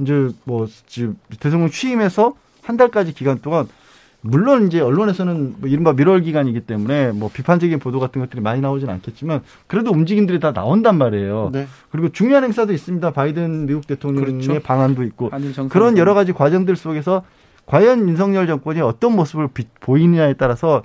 이제 0.00 0.28
뭐 0.44 0.66
지금 0.86 1.16
대통령 1.40 1.70
취임해서 1.70 2.34
한 2.62 2.76
달까지 2.76 3.14
기간 3.14 3.40
동안 3.40 3.68
물론 4.22 4.66
이제 4.66 4.80
언론에서는 4.80 5.56
뭐 5.58 5.68
이른바 5.68 5.92
밀월 5.92 6.22
기간이기 6.22 6.60
때문에 6.60 7.12
뭐 7.12 7.30
비판적인 7.32 7.78
보도 7.78 8.00
같은 8.00 8.20
것들이 8.20 8.40
많이 8.40 8.60
나오진 8.60 8.88
않겠지만 8.90 9.42
그래도 9.66 9.90
움직임들이 9.92 10.40
다 10.40 10.52
나온단 10.52 10.98
말이에요. 10.98 11.50
네. 11.52 11.66
그리고 11.90 12.08
중요한 12.08 12.42
행사도 12.44 12.72
있습니다. 12.72 13.10
바이든 13.12 13.66
미국 13.66 13.86
대통령의 13.86 14.40
그렇죠. 14.42 14.60
방안도 14.60 15.02
있고 15.04 15.30
그런 15.68 15.96
여러 15.98 16.14
가지 16.14 16.32
과정들 16.32 16.74
속에서 16.76 17.22
과연 17.66 18.08
윤석열 18.08 18.46
정권이 18.46 18.80
어떤 18.80 19.14
모습을 19.14 19.48
비- 19.48 19.66
보이느냐에 19.80 20.34
따라서 20.34 20.82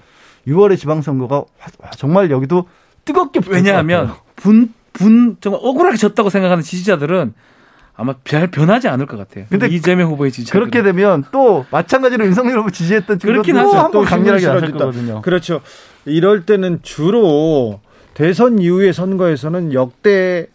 6월의 0.47 0.77
지방선거가 0.77 1.43
화- 1.57 1.91
정말 1.97 2.31
여기도 2.31 2.67
뜨겁게 3.05 3.39
왜냐하면 3.47 4.07
같아요. 4.07 4.21
분, 4.35 4.73
분, 4.93 5.37
정말 5.41 5.61
억울하게 5.63 5.97
졌다고 5.97 6.29
생각하는 6.29 6.63
지지자들은 6.63 7.33
아마 8.01 8.15
별 8.23 8.47
변하지 8.47 8.87
않을 8.87 9.05
것 9.05 9.15
같아요. 9.15 9.45
근데 9.49 9.67
이재명 9.67 10.09
후보의 10.09 10.31
지지자. 10.31 10.53
그렇게 10.53 10.81
되면 10.81 11.23
또 11.31 11.67
마찬가지로 11.69 12.25
윤석열 12.25 12.57
후보 12.57 12.71
지지했던 12.71 13.19
그렇긴 13.19 13.55
하죠. 13.57 13.77
한번 13.77 13.91
또 13.91 14.01
강렬하게 14.01 14.47
나설. 14.47 14.71
거거든요. 14.71 15.21
그렇죠. 15.21 15.61
이럴 16.05 16.47
때는 16.47 16.79
주로 16.81 17.79
대선 18.15 18.57
이후의 18.57 18.93
선거에서는 18.93 19.73
역대 19.73 20.47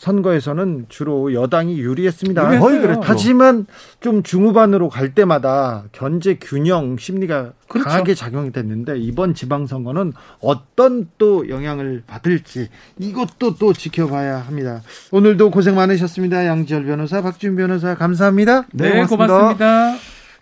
선거에서는 0.00 0.86
주로 0.88 1.34
여당이 1.34 1.78
유리했습니다. 1.78 2.42
유리했어요. 2.42 2.60
거의 2.66 2.80
그랬죠. 2.80 3.00
하지만 3.04 3.66
좀 4.00 4.22
중후반으로 4.22 4.88
갈 4.88 5.14
때마다 5.14 5.84
견제 5.92 6.38
균형 6.40 6.96
심리가 6.96 7.52
그렇죠. 7.68 7.88
강하게 7.88 8.14
작용이 8.14 8.50
됐는데 8.50 8.98
이번 8.98 9.34
지방선거는 9.34 10.14
어떤 10.40 11.10
또 11.18 11.50
영향을 11.50 12.02
받을지 12.06 12.68
이것도 12.98 13.56
또 13.56 13.74
지켜봐야 13.74 14.38
합니다. 14.38 14.80
오늘도 15.10 15.50
고생 15.50 15.74
많으셨습니다. 15.74 16.46
양지열 16.46 16.86
변호사, 16.86 17.20
박준 17.20 17.56
변호사 17.56 17.94
감사합니다. 17.94 18.64
네, 18.72 19.04
고맙습니다. 19.04 19.96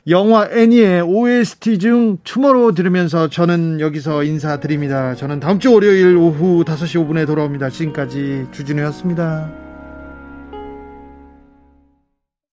영화 0.09 0.49
애니의 0.51 1.03
OST 1.03 1.79
중 1.79 2.17
투모로우 2.25 2.73
들으면서 2.73 3.29
저는 3.29 3.79
여기서 3.81 4.25
인사드립니다. 4.25 5.15
저는 5.15 5.39
다음 5.39 5.59
주 5.59 5.75
월요일 5.75 6.17
오후 6.17 6.65
5시 6.65 7.07
5분에 7.07 7.27
돌아옵니다. 7.27 7.69
지금까지 7.69 8.47
주진우였습니다. 8.51 9.68